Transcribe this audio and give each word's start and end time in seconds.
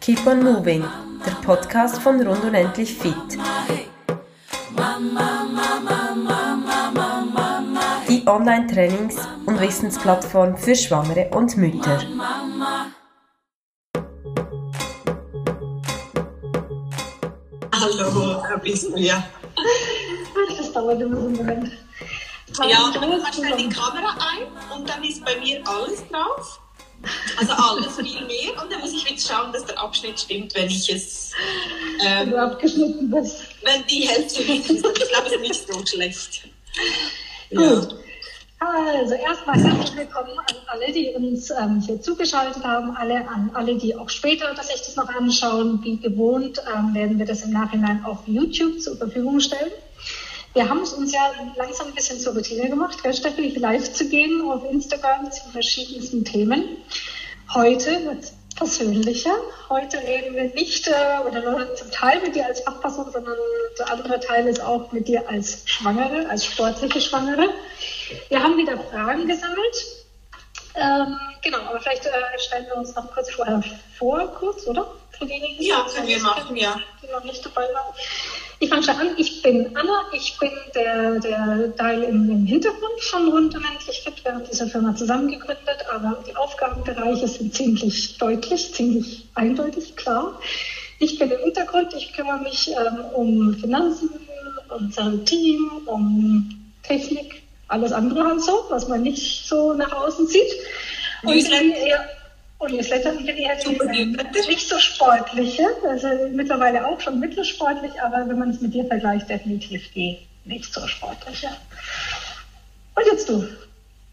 Keep 0.00 0.24
on 0.24 0.44
Moving, 0.44 0.84
der 1.26 1.32
Podcast 1.44 1.98
von 1.98 2.24
Rund 2.24 2.44
und 2.44 2.54
Endlich 2.54 2.94
Fit. 2.94 3.14
Die 8.08 8.24
Online-Trainings- 8.24 9.26
und 9.46 9.60
Wissensplattform 9.60 10.56
für 10.56 10.76
Schwangere 10.76 11.28
und 11.30 11.56
Mütter. 11.56 11.98
Hallo, 17.72 18.42
da 18.48 18.56
bist 18.62 18.92
du 18.92 18.96
ja. 18.96 19.24
Das 20.56 20.72
dauert 20.72 21.00
immer 21.00 21.16
so 21.16 21.26
einen 21.26 21.36
Moment. 21.36 21.85
Ja, 22.68 22.90
dann 22.92 23.10
machst 23.22 23.38
du 23.38 23.56
die 23.56 23.68
Kamera 23.68 24.16
ein 24.18 24.76
und 24.78 24.88
dann 24.88 25.02
ist 25.04 25.24
bei 25.24 25.36
mir 25.38 25.60
alles 25.66 26.02
drauf. 26.10 26.60
Also 27.38 27.52
alles, 27.52 27.96
viel 27.96 28.24
mehr. 28.26 28.62
Und 28.62 28.72
dann 28.72 28.80
muss 28.80 28.92
ich 28.94 29.08
jetzt 29.08 29.28
schauen, 29.28 29.52
dass 29.52 29.64
der 29.66 29.78
Abschnitt 29.78 30.18
stimmt, 30.18 30.54
wenn 30.54 30.66
ich 30.66 30.90
es. 30.92 31.32
Wenn 32.00 32.06
Ähm, 32.28 32.30
du 32.30 32.40
abgeschnitten 32.40 33.10
bist. 33.10 33.36
wenn 33.62 33.86
die 33.86 34.08
Hälfte 34.08 34.42
nicht 34.42 34.70
ist. 34.70 34.84
Ich 34.86 35.08
glaube, 35.10 35.26
es 35.26 35.32
ist 35.32 35.40
nicht 35.40 35.68
so 35.72 35.86
schlecht. 35.86 36.48
Ja. 37.50 37.74
Gut. 37.74 37.96
Also 38.58 39.12
erstmal 39.14 39.58
herzlich 39.62 39.94
willkommen 39.96 40.30
an 40.38 40.56
alle, 40.68 40.90
die 40.90 41.08
uns 41.14 41.50
ähm, 41.50 41.82
hier 41.84 42.00
zugeschaltet 42.00 42.64
haben, 42.64 42.96
alle 42.96 43.28
an 43.28 43.50
alle, 43.52 43.76
die 43.76 43.94
auch 43.94 44.08
später 44.08 44.54
das 44.54 44.68
sich 44.68 44.80
das 44.80 44.96
noch 44.96 45.08
anschauen. 45.10 45.80
Wie 45.84 45.98
gewohnt 45.98 46.62
ähm, 46.74 46.94
werden 46.94 47.18
wir 47.18 47.26
das 47.26 47.42
im 47.42 47.50
Nachhinein 47.50 48.02
auf 48.06 48.20
YouTube 48.26 48.80
zur 48.80 48.96
Verfügung 48.96 49.40
stellen. 49.40 49.70
Wir 50.56 50.70
haben 50.70 50.80
es 50.80 50.94
uns 50.94 51.12
ja 51.12 51.32
langsam 51.56 51.88
ein 51.88 51.94
bisschen 51.94 52.18
zur 52.18 52.32
Routine 52.32 52.70
gemacht, 52.70 53.02
gell, 53.02 53.12
Steffi, 53.12 53.50
live 53.58 53.92
zu 53.92 54.08
gehen 54.08 54.40
auf 54.50 54.64
Instagram 54.64 55.30
zu 55.30 55.50
verschiedensten 55.50 56.24
Themen. 56.24 56.78
Heute 57.52 58.02
wird 58.06 58.24
es 58.24 58.32
persönlicher. 58.56 59.36
Heute 59.68 59.98
reden 59.98 60.34
wir 60.34 60.44
nicht 60.54 60.88
äh, 60.88 61.28
oder 61.28 61.42
nur 61.42 61.74
zum 61.74 61.90
Teil 61.90 62.22
mit 62.22 62.36
dir 62.36 62.46
als 62.46 62.62
Fachperson, 62.62 63.12
sondern 63.12 63.36
der 63.78 63.92
andere 63.92 64.18
Teil 64.18 64.48
ist 64.48 64.62
auch 64.62 64.90
mit 64.92 65.06
dir 65.08 65.28
als 65.28 65.60
Schwangere, 65.66 66.26
als 66.30 66.46
sportliche 66.46 67.02
Schwangere. 67.02 67.50
Wir 68.30 68.42
haben 68.42 68.56
wieder 68.56 68.78
Fragen 68.78 69.28
gesammelt. 69.28 69.86
Ähm, 70.74 71.18
genau, 71.42 71.58
aber 71.58 71.80
vielleicht 71.80 72.06
äh, 72.06 72.10
stellen 72.38 72.64
wir 72.64 72.78
uns 72.78 72.94
noch 72.94 73.12
kurz 73.12 73.30
vorher 73.30 73.62
vor, 73.98 74.26
kurz, 74.38 74.66
oder? 74.66 74.90
Für 75.18 75.26
diejenigen, 75.26 75.58
die 75.58 75.68
Ja, 75.68 75.86
können 75.94 76.08
wir 76.08 76.20
machen, 76.20 76.56
ja. 76.56 76.80
Die 77.02 77.12
noch 77.12 77.24
nicht 77.24 77.44
dabei 77.44 77.62
waren. 77.74 77.94
Ich 78.58 78.68
fange 78.70 78.82
schon 78.82 78.94
an. 78.96 79.08
Ich 79.18 79.42
bin 79.42 79.76
Anna. 79.76 80.06
Ich 80.12 80.38
bin 80.38 80.50
der, 80.74 81.18
der 81.20 81.74
Teil 81.76 82.02
im, 82.04 82.30
im 82.30 82.46
Hintergrund 82.46 83.00
von 83.00 83.28
Rund 83.28 83.54
und 83.54 83.64
Endlich 83.64 84.00
Fit. 84.02 84.24
Wir 84.24 84.32
haben 84.34 84.44
diese 84.50 84.66
Firma 84.66 84.94
zusammen 84.96 85.28
gegründet, 85.28 85.84
aber 85.92 86.22
die 86.26 86.34
Aufgabenbereiche 86.34 87.28
sind 87.28 87.54
ziemlich 87.54 88.16
deutlich, 88.18 88.72
ziemlich 88.72 89.26
eindeutig, 89.34 89.94
klar. 89.96 90.40
Ich 90.98 91.18
bin 91.18 91.30
im 91.30 91.40
Hintergrund. 91.40 91.92
Ich 91.94 92.12
kümmere 92.14 92.38
mich 92.38 92.68
ähm, 92.70 93.04
um 93.12 93.54
Finanzen, 93.54 94.08
unser 94.70 95.22
Team, 95.26 95.70
um 95.84 96.48
Technik, 96.82 97.42
alles 97.68 97.92
andere 97.92 98.24
halt 98.24 98.40
so, 98.40 98.64
was 98.70 98.88
man 98.88 99.02
nicht 99.02 99.46
so 99.46 99.74
nach 99.74 99.92
außen 99.92 100.26
sieht. 100.28 100.50
Und 101.22 101.34
Newsletter. 101.34 101.60
bin 101.62 101.72
eher- 101.72 102.08
und 102.58 102.72
Newsletter 102.72 103.10
und 103.10 103.26
bin 103.26 103.36
Super 103.62 103.84
ähm, 103.84 104.12
Newsletter. 104.12 104.48
nicht 104.48 104.68
so 104.68 104.78
sportliche, 104.78 105.66
also 105.86 106.08
mittlerweile 106.32 106.86
auch 106.86 107.00
schon 107.00 107.20
mittelsportlich, 107.20 107.92
aber 108.00 108.28
wenn 108.28 108.38
man 108.38 108.50
es 108.50 108.60
mit 108.60 108.72
dir 108.74 108.84
vergleicht, 108.86 109.28
definitiv 109.28 109.90
die 109.92 110.18
nicht 110.44 110.72
so 110.72 110.86
sportliche. 110.86 111.48
Und 112.94 113.04
jetzt 113.06 113.28
du. 113.28 113.46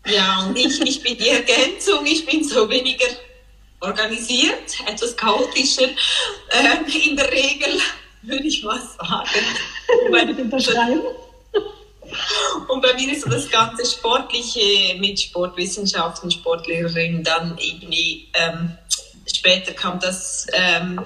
Ja, 0.06 0.46
und 0.46 0.58
ich, 0.58 0.82
ich 0.82 1.02
bin 1.02 1.18
die 1.18 1.30
Ergänzung, 1.30 2.06
ich 2.06 2.26
bin 2.26 2.44
so 2.44 2.70
weniger 2.70 3.06
organisiert, 3.80 4.80
etwas 4.86 5.16
chaotischer. 5.16 5.88
Ähm, 6.52 6.86
in 7.10 7.16
der 7.16 7.32
Regel 7.32 7.80
würde 8.24 8.44
ich 8.44 8.64
mal 8.64 8.80
sagen. 8.80 9.30
Bitte 10.28 10.42
unterschreiben. 10.42 11.02
Und 12.68 12.82
bei 12.82 12.94
mir 12.94 13.12
ist 13.12 13.24
so 13.24 13.30
das 13.30 13.50
ganze 13.50 13.86
Sportliche 13.86 14.96
mit 15.00 15.20
Sportwissenschaften, 15.20 16.32
Sportlehrerin, 16.32 17.24
dann 17.24 17.58
irgendwie 17.58 18.30
ähm, 18.34 18.78
später 19.26 19.74
kam 19.74 20.00
das 20.00 20.48
ähm, 20.54 21.00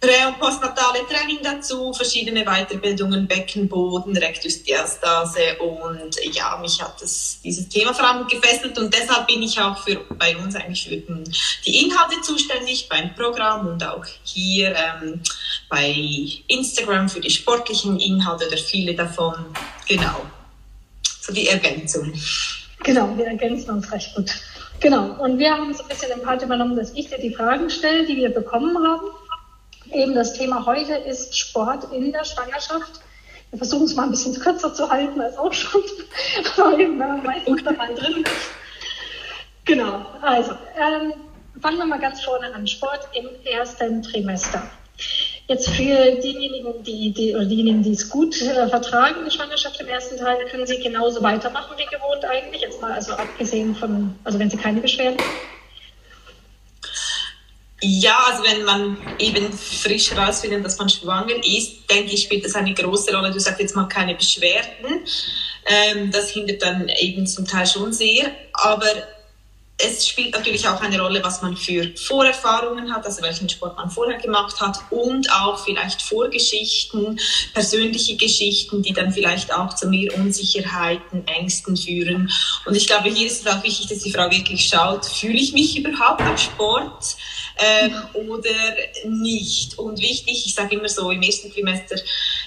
prä- 0.00 0.26
und 0.26 0.38
postnatale 0.38 1.00
Training 1.06 1.40
dazu, 1.42 1.92
verschiedene 1.92 2.44
Weiterbildungen, 2.44 3.28
Beckenboden, 3.28 4.16
Rektusdiastase 4.16 5.58
und 5.58 6.16
ja, 6.32 6.56
mich 6.56 6.80
hat 6.80 7.00
das, 7.02 7.38
dieses 7.44 7.68
Thema 7.68 7.92
vor 7.92 8.08
allem 8.08 8.26
gefesselt 8.26 8.78
und 8.78 8.92
deshalb 8.92 9.26
bin 9.26 9.42
ich 9.42 9.60
auch 9.60 9.78
für, 9.84 9.96
bei 10.18 10.36
uns 10.36 10.56
eigentlich 10.56 10.84
für 10.84 10.96
die 11.66 11.84
Inhalte 11.84 12.20
zuständig, 12.22 12.88
beim 12.88 13.14
Programm 13.14 13.66
und 13.66 13.84
auch 13.84 14.04
hier 14.24 14.74
ähm, 14.74 15.20
bei 15.70 15.94
Instagram 16.48 17.08
für 17.08 17.20
die 17.20 17.30
sportlichen 17.30 17.98
Inhalte 17.98 18.46
oder 18.46 18.56
viele 18.58 18.94
davon. 18.94 19.46
Genau. 19.88 20.26
So 21.20 21.32
die 21.32 21.48
Ergänzung. 21.48 22.12
Genau, 22.82 23.16
wir 23.16 23.26
ergänzen 23.26 23.70
uns 23.70 23.90
recht 23.92 24.14
gut. 24.14 24.30
Genau, 24.80 25.12
und 25.22 25.38
wir 25.38 25.52
haben 25.52 25.72
so 25.72 25.82
ein 25.82 25.88
bisschen 25.88 26.08
den 26.10 26.22
Part 26.22 26.42
übernommen, 26.42 26.76
dass 26.76 26.92
ich 26.92 27.08
dir 27.08 27.18
die 27.18 27.34
Fragen 27.34 27.70
stelle, 27.70 28.06
die 28.06 28.16
wir 28.16 28.30
bekommen 28.30 28.76
haben. 28.78 29.06
Eben 29.92 30.14
das 30.14 30.34
Thema 30.34 30.64
heute 30.66 30.94
ist 30.94 31.36
Sport 31.36 31.92
in 31.92 32.12
der 32.12 32.24
Schwangerschaft. 32.24 33.00
Wir 33.50 33.58
versuchen 33.58 33.84
es 33.84 33.94
mal 33.94 34.04
ein 34.04 34.10
bisschen 34.10 34.38
kürzer 34.38 34.72
zu 34.72 34.88
halten 34.88 35.20
als 35.20 35.36
auch 35.36 35.52
schon, 35.52 35.82
weil 36.56 36.88
man 36.88 37.22
meistens 37.22 37.62
dabei 37.62 37.92
drin 37.94 38.22
ist. 38.22 38.50
Genau, 39.64 40.06
also 40.22 40.52
ähm, 40.78 41.12
fangen 41.60 41.78
wir 41.78 41.86
mal 41.86 42.00
ganz 42.00 42.22
vorne 42.24 42.52
an. 42.54 42.66
Sport 42.66 43.08
im 43.12 43.28
ersten 43.44 44.02
Trimester. 44.02 44.62
Jetzt 45.50 45.68
für 45.70 46.12
diejenigen, 46.22 46.84
die, 46.84 47.10
die, 47.10 47.34
oder 47.34 47.44
diejenigen, 47.44 47.82
die 47.82 47.90
es 47.90 48.08
gut 48.08 48.40
äh, 48.40 48.68
vertragen, 48.68 49.24
die 49.26 49.32
Schwangerschaft 49.32 49.80
im 49.80 49.88
ersten 49.88 50.16
Teil, 50.16 50.46
können 50.48 50.64
sie 50.64 50.78
genauso 50.78 51.20
weitermachen 51.24 51.76
wie 51.76 51.86
gewohnt 51.86 52.24
eigentlich. 52.24 52.62
Jetzt 52.62 52.80
mal 52.80 52.92
also 52.92 53.14
abgesehen 53.14 53.74
von, 53.74 54.14
also 54.22 54.38
wenn 54.38 54.48
sie 54.48 54.56
keine 54.56 54.80
Beschwerden 54.80 55.18
haben. 55.18 55.28
Ja, 57.82 58.16
also 58.30 58.44
wenn 58.44 58.64
man 58.64 58.96
eben 59.18 59.52
frisch 59.52 60.12
herausfindet, 60.12 60.64
dass 60.64 60.78
man 60.78 60.88
schwanger 60.88 61.34
ist, 61.44 61.90
denke 61.90 62.12
ich, 62.12 62.22
spielt 62.22 62.44
das 62.44 62.54
eine 62.54 62.72
große 62.72 63.12
Rolle. 63.12 63.32
Du 63.32 63.40
sagst 63.40 63.58
jetzt 63.58 63.74
mal 63.74 63.88
keine 63.88 64.14
Beschwerden. 64.14 65.04
Ähm, 65.66 66.12
das 66.12 66.30
hindert 66.30 66.62
dann 66.62 66.88
eben 67.00 67.26
zum 67.26 67.44
Teil 67.44 67.66
schon 67.66 67.92
sehr. 67.92 68.30
Aber 68.52 68.86
es 69.82 70.08
spielt 70.08 70.34
natürlich 70.34 70.66
auch 70.68 70.80
eine 70.80 71.00
Rolle, 71.00 71.22
was 71.22 71.42
man 71.42 71.56
für 71.56 71.90
Vorerfahrungen 71.96 72.94
hat, 72.94 73.04
also 73.06 73.22
welchen 73.22 73.48
Sport 73.48 73.76
man 73.76 73.90
vorher 73.90 74.18
gemacht 74.18 74.60
hat 74.60 74.78
und 74.90 75.30
auch 75.32 75.62
vielleicht 75.64 76.02
Vorgeschichten, 76.02 77.18
persönliche 77.54 78.16
Geschichten, 78.16 78.82
die 78.82 78.92
dann 78.92 79.12
vielleicht 79.12 79.52
auch 79.52 79.74
zu 79.74 79.88
mehr 79.88 80.14
Unsicherheiten, 80.16 81.26
Ängsten 81.26 81.76
führen. 81.76 82.30
Und 82.66 82.74
ich 82.74 82.86
glaube, 82.86 83.10
hier 83.10 83.26
ist 83.26 83.46
es 83.46 83.52
auch 83.52 83.62
wichtig, 83.62 83.88
dass 83.88 84.00
die 84.00 84.12
Frau 84.12 84.30
wirklich 84.30 84.66
schaut, 84.66 85.06
fühle 85.06 85.38
ich 85.38 85.52
mich 85.52 85.76
überhaupt 85.76 86.22
am 86.22 86.36
Sport? 86.36 87.16
ähm, 87.60 87.94
oder 88.14 88.50
nicht. 89.04 89.78
Und 89.78 90.00
wichtig, 90.00 90.44
ich 90.46 90.54
sage 90.54 90.76
immer 90.76 90.88
so 90.88 91.10
im 91.10 91.22
ersten 91.22 91.52
Trimester, 91.52 91.96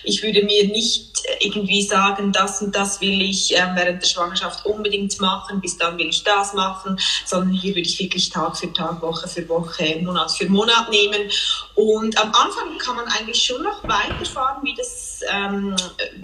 ich 0.03 0.23
würde 0.23 0.43
mir 0.43 0.67
nicht 0.67 1.12
irgendwie 1.39 1.81
sagen, 1.81 2.31
das 2.31 2.61
und 2.61 2.75
das 2.75 3.01
will 3.01 3.22
ich 3.22 3.56
ähm, 3.56 3.72
während 3.75 4.01
der 4.01 4.07
Schwangerschaft 4.07 4.66
unbedingt 4.66 5.19
machen, 5.19 5.61
bis 5.61 5.78
dann 5.78 5.97
will 5.97 6.07
ich 6.07 6.23
das 6.23 6.53
machen, 6.53 7.00
sondern 7.25 7.53
hier 7.53 7.72
würde 7.72 7.88
ich 7.88 8.00
wirklich 8.00 8.29
Tag 8.29 8.57
für 8.57 8.72
Tag, 8.73 9.01
Woche 9.01 9.28
für 9.28 9.47
Woche, 9.50 10.00
Monat 10.01 10.31
für 10.31 10.50
Monat 10.50 10.89
nehmen. 10.89 11.29
Und 11.75 12.17
am 12.19 12.28
Anfang 12.34 12.78
kann 12.78 12.95
man 12.95 13.06
eigentlich 13.07 13.44
schon 13.44 13.63
noch 13.63 13.84
weiterfahren, 13.84 14.63
wie 14.63 14.75
das, 14.75 15.22
ähm, 15.31 15.75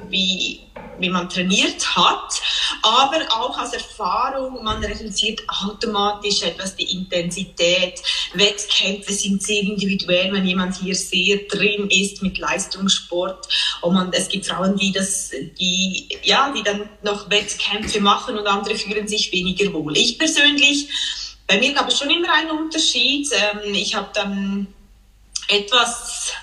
wie, 0.10 0.62
wie 1.00 1.10
man 1.10 1.30
trainiert 1.30 1.96
hat, 1.96 2.42
aber 2.82 3.20
auch 3.32 3.58
aus 3.58 3.74
Erfahrung, 3.74 4.64
man 4.64 4.84
reduziert 4.84 5.42
automatisch 5.64 6.44
etwas 6.44 6.76
die 6.76 6.92
Intensität. 6.92 8.02
Wettkämpfe 8.34 9.14
sind 9.14 9.42
sehr 9.42 9.62
individuell, 9.62 10.32
wenn 10.32 10.46
jemand 10.46 10.78
hier 10.78 10.96
sehr 10.96 11.40
drin 11.50 11.90
ist 11.90 12.22
mit 12.22 12.38
Leistungssport. 12.38 13.48
Und 13.82 13.94
man, 13.94 14.14
es 14.14 14.28
gibt 14.28 14.46
Frauen, 14.46 14.76
die 14.76 14.89
das, 14.92 15.32
die, 15.60 16.08
ja, 16.24 16.52
die 16.56 16.64
dann 16.64 16.90
noch 17.02 17.30
Wettkämpfe 17.30 18.02
machen 18.02 18.38
und 18.38 18.48
andere 18.48 18.76
fühlen 18.76 19.08
sich 19.08 19.32
weniger 19.32 19.72
wohl. 19.74 19.98
Ich 19.98 20.18
persönlich, 20.18 20.90
bei 21.48 21.60
mir 21.60 21.74
gab 21.74 21.88
es 21.88 22.00
schon 22.00 22.10
immer 22.10 22.32
einen 22.34 22.52
Unterschied. 22.52 23.30
Ähm, 23.32 23.74
ich 23.74 23.96
habe 23.96 24.10
dann 24.14 24.68
etwas 25.48 26.34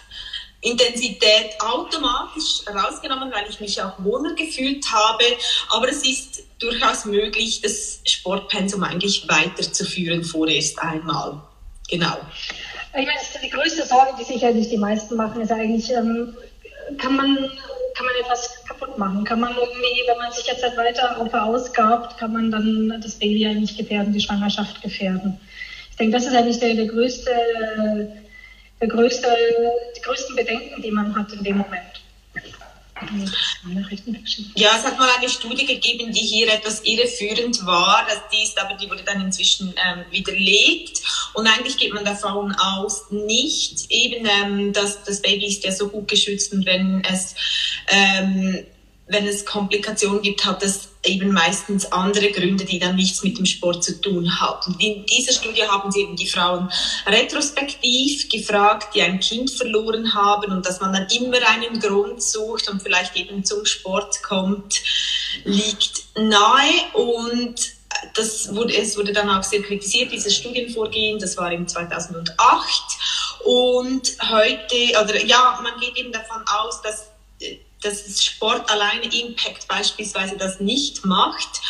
Intensität 0.61 1.61
automatisch 1.61 2.63
rausgenommen, 2.67 3.31
weil 3.33 3.49
ich 3.49 3.61
mich 3.61 3.81
auch 3.81 3.93
wohler 3.99 4.35
gefühlt 4.35 4.85
habe. 4.91 5.25
Aber 5.71 5.89
es 5.89 6.05
ist 6.05 6.43
durchaus 6.59 7.05
möglich, 7.05 7.61
das 7.61 8.01
Sportpensum 8.05 8.83
eigentlich 8.83 9.29
weiterzuführen 9.29 10.25
vorerst 10.25 10.79
einmal. 10.81 11.41
Genau. 11.89 12.19
Ich 12.99 13.07
meine, 13.07 13.21
die 13.43 13.51
größte 13.51 13.87
Sorge, 13.87 14.15
die 14.19 14.25
sicherlich 14.25 14.69
die 14.69 14.79
meisten 14.79 15.17
machen, 15.17 15.43
ist 15.43 15.53
eigentlich, 15.53 15.91
ähm, 15.91 16.37
kann 16.99 17.15
man 17.15 17.51
kann 17.97 18.07
man 18.07 18.15
etwas 18.17 18.65
kaputt 18.69 18.99
machen? 18.99 19.25
Kann 19.25 19.41
man 19.41 19.53
irgendwie, 19.53 20.03
wenn 20.07 20.19
man 20.19 20.31
sich 20.31 20.47
jetzt 20.47 20.63
halt 20.63 20.77
weiter 20.77 21.27
verausgabt, 21.31 22.19
kann 22.19 22.33
man 22.33 22.51
dann 22.51 23.01
das 23.03 23.15
Baby 23.15 23.47
nicht 23.55 23.79
gefährden, 23.79 24.13
die 24.13 24.21
Schwangerschaft 24.21 24.83
gefährden? 24.83 25.39
Ich 25.91 25.97
denke, 25.97 26.13
das 26.13 26.27
ist 26.27 26.35
eigentlich 26.35 26.59
der, 26.59 26.75
der 26.75 26.87
größte, 26.87 27.33
der 28.81 28.89
größte, 28.89 29.29
die 29.97 30.03
größten 30.03 30.37
Bedenken, 30.37 30.83
die 30.83 30.91
man 30.91 31.17
hat 31.17 31.33
in 31.33 31.43
dem 31.43 31.59
Moment. 31.59 31.96
Ja, 34.55 34.77
es 34.79 34.85
hat 34.85 34.99
mal 34.99 35.09
eine 35.17 35.29
Studie 35.29 35.67
gegeben, 35.67 36.13
die 36.13 36.21
hier 36.21 36.53
etwas 36.53 36.81
irreführend 36.85 37.65
war. 37.67 38.07
Das, 38.09 38.21
die 38.33 38.43
ist 38.43 38.59
aber, 38.59 38.75
die 38.75 38.89
wurde 38.89 39.03
dann 39.05 39.21
inzwischen 39.21 39.75
ähm, 39.77 40.05
widerlegt. 40.11 41.03
Und 41.35 41.47
eigentlich 41.47 41.77
geht 41.77 41.93
man 41.93 42.05
davon 42.05 42.55
aus, 42.55 43.11
nicht 43.11 43.91
eben, 43.91 44.27
ähm, 44.27 44.73
dass 44.73 45.05
das 45.05 45.21
Baby 45.21 45.47
ist 45.47 45.65
ja 45.65 45.73
so 45.73 45.89
gut 45.89 46.09
geschützt 46.09 46.53
und 46.53 46.65
wenn 46.65 47.03
es 47.05 47.35
ähm, 47.89 48.67
wenn 49.09 49.27
es 49.27 49.45
Komplikationen 49.47 50.21
gibt, 50.21 50.45
hat 50.45 50.63
es 50.63 50.89
eben 51.05 51.33
meistens 51.33 51.91
andere 51.93 52.33
Gründe, 52.33 52.65
die 52.65 52.81
dann 52.81 52.97
nichts 52.97 53.23
mit 53.23 53.39
dem 53.39 53.47
Sport 53.47 53.85
zu 53.85 54.01
tun 54.01 54.41
haben. 54.41 54.75
In 54.81 55.07
dieser 55.07 55.33
Studie 55.33 55.63
haben 55.63 55.93
sie 55.93 56.01
eben 56.01 56.17
die 56.17 56.27
Frauen 56.27 56.69
retrospektiv 57.07 58.29
gefragt, 58.29 58.95
die 58.95 59.03
ein 59.03 59.21
Kind 59.21 59.51
verloren 59.53 60.13
haben 60.15 60.51
und 60.53 60.67
dass 60.67 60.81
man 60.81 60.93
dann 60.93 61.07
immer 61.11 61.39
einen 61.49 61.79
Grund 61.79 62.21
sucht 62.21 62.69
und 62.69 62.83
vielleicht 62.83 63.15
eben 63.17 63.45
zum 63.45 63.65
Sport 63.65 64.23
kommt, 64.25 64.83
liegt 65.45 66.03
nahe. 66.17 66.73
Und 66.95 67.55
das 68.15 68.53
wurde, 68.55 68.77
es 68.77 68.97
wurde 68.97 69.13
dann 69.13 69.31
auch 69.31 69.45
sehr 69.45 69.63
kritisiert, 69.63 70.11
dieses 70.11 70.35
Studienvorgehen, 70.35 71.21
das 71.21 71.37
war 71.37 71.53
im 71.53 71.69
2008 71.69 72.35
und 73.45 74.17
heute, 74.29 75.01
oder 75.01 75.25
ja, 75.25 75.61
man 75.63 75.79
geht 75.81 75.97
eben 75.97 76.11
davon 76.11 76.43
aus, 76.47 76.83
dass 76.83 77.07
dass 77.83 78.23
Sport 78.23 78.71
alleine 78.71 79.05
Impact 79.05 79.69
beispielsweise 79.69 80.37
das 80.37 80.61
nicht 80.61 81.05
macht. 81.05 81.61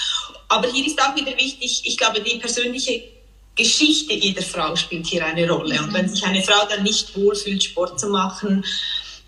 Aber 0.49 0.69
hier 0.69 0.87
ist 0.87 1.01
auch 1.01 1.17
wieder 1.17 1.33
wichtig, 1.37 1.83
ich 1.85 1.97
glaube, 1.97 2.21
die 2.21 2.39
persönliche 2.39 3.03
Geschichte 3.57 4.13
jeder 4.13 4.43
Frau 4.43 4.77
spielt 4.77 5.07
hier 5.07 5.25
eine 5.25 5.51
Rolle. 5.51 5.81
Und 5.83 5.93
wenn 5.95 6.09
sich 6.09 6.25
eine 6.25 6.43
Frau 6.43 6.67
dann 6.69 6.83
nicht 6.83 7.17
wohlfühlt, 7.17 7.63
Sport 7.65 7.99
zu 7.99 8.09
machen, 8.09 8.65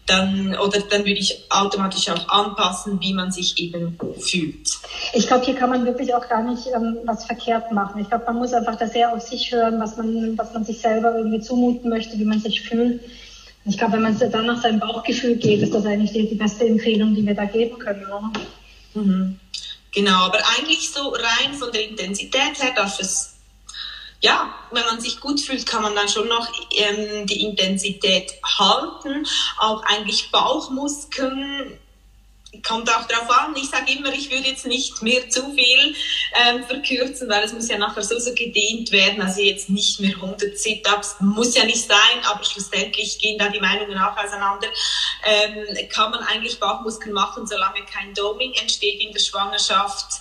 dann, 0.09 0.57
oder 0.59 0.81
dann 0.81 1.01
würde 1.01 1.21
ich 1.21 1.45
automatisch 1.51 2.09
auch 2.09 2.29
anpassen, 2.29 2.99
wie 3.01 3.13
man 3.13 3.31
sich 3.31 3.59
eben 3.59 3.99
fühlt. 4.19 4.69
Ich 5.13 5.27
glaube, 5.27 5.45
hier 5.45 5.55
kann 5.55 5.71
man 5.71 5.85
wirklich 5.85 6.15
auch 6.15 6.27
gar 6.29 6.43
nicht 6.43 6.67
ähm, 6.75 6.99
was 7.05 7.25
verkehrt 7.25 7.71
machen. 7.73 8.01
Ich 8.01 8.09
glaube, 8.09 8.25
man 8.27 8.37
muss 8.37 8.53
einfach 8.53 8.77
da 8.77 8.87
sehr 8.87 9.13
auf 9.13 9.23
sich 9.23 9.53
hören, 9.53 9.79
was 9.79 9.97
man, 9.97 10.37
was 10.39 10.53
man 10.55 10.65
sich 10.65 10.79
selber 10.79 11.15
irgendwie 11.15 11.41
zumuten 11.41 11.91
möchte, 11.91 12.19
wie 12.19 12.25
man 12.25 12.41
sich 12.41 12.63
fühlt. 12.63 13.03
Ich 13.69 13.77
glaube, 13.77 13.95
wenn 13.95 14.03
man 14.03 14.19
dann 14.19 14.47
nach 14.47 14.63
seinem 14.63 14.81
Bauchgefühl 14.81 15.37
geht, 15.37 15.61
ist 15.63 15.75
das 15.75 15.85
eigentlich 15.85 16.13
die, 16.13 16.29
die 16.29 16.35
beste 16.35 16.67
Empfehlung, 16.67 17.15
die 17.15 17.27
wir 17.27 17.35
da 17.35 17.45
geben 17.45 17.79
können. 17.79 18.07
Mhm. 18.95 19.39
Genau, 19.93 20.25
aber 20.25 20.39
eigentlich 20.57 20.91
so 20.91 21.09
rein 21.09 21.55
von 21.55 21.71
der 21.73 21.89
Intensität 21.89 22.63
her 22.63 22.73
darf 22.75 22.99
es, 23.01 23.35
ja, 24.21 24.55
wenn 24.73 24.85
man 24.85 25.01
sich 25.01 25.21
gut 25.21 25.41
fühlt, 25.41 25.67
kann 25.67 25.83
man 25.83 25.95
dann 25.95 26.09
schon 26.09 26.29
noch 26.29 26.49
ähm, 26.75 27.27
die 27.27 27.45
Intensität 27.45 28.33
halten. 28.59 29.27
Auch 29.59 29.83
eigentlich 29.85 30.31
Bauchmuskeln 30.33 31.79
kommt 32.67 32.89
auch 32.91 33.07
darauf 33.07 33.31
an. 33.31 33.55
Ich 33.57 33.69
sage 33.69 33.93
immer, 33.93 34.13
ich 34.13 34.31
würde 34.31 34.49
jetzt 34.49 34.67
nicht 34.67 35.03
mehr 35.03 35.29
zu 35.29 35.53
viel 35.53 35.95
ähm, 36.35 36.65
verkürzen, 36.65 37.29
weil 37.29 37.45
es 37.45 37.53
muss 37.53 37.69
ja 37.69 37.79
nachher 37.79 38.03
so, 38.03 38.19
so 38.19 38.35
gedehnt 38.35 38.91
werden. 38.91 39.21
Also 39.21 39.41
jetzt 39.41 39.69
nicht 39.69 40.01
mehr 40.01 40.15
100 40.15 40.59
Sit-Ups, 40.59 41.17
muss 41.21 41.55
ja 41.55 41.65
nicht 41.65 41.87
sein, 41.87 42.25
aber 42.25 42.43
schlussendlich 42.45 43.19
gehen 43.19 43.39
da 43.39 43.49
die 43.49 43.61
Meinungen 43.61 43.99
auch 43.99 44.17
auseinander. 44.17 44.69
Ähm, 45.25 45.89
kann 45.91 46.11
man 46.11 46.21
eigentlich 46.21 46.59
Bauchmuskeln 46.59 47.13
machen, 47.13 47.47
solange 47.47 47.85
kein 47.85 48.15
Doming 48.15 48.53
entsteht 48.55 49.01
in 49.01 49.13
der 49.13 49.21
Schwangerschaft. 49.21 50.21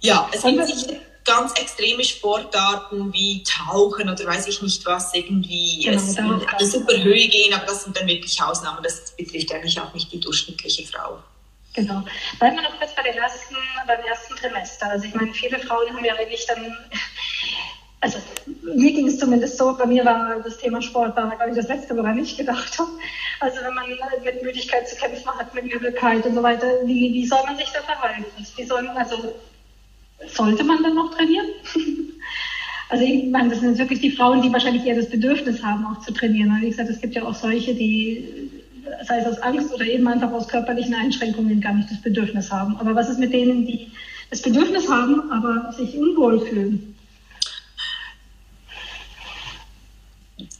Ja, 0.00 0.28
es 0.32 0.42
gibt 0.42 0.66
sicher 0.66 1.00
ganz 1.24 1.52
extreme 1.58 2.04
Sportarten 2.04 3.12
wie 3.12 3.42
Tauchen 3.44 4.08
oder 4.08 4.26
weiß 4.26 4.46
ich 4.46 4.60
nicht 4.62 4.84
was, 4.84 5.14
irgendwie 5.14 5.82
genau, 5.84 6.38
in 6.38 6.46
eine 6.46 6.66
super 6.66 7.02
Höhe 7.02 7.28
gehen, 7.28 7.54
aber 7.54 7.66
das 7.66 7.84
sind 7.84 7.96
dann 7.96 8.06
wirklich 8.06 8.40
Ausnahmen. 8.42 8.82
Das 8.82 9.10
betrifft 9.16 9.52
eigentlich 9.52 9.80
auch 9.80 9.92
nicht 9.94 10.12
die 10.12 10.20
durchschnittliche 10.20 10.86
Frau. 10.86 11.18
Genau. 11.74 12.04
Bleiben 12.38 12.56
wir 12.56 12.62
noch 12.62 12.78
kurz 12.78 12.94
bei 12.94 13.02
den 13.02 13.14
ersten, 13.14 13.56
beim 13.86 14.00
ersten 14.00 14.36
Trimester. 14.36 14.90
Also 14.90 15.06
ich 15.06 15.14
meine, 15.14 15.32
viele 15.32 15.58
Frauen 15.58 15.92
haben 15.92 16.04
ja 16.04 16.14
eigentlich 16.14 16.46
dann, 16.46 16.76
also 18.00 18.18
mir 18.62 18.92
ging 18.92 19.08
es 19.08 19.18
zumindest 19.18 19.58
so, 19.58 19.76
bei 19.76 19.86
mir 19.86 20.04
war 20.04 20.40
das 20.44 20.58
Thema 20.58 20.80
Sport, 20.80 21.16
war 21.16 21.34
glaube 21.34 21.50
ich 21.50 21.56
das 21.56 21.68
letzte, 21.68 21.96
woran 21.96 22.18
ich 22.18 22.36
gedacht 22.36 22.78
habe. 22.78 22.90
Also 23.40 23.56
wenn 23.62 23.74
man 23.74 23.90
mit 24.22 24.42
Müdigkeit 24.42 24.88
zu 24.88 24.94
kämpfen 24.94 25.26
hat, 25.26 25.52
mit 25.52 25.64
Übelkeit 25.64 26.24
und 26.24 26.34
so 26.34 26.42
weiter, 26.42 26.66
wie, 26.84 27.12
wie 27.12 27.26
soll 27.26 27.42
man 27.44 27.56
sich 27.56 27.70
da 27.72 27.82
verhalten? 27.82 28.24
Wie 28.56 28.64
soll 28.64 28.82
man, 28.82 28.96
also 28.96 29.34
sollte 30.26 30.64
man 30.64 30.82
dann 30.82 30.94
noch 30.94 31.14
trainieren? 31.14 31.46
also 32.88 33.04
ich 33.04 33.24
meine, 33.30 33.50
das 33.50 33.60
sind 33.60 33.78
wirklich 33.78 34.00
die 34.00 34.10
Frauen, 34.10 34.42
die 34.42 34.52
wahrscheinlich 34.52 34.84
eher 34.84 34.96
das 34.96 35.10
Bedürfnis 35.10 35.62
haben, 35.62 35.84
auch 35.86 36.00
zu 36.00 36.12
trainieren. 36.12 36.50
Aber 36.50 36.62
wie 36.62 36.70
gesagt, 36.70 36.90
es 36.90 37.00
gibt 37.00 37.14
ja 37.14 37.24
auch 37.24 37.34
solche, 37.34 37.74
die, 37.74 38.50
sei 39.06 39.18
es 39.18 39.26
aus 39.26 39.38
Angst 39.38 39.72
oder 39.74 39.86
eben 39.86 40.06
einfach 40.06 40.32
aus 40.32 40.48
körperlichen 40.48 40.94
Einschränkungen, 40.94 41.60
gar 41.60 41.74
nicht 41.74 41.90
das 41.90 42.00
Bedürfnis 42.02 42.50
haben. 42.50 42.76
Aber 42.76 42.94
was 42.94 43.08
ist 43.08 43.18
mit 43.18 43.32
denen, 43.32 43.66
die 43.66 43.88
das 44.30 44.42
Bedürfnis 44.42 44.88
haben, 44.88 45.30
aber 45.30 45.72
sich 45.72 45.96
unwohl 45.96 46.40
fühlen? 46.40 46.93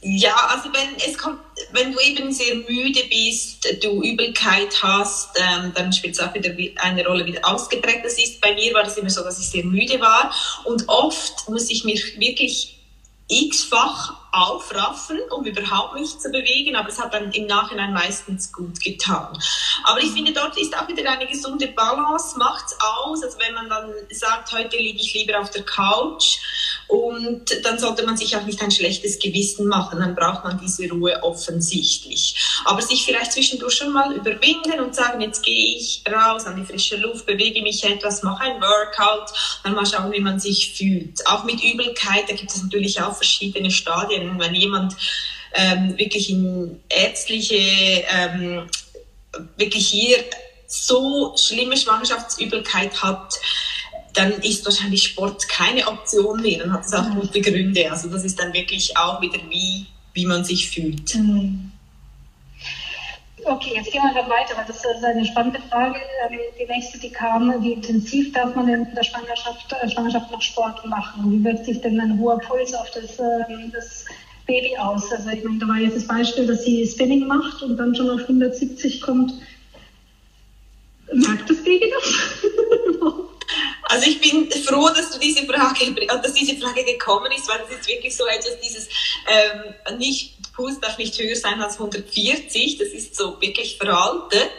Ja, 0.07 0.35
also 0.49 0.69
wenn 0.71 0.95
es 0.97 1.17
kommt, 1.17 1.39
wenn 1.71 1.91
du 1.91 1.99
eben 1.99 2.31
sehr 2.31 2.53
müde 2.53 3.01
bist, 3.09 3.67
du 3.83 4.03
Übelkeit 4.03 4.83
hast, 4.83 5.31
ähm, 5.35 5.71
dann 5.73 5.91
spielt 5.91 6.13
es 6.13 6.19
auch 6.19 6.31
wieder 6.31 6.51
eine 6.83 7.03
Rolle, 7.03 7.25
wie 7.25 7.43
ausgeprägt 7.43 8.05
das 8.05 8.19
ist. 8.19 8.39
Bei 8.39 8.53
mir 8.53 8.71
war 8.75 8.83
das 8.83 8.97
immer 8.97 9.09
so, 9.09 9.23
dass 9.23 9.39
ich 9.39 9.49
sehr 9.49 9.63
müde 9.63 9.99
war 9.99 10.31
und 10.65 10.87
oft 10.87 11.49
muss 11.49 11.71
ich 11.71 11.85
mich 11.85 12.19
wirklich 12.19 12.77
x-fach 13.27 14.13
aufraffen, 14.31 15.19
um 15.31 15.43
überhaupt 15.43 15.95
mich 15.95 16.19
zu 16.19 16.29
bewegen, 16.29 16.75
aber 16.75 16.89
es 16.89 16.99
hat 16.99 17.13
dann 17.13 17.31
im 17.31 17.47
Nachhinein 17.47 17.91
meistens 17.91 18.51
gut 18.51 18.79
getan. 18.81 19.35
Aber 19.85 19.99
ich 20.01 20.11
finde, 20.11 20.33
dort 20.33 20.55
ist 20.59 20.77
auch 20.77 20.87
wieder 20.87 21.09
eine 21.09 21.25
gesunde 21.25 21.67
Balance, 21.69 22.37
macht's 22.37 22.77
aus. 22.79 23.23
Also 23.23 23.39
wenn 23.39 23.55
man 23.55 23.69
dann 23.69 23.91
sagt, 24.11 24.51
heute 24.51 24.77
liege 24.77 24.99
ich 25.01 25.15
lieber 25.15 25.39
auf 25.39 25.49
der 25.49 25.63
Couch 25.63 26.37
und 26.87 27.45
dann 27.63 27.79
sollte 27.79 28.05
man 28.05 28.15
sich 28.15 28.35
auch 28.35 28.43
nicht 28.43 28.61
ein 28.61 28.71
schlechtes 28.71 29.17
Gewissen 29.19 29.67
machen, 29.67 29.99
dann 29.99 30.15
braucht 30.15 30.43
man 30.43 30.59
diese 30.59 30.89
Ruhe 30.89 31.21
offensichtlich. 31.23 32.35
Aber 32.65 32.81
sich 32.81 33.05
vielleicht 33.05 33.31
zwischendurch 33.31 33.75
schon 33.75 33.91
mal 33.91 34.13
überwinden 34.13 34.79
und 34.79 34.93
sagen, 34.93 35.21
jetzt 35.21 35.43
gehe 35.43 35.77
ich 35.77 36.03
raus 36.07 36.45
an 36.45 36.55
die 36.55 36.65
frische 36.65 36.97
Luft, 36.97 37.25
bewege 37.25 37.61
mich 37.61 37.83
etwas, 37.83 38.23
mache 38.23 38.43
ein 38.43 38.61
Workout, 38.61 39.31
dann 39.63 39.73
mal 39.73 39.85
schauen, 39.85 40.11
wie 40.11 40.19
man 40.19 40.39
sich 40.39 40.73
fühlt. 40.75 41.25
Auch 41.27 41.43
mit 41.43 41.63
Übelkeit, 41.63 42.29
da 42.29 42.35
gibt 42.35 42.51
es 42.51 42.61
natürlich 42.61 43.01
auch 43.01 43.15
verschiedene 43.15 43.71
Stadien. 43.71 44.39
Wenn 44.39 44.53
jemand 44.53 44.95
ähm, 45.53 45.97
wirklich 45.97 46.29
in 46.29 46.81
ärztliche, 46.89 47.55
ähm, 47.55 48.69
wirklich 49.57 49.87
hier 49.87 50.17
so 50.67 51.35
schlimme 51.37 51.77
Schwangerschaftsübelkeit 51.77 53.01
hat, 53.01 53.33
dann 54.15 54.31
ist 54.41 54.65
wahrscheinlich 54.65 55.03
Sport 55.03 55.47
keine 55.47 55.87
Option 55.87 56.41
mehr. 56.41 56.59
Dann 56.59 56.73
hat 56.73 56.85
es 56.85 56.93
auch 56.93 57.09
gute 57.11 57.41
Gründe. 57.41 57.91
Also 57.91 58.09
das 58.09 58.23
ist 58.23 58.39
dann 58.39 58.53
wirklich 58.53 58.95
auch 58.97 59.21
wieder 59.21 59.39
wie, 59.49 59.85
wie 60.13 60.25
man 60.25 60.43
sich 60.43 60.69
fühlt. 60.69 61.15
Mhm. 61.15 61.71
Okay, 63.47 63.73
jetzt 63.75 63.91
gehen 63.91 64.01
wir 64.01 64.13
dann 64.19 64.29
weiter, 64.29 64.57
weil 64.57 64.65
das 64.65 64.77
ist 64.77 65.03
eine 65.03 65.23
spannende 65.23 65.59
Frage. 65.69 65.99
Ähm, 66.27 66.39
die 66.59 66.65
nächste, 66.65 66.97
die 66.97 67.11
kam, 67.11 67.53
wie 67.61 67.73
intensiv 67.73 68.33
darf 68.33 68.55
man 68.55 68.67
in 68.67 68.87
der 68.95 69.03
Schwangerschaft, 69.03 69.71
äh, 69.71 69.87
Schwangerschaft 69.87 70.31
noch 70.31 70.41
Sport 70.41 70.83
machen? 70.87 71.31
Wie 71.31 71.43
wirkt 71.43 71.65
sich 71.65 71.79
denn 71.81 71.99
ein 71.99 72.17
hoher 72.17 72.39
Puls 72.39 72.73
auf 72.73 72.89
das, 72.91 73.19
ähm, 73.19 73.71
das 73.71 74.05
Baby 74.47 74.75
aus? 74.77 75.11
Also 75.11 75.29
ich 75.29 75.43
meine, 75.43 75.59
da 75.59 75.67
war 75.67 75.77
jetzt 75.77 75.95
das 75.95 76.07
Beispiel, 76.07 76.47
dass 76.47 76.63
sie 76.63 76.87
Spinning 76.87 77.27
macht 77.27 77.61
und 77.61 77.77
dann 77.77 77.93
schon 77.93 78.09
auf 78.09 78.21
170 78.21 79.01
kommt. 79.01 79.33
Merkt 81.13 81.47
das 81.47 81.63
Baby 81.63 81.93
das? 81.93 83.21
Also 83.95 84.09
ich 84.09 84.19
bin 84.19 84.51
froh, 84.63 84.89
dass 84.89 85.11
du 85.11 85.19
diese 85.19 85.45
Frage, 85.45 85.95
dass 86.21 86.33
diese 86.33 86.57
Frage 86.57 86.83
gekommen 86.83 87.31
ist, 87.31 87.47
weil 87.47 87.59
das 87.59 87.79
ist 87.79 87.87
wirklich 87.87 88.13
so 88.13 88.25
etwas, 88.25 88.59
dieses 88.59 88.89
ähm, 89.25 89.97
nicht 89.97 90.33
Puls 90.51 90.81
darf 90.81 90.97
nicht 90.97 91.17
höher 91.17 91.35
sein 91.37 91.61
als 91.61 91.75
140. 91.75 92.77
Das 92.77 92.89
ist 92.89 93.15
so 93.15 93.39
wirklich 93.39 93.77
veraltet. 93.77 94.51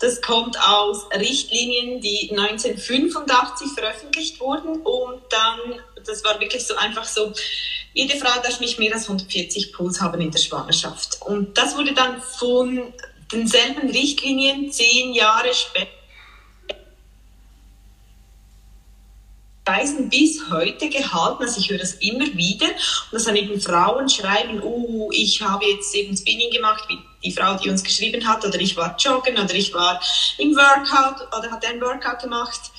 Das 0.00 0.22
kommt 0.22 0.58
aus 0.58 1.04
Richtlinien, 1.14 2.00
die 2.00 2.30
1985 2.30 3.72
veröffentlicht 3.74 4.40
wurden 4.40 4.80
und 4.80 5.20
dann, 5.28 5.80
das 6.06 6.24
war 6.24 6.40
wirklich 6.40 6.66
so 6.66 6.74
einfach 6.76 7.04
so, 7.04 7.30
jede 7.92 8.16
Frau 8.16 8.40
darf 8.42 8.58
nicht 8.60 8.78
mehr 8.78 8.94
als 8.94 9.02
140 9.02 9.74
Puls 9.74 10.00
haben 10.00 10.18
in 10.22 10.30
der 10.30 10.38
Schwangerschaft. 10.38 11.18
Und 11.26 11.58
das 11.58 11.76
wurde 11.76 11.92
dann 11.92 12.22
von 12.22 12.94
denselben 13.30 13.90
Richtlinien 13.90 14.72
zehn 14.72 15.12
Jahre 15.12 15.52
später 15.52 16.01
Kreisen 19.64 20.08
bis 20.08 20.50
heute 20.50 20.88
gehalten. 20.88 21.42
Also 21.42 21.60
ich 21.60 21.70
höre 21.70 21.78
das 21.78 21.94
immer 21.94 22.26
wieder. 22.34 22.66
Und 22.66 23.12
dass 23.12 23.24
dann 23.24 23.36
eben 23.36 23.60
Frauen 23.60 24.08
schreiben, 24.08 24.60
oh, 24.62 25.10
ich 25.12 25.40
habe 25.40 25.64
jetzt 25.66 25.94
eben 25.94 26.16
Spinning 26.16 26.50
gemacht, 26.50 26.84
wie 26.88 26.98
die 27.22 27.32
Frau, 27.32 27.54
die 27.54 27.70
uns 27.70 27.84
geschrieben 27.84 28.26
hat, 28.26 28.44
oder 28.44 28.58
ich 28.58 28.76
war 28.76 28.96
joggen, 28.98 29.38
oder 29.38 29.54
ich 29.54 29.72
war 29.72 30.00
im 30.38 30.56
Workout, 30.56 31.28
oder 31.36 31.52
hat 31.52 31.64
ein 31.64 31.80
Workout 31.80 32.20
gemacht. 32.22 32.71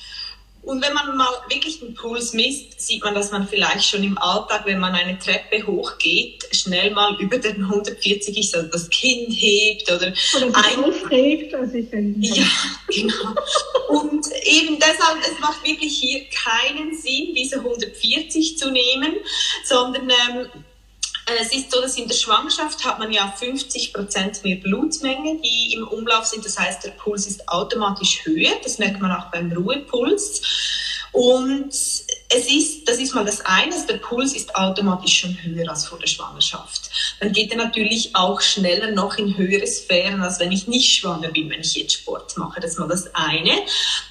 Und 0.64 0.82
wenn 0.82 0.94
man 0.94 1.16
mal 1.16 1.28
wirklich 1.48 1.80
den 1.80 1.94
Puls 1.94 2.32
misst, 2.32 2.80
sieht 2.80 3.04
man, 3.04 3.14
dass 3.14 3.30
man 3.30 3.46
vielleicht 3.46 3.86
schon 3.86 4.02
im 4.02 4.16
Alltag, 4.16 4.62
wenn 4.64 4.80
man 4.80 4.94
eine 4.94 5.18
Treppe 5.18 5.66
hochgeht, 5.66 6.44
schnell 6.52 6.90
mal 6.92 7.16
über 7.20 7.36
den 7.38 7.64
140 7.64 8.38
ist, 8.38 8.54
also 8.54 8.68
das 8.68 8.88
Kind 8.88 9.28
hebt 9.30 9.90
oder, 9.90 10.12
oder 10.36 10.56
ein 10.56 10.84
aufregt, 10.84 11.54
also 11.54 11.74
ich 11.74 11.90
denke. 11.90 12.18
Ja, 12.20 12.44
genau. 12.88 13.34
Und 13.88 14.26
eben 14.44 14.78
deshalb, 14.78 15.20
es 15.20 15.38
macht 15.40 15.64
wirklich 15.66 15.98
hier 15.98 16.24
keinen 16.30 16.96
Sinn, 16.96 17.34
diese 17.34 17.56
140 17.56 18.56
zu 18.56 18.70
nehmen, 18.70 19.16
sondern 19.64 20.08
ähm, 20.08 20.40
äh, 20.40 20.46
es 21.40 21.52
ist 21.54 21.70
so, 21.70 21.80
dass 21.80 21.96
in 21.96 22.06
der 22.06 22.14
Schwangerschaft 22.14 22.84
hat 22.84 22.98
man 22.98 23.10
ja 23.10 23.32
50 23.36 23.92
Prozent 23.92 24.44
mehr 24.44 24.56
Blutmenge, 24.56 25.40
die 25.40 25.74
im 25.74 25.88
Umlauf 25.88 26.26
sind. 26.26 26.44
Das 26.44 26.58
heißt, 26.58 26.84
der 26.84 26.90
Puls 26.90 27.26
ist 27.26 27.48
automatisch 27.48 28.24
höher. 28.24 28.52
Das 28.62 28.78
merkt 28.78 29.00
man 29.00 29.12
auch 29.12 29.30
beim 29.30 29.50
Ruhepuls. 29.52 30.42
Und 31.12 31.68
es 31.68 32.50
ist, 32.50 32.88
das 32.88 32.98
ist 32.98 33.14
mal 33.14 33.24
das 33.24 33.40
eine, 33.42 33.72
der 33.88 33.98
Puls 33.98 34.34
ist 34.34 34.52
automatisch 34.56 35.20
schon 35.20 35.38
höher 35.44 35.70
als 35.70 35.86
vor 35.86 35.96
der 36.00 36.08
Schwangerschaft. 36.08 36.90
Dann 37.20 37.30
geht 37.30 37.52
er 37.52 37.56
natürlich 37.56 38.16
auch 38.16 38.40
schneller 38.40 38.90
noch 38.90 39.16
in 39.16 39.36
höhere 39.36 39.64
Sphären, 39.64 40.20
als 40.22 40.40
wenn 40.40 40.50
ich 40.50 40.66
nicht 40.66 40.92
schwanger 40.92 41.28
bin, 41.28 41.48
wenn 41.50 41.60
ich 41.60 41.76
jetzt 41.76 41.94
Sport 41.94 42.36
mache. 42.36 42.60
Das 42.60 42.72
ist 42.72 42.78
mal 42.80 42.88
das 42.88 43.14
eine. 43.14 43.52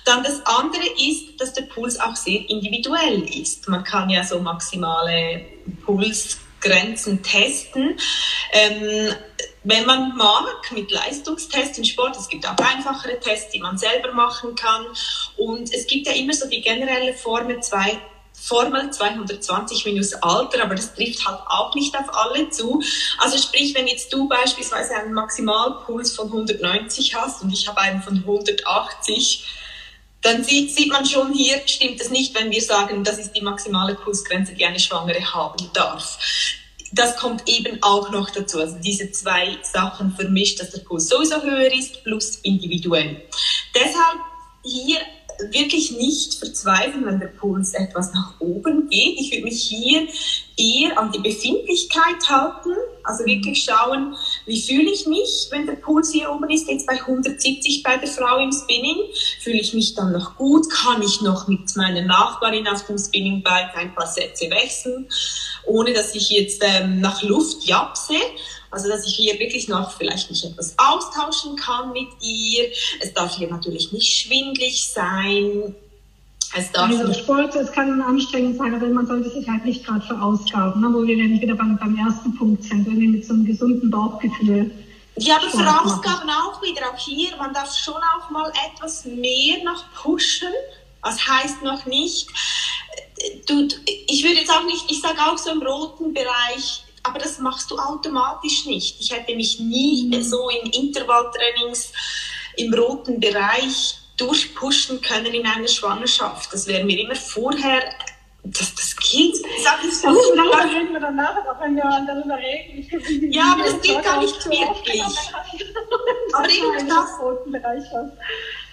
Dann 0.06 0.24
das 0.24 0.46
andere 0.46 0.86
ist, 0.98 1.42
dass 1.42 1.52
der 1.52 1.64
Puls 1.64 2.00
auch 2.00 2.16
sehr 2.16 2.50
individuell 2.50 3.24
ist. 3.24 3.68
Man 3.68 3.84
kann 3.84 4.10
ja 4.10 4.24
so 4.24 4.40
maximale 4.40 5.46
Puls 5.86 6.38
Grenzen 6.64 7.22
testen. 7.22 7.98
Ähm, 8.52 9.14
wenn 9.66 9.86
man 9.86 10.16
mag, 10.18 10.72
mit 10.72 10.92
Leistungstests 10.92 11.78
im 11.78 11.84
Sport, 11.84 12.18
es 12.18 12.28
gibt 12.28 12.48
auch 12.48 12.58
einfachere 12.58 13.20
Tests, 13.20 13.52
die 13.52 13.60
man 13.60 13.78
selber 13.78 14.12
machen 14.12 14.56
kann. 14.56 14.86
Und 15.38 15.74
es 15.74 15.88
gibt 15.88 16.08
ja 16.08 16.14
immer 16.14 16.34
so 16.34 16.50
die 16.50 16.62
generelle 16.62 17.14
Formel 17.14 17.62
2, 17.62 17.98
Formel 18.34 18.92
220 18.92 19.86
minus 19.86 20.14
Alter, 20.16 20.64
aber 20.64 20.76
das 20.76 20.94
trifft 20.94 21.26
halt 21.26 21.40
auch 21.48 21.74
nicht 21.76 21.96
auf 21.98 22.14
alle 22.14 22.50
zu. 22.50 22.82
Also 23.20 23.38
sprich, 23.38 23.74
wenn 23.74 23.88
jetzt 23.88 24.12
du 24.12 24.28
beispielsweise 24.28 24.96
einen 24.96 25.14
Maximalpuls 25.14 26.14
von 26.16 26.28
190 26.28 27.16
hast 27.16 27.42
und 27.42 27.54
ich 27.54 27.68
habe 27.68 27.80
einen 27.80 28.02
von 28.02 28.18
180, 28.18 29.46
dann 30.24 30.44
sieht, 30.44 30.74
sieht 30.74 30.92
man 30.92 31.06
schon 31.06 31.34
hier, 31.34 31.62
stimmt 31.66 32.02
es 32.02 32.10
nicht, 32.10 32.34
wenn 32.34 32.50
wir 32.50 32.62
sagen, 32.62 33.04
das 33.04 33.20
ist 33.20 33.34
die 33.34 33.42
maximale 33.42 33.96
Pulsgrenze, 33.96 34.54
die 34.54 34.66
eine 34.66 34.80
Schwangere 34.80 35.34
haben 35.34 35.70
darf. 35.74 36.18
Das 36.94 37.18
kommt 37.18 37.48
eben 37.48 37.82
auch 37.82 38.10
noch 38.12 38.30
dazu. 38.30 38.60
Also 38.60 38.78
diese 38.78 39.12
zwei 39.12 39.58
Sachen 39.64 40.16
vermischt, 40.16 40.62
dass 40.62 40.72
der 40.72 40.82
Puls 40.82 41.10
sowieso 41.10 41.42
höher 41.42 41.74
ist, 41.74 42.04
plus 42.04 42.38
individuell. 42.44 43.22
Deshalb 43.76 44.20
hier 44.64 45.00
wirklich 45.52 45.92
nicht 45.92 46.36
verzweifeln, 46.36 47.06
wenn 47.06 47.20
der 47.20 47.28
Puls 47.28 47.74
etwas 47.74 48.14
nach 48.14 48.40
oben 48.40 48.88
geht. 48.90 49.20
Ich 49.20 49.32
würde 49.32 49.46
mich 49.46 49.62
hier 49.62 50.08
eher 50.56 50.98
an 50.98 51.12
die 51.12 51.20
Befindlichkeit 51.20 52.30
halten, 52.30 52.72
also 53.04 53.26
wirklich 53.26 53.64
schauen, 53.64 54.16
wie 54.46 54.62
fühle 54.62 54.92
ich 54.92 55.08
mich, 55.08 55.48
wenn 55.52 55.66
der 55.66 55.74
Puls 55.74 56.12
hier 56.12 56.32
oben 56.32 56.50
ist, 56.50 56.68
jetzt 56.68 56.86
bei 56.86 57.00
170 57.00 57.84
bei 57.84 57.98
der 57.98 58.08
Frau 58.08 58.38
im 58.38 58.52
Spinning, 58.52 58.98
fühle 59.42 59.60
ich 59.60 59.74
mich 59.74 59.96
dann 59.96 60.12
noch 60.12 60.36
gut, 60.36 60.70
kann 60.70 61.02
ich 61.02 61.22
noch 61.22 61.48
mit 61.48 61.76
meiner 61.76 62.02
Nachbarin 62.02 62.68
auf 62.68 62.86
dem 62.86 62.98
Spinningbike 62.98 63.76
ein 63.76 63.94
paar 63.96 64.08
Sätze 64.08 64.50
wechseln, 64.50 65.08
ohne 65.66 65.94
dass 65.94 66.16
ich 66.16 66.30
jetzt 66.30 66.64
ähm, 66.66 67.00
nach 67.00 67.22
Luft 67.24 67.64
japse. 67.64 68.16
Also, 68.72 68.90
dass 68.90 69.06
ich 69.06 69.16
hier 69.16 69.38
wirklich 69.40 69.68
noch 69.68 69.96
vielleicht 69.96 70.32
mich 70.32 70.44
etwas 70.44 70.76
austauschen 70.78 71.56
kann 71.56 71.94
mit 71.94 72.08
ihr. 72.22 72.72
Es 73.02 73.14
darf 73.14 73.38
hier 73.38 73.48
natürlich 73.48 73.92
nicht 73.92 74.12
schwindlig 74.12 74.88
sein. 74.88 75.76
Es 76.56 76.72
darf 76.72 76.90
also 76.90 77.14
Sport, 77.14 77.56
es 77.56 77.72
kann 77.72 78.02
anstrengend 78.02 78.58
sein, 78.58 78.76
aber 78.76 78.88
man 78.88 79.08
sollte 79.08 79.30
sich 79.30 79.48
halt 79.48 79.66
nicht 79.66 79.86
gerade 79.86 80.06
verausgaben, 80.06 80.82
ne? 80.82 80.90
wo 80.92 81.04
wir 81.04 81.18
dann 81.18 81.42
wieder 81.42 81.56
beim, 81.56 81.78
beim 81.78 81.98
ersten 81.98 82.36
Punkt 82.36 82.64
sind, 82.64 82.86
wenn 82.86 83.00
wir 83.00 83.10
mit 83.10 83.26
so 83.26 83.34
einem 83.34 83.46
gesunden 83.46 83.90
Bauchgefühl 83.90 84.72
ja, 85.16 85.38
aber 85.38 85.50
Verausgaben 85.50 86.30
auch 86.30 86.62
wieder, 86.62 86.90
auch 86.90 86.98
hier, 86.98 87.36
man 87.38 87.54
darf 87.54 87.76
schon 87.76 87.94
auch 87.96 88.30
mal 88.32 88.52
etwas 88.72 89.06
mehr 89.06 89.64
noch 89.64 89.84
pushen. 89.94 90.52
Das 91.04 91.28
heißt 91.28 91.62
noch 91.62 91.86
nicht, 91.86 92.28
du, 93.48 93.68
ich 94.08 94.24
würde 94.24 94.40
jetzt 94.40 94.52
auch 94.52 94.64
nicht, 94.64 94.90
ich 94.90 95.02
sage 95.02 95.20
auch 95.20 95.38
so 95.38 95.52
im 95.52 95.62
roten 95.62 96.14
Bereich, 96.14 96.84
aber 97.04 97.20
das 97.20 97.38
machst 97.40 97.70
du 97.70 97.78
automatisch 97.78 98.66
nicht. 98.66 99.00
Ich 99.00 99.12
hätte 99.12 99.36
mich 99.36 99.60
nie 99.60 100.08
mhm. 100.08 100.24
so 100.24 100.50
in 100.50 100.72
Intervalltrainings 100.72 101.92
im 102.56 102.74
roten 102.74 103.20
Bereich 103.20 104.00
durchpushen 104.18 105.02
können 105.02 105.34
in 105.34 105.46
einer 105.46 105.68
Schwangerschaft. 105.68 106.54
Das 106.54 106.68
wäre 106.68 106.84
mir 106.84 107.00
immer 107.00 107.16
vorher 107.16 107.82
das, 108.44 108.76
das 108.76 108.96
geht. 108.98 109.36
Sag 109.64 109.80
ich 109.86 109.96
so. 109.98 110.08
Darüber 110.08 110.64
reden 110.66 110.94
wir 110.94 111.00
danach, 111.00 111.38
auch 111.48 111.62
wenn 111.62 111.76
wir 111.76 111.84
darüber 112.06 112.38
reden. 112.38 113.32
ja, 113.32 113.54
aber 113.54 113.64
das 113.64 113.82
geht 113.82 114.04
gar 114.04 114.20
nicht 114.20 114.46
wirklich. 114.46 115.04
aber 116.34 116.50
eben 116.50 116.90
das. 116.90 117.10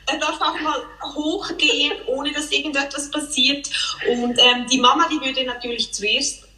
Er 0.07 0.19
darf 0.19 0.41
auch 0.41 0.61
mal 0.61 0.83
hochgehen, 1.15 1.93
ohne 2.07 2.33
dass 2.33 2.51
irgendetwas 2.51 3.11
passiert. 3.11 3.71
Und 4.11 4.39
ähm, 4.39 4.67
die 4.71 4.81
Mama, 4.81 5.09
die 5.09 5.21
würde 5.25 5.45
natürlich 5.45 5.93
zuerst 5.93 6.49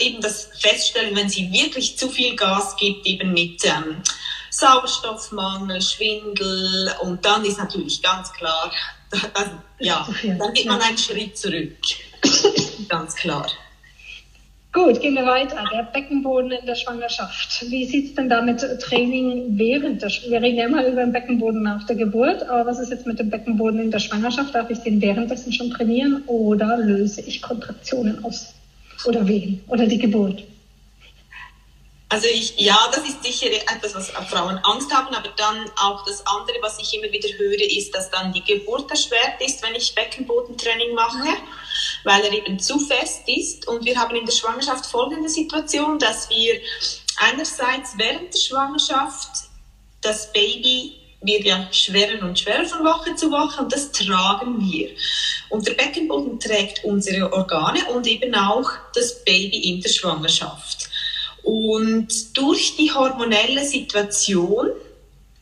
eben 0.00 0.20
das 0.20 0.50
feststellen, 0.58 1.16
wenn 1.16 1.28
sie 1.28 1.50
wirklich 1.52 1.98
zu 1.98 2.08
viel 2.08 2.36
Gas 2.36 2.76
gibt, 2.76 3.06
eben 3.06 3.32
mit 3.32 3.64
ähm, 3.64 4.02
Sauerstoffmangel, 4.50 5.80
Schwindel 5.80 6.92
und 7.02 7.24
dann 7.24 7.44
ist 7.44 7.58
natürlich 7.58 8.02
ganz 8.02 8.32
klar, 8.32 8.70
also, 9.34 9.50
ja, 9.78 10.06
dann 10.22 10.52
geht 10.52 10.66
man 10.66 10.80
einen 10.80 10.98
Schritt 10.98 11.36
zurück. 11.36 11.76
ganz 12.88 13.14
klar. 13.14 13.46
Gut, 14.70 15.00
gehen 15.00 15.14
wir 15.14 15.24
weiter. 15.24 15.64
Der 15.72 15.84
Beckenboden 15.84 16.50
in 16.52 16.66
der 16.66 16.74
Schwangerschaft. 16.74 17.64
Wie 17.70 17.86
sieht 17.86 18.10
es 18.10 18.14
denn 18.14 18.28
da 18.28 18.42
mit 18.42 18.60
Training 18.82 19.58
während 19.58 20.02
der 20.02 20.10
Schwangerschaft? 20.10 20.30
Wir 20.30 20.42
reden 20.42 20.58
ja 20.58 20.66
immer 20.66 20.86
über 20.86 21.00
den 21.00 21.12
Beckenboden 21.12 21.62
nach 21.62 21.86
der 21.86 21.96
Geburt, 21.96 22.42
aber 22.42 22.66
was 22.70 22.78
ist 22.78 22.90
jetzt 22.90 23.06
mit 23.06 23.18
dem 23.18 23.30
Beckenboden 23.30 23.80
in 23.80 23.90
der 23.90 23.98
Schwangerschaft? 23.98 24.54
Darf 24.54 24.68
ich 24.68 24.78
den 24.80 25.00
währenddessen 25.00 25.52
schon 25.52 25.70
trainieren 25.70 26.22
oder 26.26 26.76
löse 26.76 27.22
ich 27.22 27.40
Kontraktionen 27.40 28.22
aus? 28.24 28.54
oder 29.06 29.26
Wehen 29.26 29.62
oder 29.68 29.86
die 29.86 29.98
Geburt? 29.98 30.42
Also 32.10 32.26
ich, 32.26 32.54
ja, 32.56 32.90
das 32.90 33.06
ist 33.06 33.22
sicher 33.22 33.50
etwas, 33.52 33.94
was 33.94 34.10
Frauen 34.30 34.58
Angst 34.64 34.90
haben, 34.94 35.14
aber 35.14 35.28
dann 35.36 35.70
auch 35.76 36.06
das 36.06 36.26
andere, 36.26 36.56
was 36.62 36.78
ich 36.78 36.94
immer 36.94 37.12
wieder 37.12 37.28
höre, 37.36 37.60
ist, 37.60 37.94
dass 37.94 38.10
dann 38.10 38.32
die 38.32 38.42
Geburt 38.42 38.90
erschwert 38.90 39.40
ist, 39.40 39.62
wenn 39.62 39.74
ich 39.74 39.94
Beckenbodentraining 39.94 40.94
mache, 40.94 41.36
weil 42.04 42.24
er 42.24 42.32
eben 42.32 42.58
zu 42.58 42.78
fest 42.78 43.24
ist. 43.26 43.68
Und 43.68 43.84
wir 43.84 43.98
haben 43.98 44.16
in 44.16 44.24
der 44.24 44.32
Schwangerschaft 44.32 44.86
folgende 44.86 45.28
Situation, 45.28 45.98
dass 45.98 46.30
wir 46.30 46.58
einerseits 47.18 47.92
während 47.98 48.32
der 48.32 48.38
Schwangerschaft 48.38 49.28
das 50.00 50.32
Baby 50.32 50.94
wird 51.20 51.44
ja 51.44 51.68
schwerer 51.72 52.22
und 52.22 52.38
schwerer 52.38 52.64
von 52.64 52.84
Woche 52.84 53.14
zu 53.16 53.30
Woche 53.30 53.60
und 53.60 53.72
das 53.72 53.90
tragen 53.90 54.58
wir. 54.60 54.90
Und 55.50 55.66
der 55.66 55.74
Beckenboden 55.74 56.38
trägt 56.38 56.84
unsere 56.84 57.30
Organe 57.32 57.84
und 57.92 58.06
eben 58.06 58.34
auch 58.34 58.70
das 58.94 59.24
Baby 59.24 59.72
in 59.72 59.80
der 59.80 59.90
Schwangerschaft. 59.90 60.87
Und 61.48 62.36
durch 62.36 62.76
die 62.76 62.92
hormonelle 62.92 63.64
Situation 63.64 64.68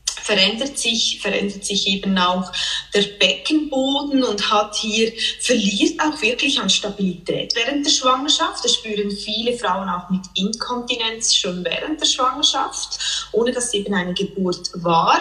verändert 0.07 0.79
sich, 0.79 1.19
verändert 1.21 1.65
sich 1.65 1.89
eben 1.89 2.17
auch 2.17 2.53
der 2.95 3.03
Beckenboden 3.19 4.23
und 4.23 4.49
hat 4.53 4.77
hier, 4.77 5.13
verliert 5.41 6.01
auch 6.01 6.23
wirklich 6.23 6.61
an 6.61 6.71
Stabilität 6.71 7.57
während 7.57 7.85
der 7.85 7.91
Schwangerschaft. 7.91 8.65
Das 8.65 8.75
spüren 8.75 9.11
viele 9.11 9.59
Frauen 9.59 9.89
auch 9.89 10.09
mit 10.09 10.23
Inkontinenz 10.35 11.35
schon 11.35 11.65
während 11.65 12.01
der 12.01 12.07
Schwangerschaft, 12.07 13.29
ohne 13.33 13.51
dass 13.51 13.75
eben 13.75 13.93
eine 13.93 14.15
Geburt 14.15 14.71
war. 14.75 15.19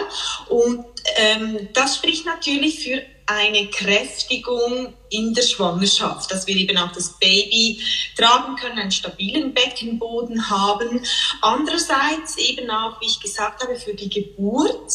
Und 0.48 0.84
ähm, 1.16 1.68
das 1.72 1.96
spricht 1.96 2.26
natürlich 2.26 2.78
für 2.78 3.02
eine 3.26 3.66
Kräftigung 3.68 4.94
in 5.10 5.34
der 5.34 5.42
Schwangerschaft, 5.42 6.30
dass 6.30 6.46
wir 6.46 6.56
eben 6.56 6.78
auch 6.78 6.92
das 6.92 7.18
Baby 7.18 7.80
tragen 8.16 8.56
können, 8.56 8.78
einen 8.78 8.92
stabilen 8.92 9.52
Beckenboden 9.52 10.48
haben. 10.48 11.04
Andererseits 11.42 12.38
eben 12.38 12.70
auch, 12.70 13.00
wie 13.00 13.06
ich 13.06 13.20
gesagt 13.20 13.62
habe, 13.62 13.76
für 13.76 13.94
die 13.94 14.08
Geburt 14.08 14.92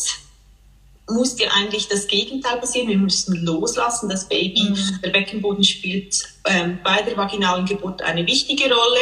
muss 1.10 1.36
dir 1.36 1.52
eigentlich 1.54 1.90
das 1.90 2.08
Gegenteil 2.08 2.58
passieren. 2.58 2.88
Wir 2.88 2.98
müssen 2.98 3.36
loslassen. 3.44 4.08
Das 4.08 4.30
Baby, 4.30 4.70
mhm. 4.70 5.02
der 5.04 5.10
Beckenboden 5.10 5.64
spielt 5.64 6.24
ähm, 6.46 6.80
bei 6.86 7.02
der 7.02 7.18
vaginalen 7.18 7.66
Geburt 7.66 8.02
eine 8.02 8.26
wichtige 8.26 8.74
Rolle. 8.74 9.00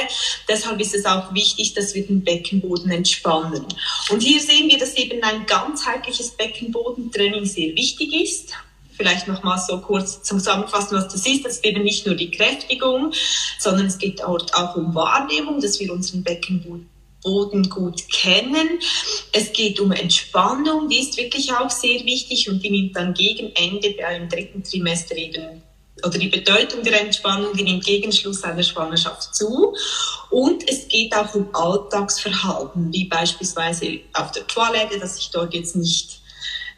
Deshalb 0.48 0.80
ist 0.82 0.96
es 0.96 1.06
auch 1.06 1.32
wichtig, 1.36 1.76
dass 1.76 1.94
wir 1.94 2.08
den 2.08 2.24
Beckenboden 2.24 2.90
entspannen. 2.90 3.66
Und 4.10 4.22
hier 4.24 4.40
sehen 4.40 4.70
wir, 4.70 4.80
dass 4.80 4.96
eben 4.96 5.22
ein 5.22 5.46
ganzheitliches 5.46 6.32
Beckenbodentraining 6.32 7.46
sehr 7.46 7.76
wichtig 7.76 8.14
ist 8.14 8.54
vielleicht 9.00 9.30
nochmal 9.30 9.58
so 9.66 9.80
kurz 9.80 10.22
zusammenfassen, 10.24 10.98
was 10.98 11.08
das 11.08 11.26
ist. 11.26 11.46
Das 11.46 11.54
ist 11.54 11.66
eben 11.66 11.84
nicht 11.84 12.06
nur 12.06 12.16
die 12.16 12.30
Kräftigung, 12.30 13.14
sondern 13.58 13.86
es 13.86 13.98
geht 13.98 14.22
auch 14.22 14.76
um 14.76 14.94
Wahrnehmung, 14.94 15.62
dass 15.62 15.80
wir 15.80 15.94
unseren 15.94 16.22
Beckenboden 16.22 17.70
gut 17.70 18.10
kennen. 18.12 18.80
Es 19.32 19.54
geht 19.54 19.80
um 19.80 19.94
Entspannung, 19.94 20.90
die 20.90 21.00
ist 21.00 21.16
wirklich 21.16 21.50
auch 21.54 21.70
sehr 21.70 22.04
wichtig 22.04 22.50
und 22.50 22.62
die 22.62 22.72
nimmt 22.72 22.96
dann 22.98 23.14
gegen 23.14 23.54
Ende 23.56 23.96
beim 23.98 24.28
dritten 24.28 24.64
Trimester 24.64 25.16
eben 25.16 25.64
oder 26.06 26.18
die 26.18 26.30
Bedeutung 26.30 26.82
der 26.84 27.02
Entspannung, 27.02 27.54
die 27.56 27.64
nimmt 27.64 27.86
gegen 27.86 28.12
Schluss 28.12 28.44
einer 28.44 28.64
Schwangerschaft 28.64 29.36
zu. 29.36 29.76
Und 30.30 30.70
es 30.70 30.88
geht 30.88 31.14
auch 31.14 31.34
um 31.36 31.54
Alltagsverhalten, 31.54 32.94
wie 32.94 33.06
beispielsweise 33.06 34.00
auf 34.14 34.32
der 34.32 34.48
Toilette, 34.48 34.98
dass 34.98 35.18
ich 35.18 35.30
dort 35.32 35.54
jetzt 35.54 35.76
nicht 35.76 36.22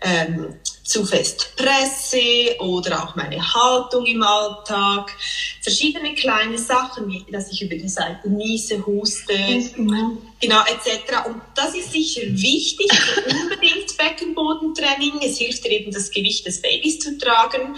ähm, 0.02 0.56
zu 0.84 1.06
fest 1.06 1.54
presse 1.56 2.56
oder 2.60 3.04
auch 3.04 3.16
meine 3.16 3.42
Haltung 3.54 4.06
im 4.06 4.24
Alltag. 4.24 5.12
Verschiedene 5.62 6.16
kleine 6.16 6.58
Sachen, 6.58 7.26
dass 7.32 7.52
ich 7.52 7.62
über 7.62 7.76
die 7.76 7.90
Seite 7.90 8.30
niese, 8.30 8.86
huste, 8.86 9.34
genau. 9.76 10.18
genau 10.40 10.62
etc. 10.62 11.28
Und 11.28 11.42
das 11.56 11.76
ist 11.76 11.92
sicher 11.92 12.22
wichtig, 12.24 12.90
unbedingt 13.26 13.98
Beckenbodentraining. 13.98 15.20
Es 15.22 15.38
hilft 15.38 15.64
dir 15.64 15.72
eben, 15.72 15.92
das 15.92 16.10
Gewicht 16.10 16.46
des 16.46 16.62
Babys 16.62 17.00
zu 17.00 17.18
tragen 17.18 17.76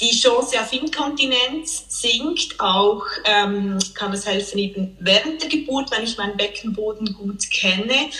die 0.00 0.10
Chance 0.10 0.60
auf 0.60 0.72
Inkontinenz 0.72 1.86
sinkt 1.88 2.60
auch, 2.60 3.02
ähm, 3.24 3.78
kann 3.94 4.12
es 4.12 4.26
helfen 4.26 4.58
eben 4.58 4.96
während 5.00 5.42
der 5.42 5.48
Geburt, 5.48 5.90
wenn 5.90 6.04
ich 6.04 6.16
meinen 6.18 6.36
Beckenboden 6.36 7.14
gut 7.14 7.50
kenne 7.50 8.10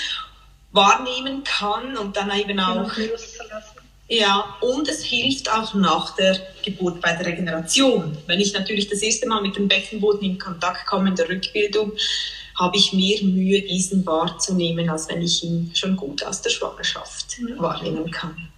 wahrnehmen 0.77 1.43
kann 1.43 1.97
und 1.97 2.17
dann 2.17 2.31
eben 2.39 2.61
auch. 2.61 2.91
Ja, 4.09 4.57
und 4.61 4.89
es 4.89 5.03
hilft 5.03 5.51
auch 5.53 5.75
nach 5.75 6.15
der 6.15 6.39
Geburt 6.65 7.01
bei 7.01 7.13
der 7.15 7.27
Regeneration. 7.27 8.17
Wenn 8.27 8.39
ich 8.39 8.53
natürlich 8.53 8.89
das 8.89 9.03
erste 9.03 9.27
Mal 9.27 9.43
mit 9.43 9.57
dem 9.57 9.67
Beckenboden 9.67 10.23
in 10.23 10.39
Kontakt 10.39 10.87
komme 10.87 11.09
in 11.09 11.17
der 11.17 11.29
Rückbildung, 11.29 11.93
habe 12.57 12.77
ich 12.77 12.93
mehr 12.93 13.21
Mühe, 13.23 13.63
diesen 13.63 14.07
wahrzunehmen, 14.07 14.89
als 14.89 15.09
wenn 15.09 15.23
ich 15.23 15.43
ihn 15.43 15.73
schon 15.75 15.97
gut 15.97 16.25
aus 16.25 16.41
der 16.41 16.51
Schwangerschaft 16.51 17.37
ja. 17.39 17.61
wahrnehmen 17.61 18.09
kann. 18.13 18.49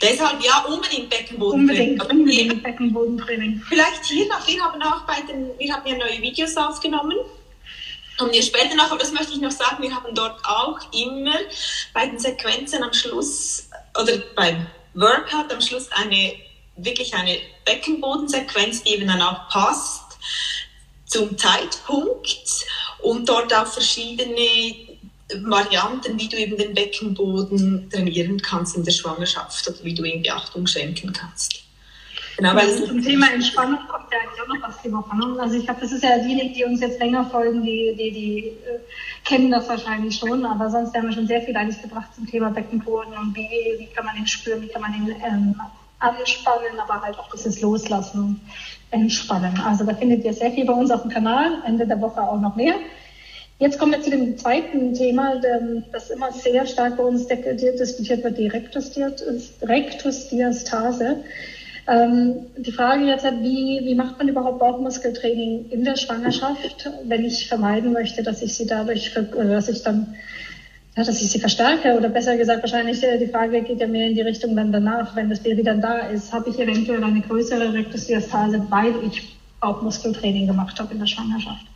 Deshalb 0.00 0.44
ja, 0.44 0.64
unbedingt 0.68 1.10
Beckenbodentraining. 1.10 2.00
Unbedingt, 2.00 2.12
unbedingt 2.12 2.62
Beckenbodentraining. 2.62 3.62
Vielleicht 3.68 4.04
hier 4.04 4.28
noch, 4.28 4.46
wir 4.46 4.62
haben 4.62 4.80
auch 4.82 5.04
bei 5.06 5.20
den, 5.22 5.50
wir 5.58 5.74
haben 5.74 5.86
ja 5.86 5.96
neue 5.96 6.22
Videos 6.22 6.56
aufgenommen 6.56 7.16
Kommen 8.18 8.32
wir 8.32 8.42
später 8.42 8.74
noch, 8.74 8.90
aber 8.90 8.98
das 8.98 9.12
möchte 9.12 9.32
ich 9.32 9.40
noch 9.40 9.50
sagen, 9.50 9.82
wir 9.82 9.94
haben 9.94 10.14
dort 10.14 10.42
auch 10.44 10.78
immer 10.92 11.36
bei 11.92 12.06
den 12.06 12.18
Sequenzen 12.18 12.82
am 12.82 12.92
Schluss 12.92 13.68
oder 14.00 14.18
beim 14.34 14.66
Workout 14.94 15.52
am 15.52 15.60
Schluss 15.60 15.90
eine 15.92 16.34
wirklich 16.76 17.14
eine 17.14 17.38
Beckenbodensequenz, 17.64 18.82
die 18.82 18.94
eben 18.94 19.06
dann 19.06 19.22
auch 19.22 19.48
passt 19.48 20.18
zum 21.06 21.36
Zeitpunkt 21.36 22.66
und 23.02 23.28
dort 23.28 23.52
auch 23.54 23.66
verschiedene 23.66 24.96
Varianten, 25.44 26.18
wie 26.18 26.28
du 26.28 26.36
eben 26.36 26.56
den 26.56 26.74
Beckenboden 26.74 27.90
trainieren 27.90 28.40
kannst 28.40 28.76
in 28.76 28.84
der 28.84 28.92
Schwangerschaft 28.92 29.68
oder 29.68 29.82
wie 29.82 29.94
du 29.94 30.04
ihm 30.04 30.22
Beachtung 30.22 30.66
schenken 30.66 31.12
kannst. 31.12 31.65
Genau, 32.36 32.50
weil 32.50 32.68
also 32.68 32.86
zum 32.86 33.02
Thema 33.02 33.32
Entspannung 33.32 33.78
kommt 33.88 34.12
ja 34.12 34.18
eigentlich 34.18 34.42
auch 34.42 34.48
noch 34.48 34.68
was 34.68 34.82
die 34.82 34.92
Woche. 34.92 35.16
Ne? 35.16 35.40
Also 35.40 35.56
ich 35.56 35.64
glaube, 35.64 35.80
das 35.80 35.92
ist 35.92 36.04
ja 36.04 36.18
diejenigen, 36.18 36.52
die 36.52 36.64
uns 36.64 36.80
jetzt 36.80 37.00
länger 37.00 37.24
folgen, 37.24 37.62
die, 37.62 37.94
die, 37.96 38.10
die 38.10 38.48
äh, 38.48 38.78
kennen 39.24 39.50
das 39.50 39.68
wahrscheinlich 39.68 40.16
schon, 40.16 40.44
aber 40.44 40.68
sonst 40.68 40.94
haben 40.94 41.08
wir 41.08 41.14
schon 41.14 41.26
sehr 41.26 41.40
viel 41.40 41.56
eigentlich 41.56 41.80
gebracht 41.80 42.14
zum 42.14 42.26
Thema 42.26 42.50
Beckenboden 42.50 43.14
und 43.14 43.34
wie, 43.34 43.48
wie 43.78 43.86
kann 43.86 44.04
man 44.04 44.16
den 44.16 44.26
spüren, 44.26 44.60
wie 44.60 44.68
kann 44.68 44.82
man 44.82 44.92
den 44.92 45.16
ähm, 45.24 45.58
anspannen, 45.98 46.78
aber 46.78 47.00
halt 47.00 47.18
auch 47.18 47.30
dieses 47.32 47.62
Loslassen 47.62 48.20
und 48.20 48.40
Entspannen. 48.90 49.58
Also 49.64 49.84
da 49.84 49.94
findet 49.94 50.22
ihr 50.24 50.34
sehr 50.34 50.52
viel 50.52 50.66
bei 50.66 50.74
uns 50.74 50.90
auf 50.90 51.02
dem 51.02 51.10
Kanal, 51.10 51.62
Ende 51.66 51.86
der 51.86 52.00
Woche 52.00 52.20
auch 52.20 52.40
noch 52.40 52.54
mehr. 52.54 52.74
Jetzt 53.58 53.78
kommen 53.78 53.92
wir 53.92 54.02
zu 54.02 54.10
dem 54.10 54.36
zweiten 54.36 54.92
Thema, 54.92 55.40
das 55.90 56.10
immer 56.10 56.30
sehr 56.32 56.66
stark 56.66 56.98
bei 56.98 57.02
uns 57.02 57.26
diskutiert 57.26 58.22
wird, 58.22 58.36
die 58.36 58.48
Rektusdiastase. 58.48 61.24
Ähm, 61.88 62.46
die 62.56 62.72
Frage 62.72 63.04
jetzt 63.04 63.24
hat, 63.24 63.40
wie, 63.42 63.80
wie 63.84 63.94
macht 63.94 64.18
man 64.18 64.28
überhaupt 64.28 64.58
Bauchmuskeltraining 64.58 65.70
in 65.70 65.84
der 65.84 65.96
Schwangerschaft, 65.96 66.90
wenn 67.04 67.24
ich 67.24 67.48
vermeiden 67.48 67.92
möchte, 67.92 68.24
dass 68.24 68.42
ich 68.42 68.56
sie 68.56 68.66
dadurch, 68.66 69.16
oder 69.16 69.50
dass 69.50 69.68
ich 69.68 69.82
dann, 69.82 70.14
dass 70.96 71.08
ich 71.08 71.30
sie 71.30 71.38
verstärke 71.38 71.96
oder 71.96 72.08
besser 72.08 72.36
gesagt, 72.36 72.62
wahrscheinlich 72.62 73.02
äh, 73.04 73.18
die 73.18 73.28
Frage 73.28 73.62
geht 73.62 73.80
ja 73.80 73.86
mehr 73.86 74.08
in 74.08 74.14
die 74.14 74.22
Richtung 74.22 74.56
dann 74.56 74.72
danach, 74.72 75.14
wenn 75.14 75.30
das 75.30 75.40
Baby 75.40 75.62
dann 75.62 75.80
da 75.80 75.98
ist, 76.08 76.32
habe 76.32 76.50
ich 76.50 76.58
eventuell 76.58 77.04
eine 77.04 77.20
größere 77.20 77.72
Rektusdiastase, 77.72 78.66
weil 78.68 78.94
ich 79.06 79.36
Bauchmuskeltraining 79.60 80.48
gemacht 80.48 80.80
habe 80.80 80.92
in 80.92 80.98
der 80.98 81.06
Schwangerschaft. 81.06 81.66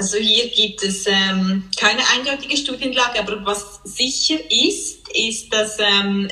Also 0.00 0.16
hier 0.16 0.48
gibt 0.48 0.82
es 0.82 1.06
ähm, 1.06 1.68
keine 1.78 2.00
eindeutige 2.16 2.56
Studienlage, 2.56 3.18
aber 3.18 3.44
was 3.44 3.80
sicher 3.84 4.38
ist, 4.48 5.06
ist, 5.12 5.52
dass, 5.52 5.76
ähm, 5.78 6.26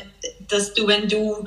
dass 0.49 0.73
du, 0.73 0.87
wenn 0.87 1.07
du 1.07 1.45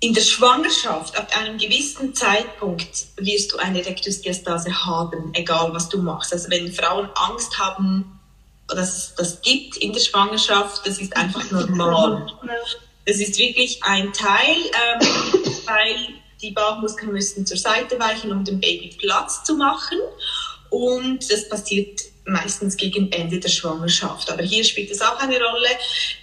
in 0.00 0.12
der 0.14 0.20
Schwangerschaft 0.22 1.16
ab 1.16 1.28
einem 1.38 1.58
gewissen 1.58 2.12
Zeitpunkt 2.12 3.06
wirst 3.18 3.52
du 3.52 3.58
eine 3.58 3.86
Rektusdiastase 3.86 4.84
haben, 4.84 5.30
egal 5.34 5.72
was 5.72 5.88
du 5.90 5.98
machst. 6.02 6.32
Also 6.32 6.50
wenn 6.50 6.72
Frauen 6.72 7.08
Angst 7.14 7.56
haben, 7.56 8.18
dass 8.66 8.96
es 8.96 9.14
das 9.14 9.40
gibt 9.42 9.76
in 9.76 9.92
der 9.92 10.00
Schwangerschaft, 10.00 10.84
das 10.84 10.98
ist 10.98 11.16
einfach 11.16 11.48
normal. 11.52 12.26
Das 13.06 13.18
ist 13.18 13.38
wirklich 13.38 13.80
ein 13.84 14.12
Teil, 14.12 14.56
ähm, 14.56 15.06
weil 15.66 16.08
die 16.42 16.50
Bauchmuskeln 16.50 17.12
müssen 17.12 17.46
zur 17.46 17.58
Seite 17.58 17.96
weichen, 18.00 18.32
um 18.32 18.44
dem 18.44 18.58
Baby 18.58 18.96
Platz 18.98 19.44
zu 19.44 19.54
machen. 19.54 19.98
Und 20.74 21.30
das 21.30 21.48
passiert 21.48 22.00
meistens 22.24 22.76
gegen 22.76 23.12
Ende 23.12 23.38
der 23.38 23.48
Schwangerschaft. 23.48 24.28
Aber 24.32 24.42
hier 24.42 24.64
spielt 24.64 24.90
es 24.90 25.00
auch 25.00 25.20
eine 25.20 25.36
Rolle. 25.36 25.68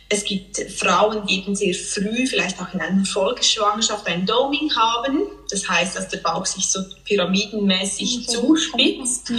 Es 0.10 0.26
gibt 0.26 0.58
Frauen, 0.78 1.26
die 1.26 1.38
eben 1.38 1.56
sehr 1.56 1.74
früh, 1.74 2.28
vielleicht 2.28 2.60
auch 2.60 2.74
in 2.74 2.82
einer 2.82 3.06
Folgeschwangerschaft, 3.06 4.06
ein 4.08 4.26
Doming 4.26 4.70
haben. 4.76 5.22
Das 5.50 5.70
heißt, 5.70 5.96
dass 5.96 6.10
der 6.10 6.18
Bauch 6.18 6.46
sich 6.46 6.66
so 6.66 6.82
pyramidenmäßig 7.06 8.28
okay. 8.28 8.42
zuspitzt. 8.42 9.32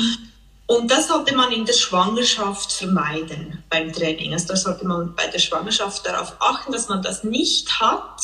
Und 0.67 0.91
das 0.91 1.09
sollte 1.09 1.37
man 1.37 1.53
in 1.53 1.67
der 1.67 1.75
Schwangerschaft 1.75 2.73
vermeiden 2.73 3.63
beim 3.69 3.93
Training. 3.93 4.33
Also 4.33 4.49
da 4.49 4.57
sollte 4.57 4.87
man 4.87 5.15
bei 5.15 5.27
der 5.27 5.41
Schwangerschaft 5.41 6.07
darauf 6.07 6.37
achten, 6.41 6.73
dass 6.73 6.89
man 6.89 7.03
das 7.03 7.23
nicht 7.23 7.69
hat. 7.81 8.19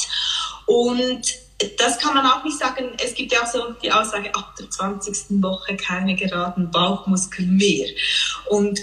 Und 0.65 1.35
das 1.79 1.99
kann 1.99 2.15
man 2.15 2.25
auch 2.25 2.45
nicht 2.45 2.59
sagen. 2.59 2.93
Es 3.03 3.15
gibt 3.15 3.33
ja 3.33 3.43
auch 3.43 3.47
so 3.47 3.73
die 3.83 3.91
Aussage, 3.91 4.35
ab 4.35 4.55
der 4.59 4.71
20. 4.71 5.43
Woche 5.43 5.77
keine 5.77 6.15
geraden 6.15 6.71
Bauchmuskeln 6.71 7.57
mehr. 7.57 7.89
Und 8.49 8.81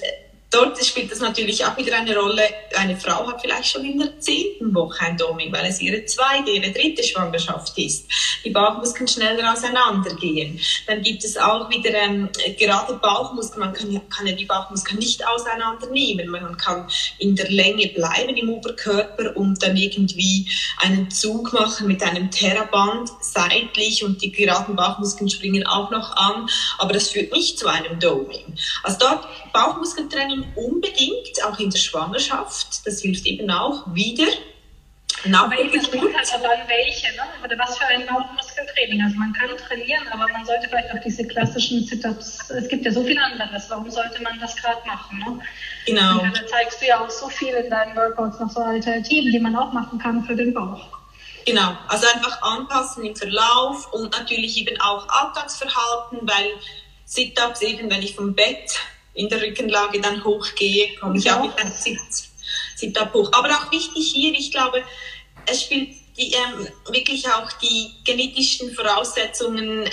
dort 0.56 0.84
spielt 0.84 1.12
das 1.12 1.20
natürlich 1.20 1.66
auch 1.66 1.76
wieder 1.78 1.98
eine 1.98 2.18
Rolle. 2.18 2.44
Eine 2.76 2.96
Frau 2.96 3.28
hat 3.28 3.42
vielleicht 3.42 3.68
schon 3.68 3.84
in 3.84 4.00
der 4.00 4.20
zehnten 4.20 4.74
Woche 4.74 5.06
ein 5.06 5.18
Doming, 5.18 5.52
weil 5.52 5.66
es 5.66 5.82
ihre 5.82 6.06
zweite, 6.06 6.52
ihre 6.52 6.72
dritte 6.72 7.04
Schwangerschaft 7.04 7.78
ist. 7.78 8.08
Die 8.44 8.52
Bauchmuskeln 8.52 9.08
schneller 9.08 9.52
auseinandergehen. 9.52 10.60
Dann 10.88 11.02
gibt 11.02 11.24
es 11.24 11.38
auch 11.38 11.70
wieder 11.70 11.94
ähm, 11.94 12.30
gerade 12.58 12.94
Bauchmuskeln. 12.96 13.60
Man 13.60 13.74
kann, 13.74 14.10
kann 14.10 14.28
ja 14.28 14.34
die 14.34 14.46
Bauchmuskeln 14.46 15.00
nicht 15.00 15.26
auseinandernehmen. 15.28 16.30
Man 16.30 16.58
kann 16.58 16.88
in 17.20 17.36
der 17.36 17.50
Länge 17.50 17.88
bleiben 17.90 18.36
im 18.38 18.50
Oberkörper 18.50 19.36
und 19.36 19.62
dann 19.62 19.76
irgendwie 19.76 20.48
einen 20.78 21.12
Zug 21.12 21.52
machen 21.54 21.88
mit 21.88 22.02
einem 22.02 22.32
Terraband 22.32 23.10
seitlich 23.20 24.04
und 24.04 24.22
die 24.22 24.32
geraden 24.32 24.76
Bauchmuskeln 24.76 25.30
springen 25.30 25.66
auch 25.68 25.92
noch 25.92 26.16
an. 26.16 26.48
Aber 26.78 26.94
das 26.94 27.10
führt 27.10 27.34
nicht 27.34 27.60
zu 27.60 27.68
einem 27.68 28.00
Doming. 28.00 28.56
Also 28.84 29.00
dort 29.00 29.28
Bauchmuskeltraining 29.52 30.45
unbedingt, 30.56 31.44
auch 31.46 31.60
in 31.60 31.70
der 31.70 31.80
Schwangerschaft. 31.80 32.86
Das 32.86 33.02
hilft 33.02 33.26
eben 33.26 33.50
auch 33.50 33.84
wieder. 33.94 34.28
Nach 35.26 35.46
aber 35.46 35.60
eben, 35.60 35.80
es 35.80 35.90
kommt 35.90 36.16
halt 36.16 36.34
aber 36.34 36.52
an 36.52 36.68
welche, 36.68 37.08
ne? 37.16 37.24
oder 37.44 37.58
was 37.58 37.78
für 37.78 37.86
ein 37.86 38.06
Bauchmuskeltraining. 38.06 39.02
Also 39.02 39.18
man 39.18 39.34
kann 39.34 39.50
trainieren, 39.58 40.08
aber 40.12 40.28
man 40.32 40.46
sollte 40.46 40.68
vielleicht 40.70 40.92
auch 40.92 41.02
diese 41.04 41.26
klassischen 41.26 41.84
Sit-Ups, 41.84 42.50
es 42.52 42.68
gibt 42.68 42.86
ja 42.86 42.92
so 42.92 43.04
viel 43.04 43.18
anderes, 43.18 43.70
warum 43.70 43.90
sollte 43.90 44.22
man 44.22 44.40
das 44.40 44.56
gerade 44.56 44.86
machen? 44.86 45.18
Ne? 45.20 45.40
Genau. 45.88 46.22
Und 46.22 46.38
da 46.38 46.46
zeigst 46.46 46.82
du 46.82 46.86
ja 46.86 47.04
auch 47.04 47.10
so 47.10 47.30
viel 47.30 47.54
in 47.54 47.70
deinen 47.70 47.96
Workouts 47.96 48.40
noch 48.40 48.52
so 48.52 48.60
Alternativen, 48.60 49.32
die 49.32 49.40
man 49.40 49.56
auch 49.56 49.74
machen 49.74 49.98
kann 49.98 50.24
für 50.26 50.36
den 50.36 50.54
Bauch. 50.54 50.86
Genau, 51.46 51.76
also 51.88 52.08
einfach 52.14 52.42
anpassen 52.42 53.04
im 53.06 53.16
Verlauf 53.16 53.94
und 53.94 54.12
natürlich 54.18 54.58
eben 54.58 54.80
auch 54.82 55.08
Alltagsverhalten, 55.08 56.20
weil 56.24 56.52
Sit-Ups 57.06 57.62
eben, 57.62 57.90
wenn 57.90 58.02
ich 58.02 58.16
vom 58.16 58.34
Bett 58.34 58.80
in 59.16 59.30
der 59.30 59.42
Rückenlage 59.42 60.00
dann 60.00 60.24
hochgehe, 60.24 60.96
komme 60.98 61.18
ich 61.18 61.32
auch 61.32 61.52
Sitz, 61.72 62.30
Sit-Up 62.76 63.14
hoch. 63.14 63.32
Aber 63.34 63.50
auch 63.50 63.72
wichtig 63.72 64.12
hier, 64.14 64.34
ich 64.34 64.52
glaube, 64.52 64.84
es 65.46 65.64
spielt 65.64 65.90
die, 66.18 66.34
ähm, 66.34 66.68
wirklich 66.90 67.28
auch 67.28 67.52
die 67.54 67.92
genetischen 68.04 68.74
Voraussetzungen 68.74 69.90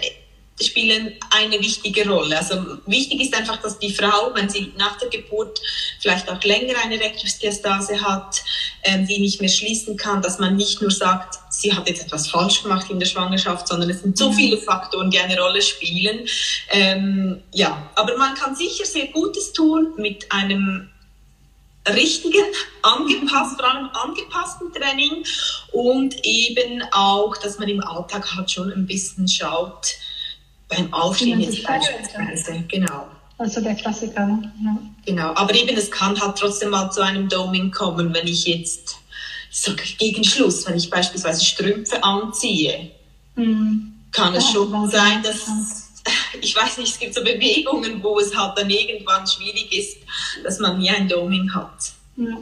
spielen 0.63 1.15
eine 1.31 1.59
wichtige 1.61 2.09
Rolle. 2.09 2.39
Also 2.39 2.79
wichtig 2.87 3.21
ist 3.21 3.35
einfach, 3.35 3.61
dass 3.61 3.79
die 3.79 3.93
Frau, 3.93 4.33
wenn 4.35 4.49
sie 4.49 4.73
nach 4.77 4.99
der 4.99 5.09
Geburt 5.09 5.61
vielleicht 6.01 6.29
auch 6.29 6.43
länger 6.43 6.75
eine 6.83 6.99
Rektusdiastase 6.99 8.01
hat, 8.01 8.43
ähm, 8.85 9.07
die 9.07 9.19
nicht 9.19 9.41
mehr 9.41 9.51
schließen 9.51 9.97
kann, 9.97 10.23
dass 10.23 10.39
man 10.39 10.57
nicht 10.57 10.81
nur 10.81 10.91
sagt, 10.91 11.39
sie 11.51 11.75
hat 11.75 11.89
jetzt 11.89 12.03
etwas 12.03 12.29
falsch 12.29 12.63
gemacht 12.63 12.91
in 12.91 12.99
der 12.99 13.07
Schwangerschaft, 13.07 13.69
sondern 13.69 13.91
es 13.91 14.03
sind 14.03 14.17
so 14.17 14.33
viele 14.33 14.59
Faktoren, 14.59 15.11
die 15.11 15.19
eine 15.19 15.39
Rolle 15.39 15.63
spielen. 15.63 16.27
Ähm, 16.71 17.43
ja, 17.53 17.91
aber 17.95 18.17
man 18.17 18.35
kann 18.35 18.57
sicher 18.57 18.85
sehr 18.85 19.07
Gutes 19.09 19.53
tun 19.53 19.93
mit 19.97 20.31
einem 20.33 20.89
richtigen, 21.89 22.45
angepasst, 22.83 23.57
vor 23.57 23.71
allem 23.71 23.89
angepassten 23.93 24.73
Training 24.73 25.25
und 25.73 26.15
eben 26.25 26.83
auch, 26.93 27.37
dass 27.37 27.59
man 27.59 27.69
im 27.69 27.83
Alltag 27.83 28.35
halt 28.35 28.51
schon 28.51 28.73
ein 28.73 28.87
bisschen 28.87 29.29
schaut, 29.29 29.97
beim 30.75 30.93
Aufstehen 30.93 31.41
jetzt 31.41 31.63
beispielsweise, 31.63 32.65
genau. 32.69 33.07
Also 33.39 33.61
der 33.61 33.75
Klassiker. 33.75 34.39
Ja. 34.63 34.79
Genau, 35.05 35.35
aber 35.35 35.55
eben 35.55 35.77
es 35.77 35.91
kann 35.91 36.21
halt 36.21 36.37
trotzdem 36.37 36.71
mal 36.71 36.91
zu 36.91 37.01
einem 37.01 37.29
Doming 37.29 37.71
kommen, 37.71 38.15
wenn 38.15 38.27
ich 38.27 38.47
jetzt, 38.47 38.97
ich 39.51 39.61
sage 39.61 39.83
gegen 39.99 40.23
Schluss, 40.23 40.67
wenn 40.67 40.77
ich 40.77 40.89
beispielsweise 40.89 41.45
Strümpfe 41.45 42.03
anziehe, 42.05 42.91
mhm. 43.35 43.95
kann 44.13 44.35
es 44.35 44.47
ja, 44.47 44.53
schon 44.53 44.91
sein, 44.91 45.23
dass 45.23 45.47
ich 46.41 46.55
weiß 46.55 46.79
nicht, 46.79 46.93
es 46.93 46.99
gibt 46.99 47.15
so 47.15 47.23
Bewegungen, 47.23 48.03
wo 48.03 48.19
es 48.19 48.35
halt 48.37 48.59
dann 48.59 48.71
irgendwann 48.71 49.27
schwierig 49.27 49.73
ist, 49.73 49.99
dass 50.45 50.59
man 50.59 50.79
nie 50.79 50.91
ein 50.91 51.09
Doming 51.09 51.53
hat. 51.55 51.93
Ja. 52.17 52.37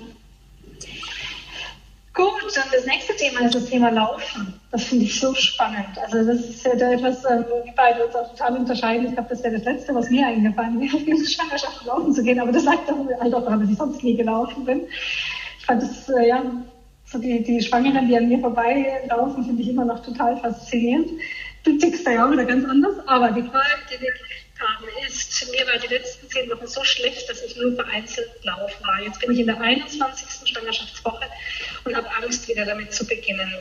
Gut, 2.12 2.56
dann 2.56 2.64
das 2.72 2.86
nächste 2.86 3.14
Thema 3.14 3.46
ist 3.46 3.54
das 3.54 3.66
Thema 3.66 3.90
Laufen. 3.90 4.60
Das 4.72 4.84
finde 4.84 5.04
ich 5.04 5.20
so 5.20 5.32
spannend. 5.34 5.96
Also 6.02 6.24
das 6.24 6.40
ist 6.40 6.64
ja 6.64 6.72
etwas, 6.72 7.24
ähm, 7.24 7.44
wo 7.48 7.64
wir 7.64 7.72
beide 7.76 8.04
uns 8.04 8.14
auch 8.16 8.28
total 8.30 8.56
unterscheiden. 8.56 9.06
Ich 9.06 9.12
glaube, 9.12 9.28
das 9.28 9.44
wäre 9.44 9.54
das 9.54 9.64
Letzte, 9.64 9.94
was 9.94 10.10
mir 10.10 10.26
eingefallen 10.26 10.80
wäre, 10.80 10.96
auf 10.96 11.04
diese 11.04 11.30
Schwangerschaft 11.30 11.84
laufen 11.84 12.12
zu 12.12 12.22
gehen. 12.22 12.40
Aber 12.40 12.50
das 12.50 12.64
sagt 12.64 12.88
doch 12.88 12.96
halt 13.20 13.34
auch 13.34 13.44
daran, 13.44 13.60
dass 13.60 13.70
ich 13.70 13.76
sonst 13.76 14.02
nie 14.02 14.16
gelaufen 14.16 14.64
bin. 14.64 14.82
Ich 15.58 15.66
fand 15.66 15.82
das, 15.82 16.08
äh, 16.08 16.28
ja, 16.28 16.42
so 17.04 17.18
die, 17.18 17.44
die 17.44 17.62
Schwangeren, 17.62 18.08
die 18.08 18.16
an 18.16 18.28
mir 18.28 18.40
vorbeilaufen, 18.40 19.44
finde 19.44 19.62
ich 19.62 19.68
immer 19.68 19.84
noch 19.84 20.04
total 20.04 20.36
faszinierend. 20.38 21.10
Du 21.64 21.78
tickst 21.78 22.06
da 22.06 22.10
ja 22.10 22.26
auch 22.26 22.32
wieder 22.32 22.44
ganz 22.44 22.68
anders. 22.68 22.94
Aber 23.06 23.30
die 23.30 23.42
Frage, 23.42 23.70
die 23.92 24.00
wir 24.00 24.12
haben, 24.60 24.86
ist, 25.06 25.46
mir 25.50 25.66
war 25.66 25.78
die 25.78 25.92
letzten 25.92 26.28
zehn 26.28 26.50
Wochen 26.50 26.66
so 26.66 26.82
schlecht, 26.84 27.28
dass 27.28 27.42
ich 27.42 27.56
nur 27.56 27.74
vereinzelt 27.74 28.30
laufen 28.42 28.86
war. 28.86 29.00
Jetzt 29.00 29.20
bin 29.20 29.32
ich 29.32 29.40
in 29.40 29.46
der 29.46 29.60
21. 29.60 30.48
Schwangerschaftswoche 30.48 31.24
und 31.84 31.96
habe 31.96 32.08
Angst, 32.16 32.48
wieder 32.48 32.64
damit 32.64 32.92
zu 32.92 33.06
beginnen. 33.06 33.54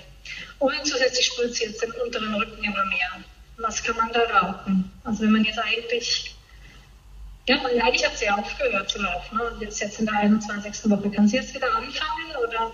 Und 0.60 0.76
zusätzlich 0.84 1.28
spürt 1.28 1.56
sie 1.56 1.66
jetzt 1.66 1.82
den 1.82 1.92
unteren 1.94 2.34
Rücken 2.36 2.64
immer 2.64 2.86
mehr. 2.86 3.24
Was 3.58 3.84
kann 3.84 3.98
man 3.98 4.12
da 4.12 4.22
raten? 4.22 4.92
Also 5.04 5.24
wenn 5.24 5.32
man 5.32 5.44
jetzt 5.44 5.60
eigentlich, 5.60 6.36
ja, 7.48 7.58
eigentlich 7.64 8.06
hat 8.06 8.18
sie 8.18 8.30
aufgehört 8.30 8.90
zu 8.90 9.02
laufen 9.02 9.38
ne? 9.38 9.44
und 9.52 9.62
jetzt, 9.62 9.80
jetzt 9.80 10.00
in 10.00 10.06
der 10.06 10.16
21. 10.16 10.90
Woche. 10.90 11.10
Kann 11.12 11.28
sie 11.28 11.38
jetzt 11.38 11.54
wieder 11.54 11.74
anfangen 11.74 12.36
oder? 12.42 12.74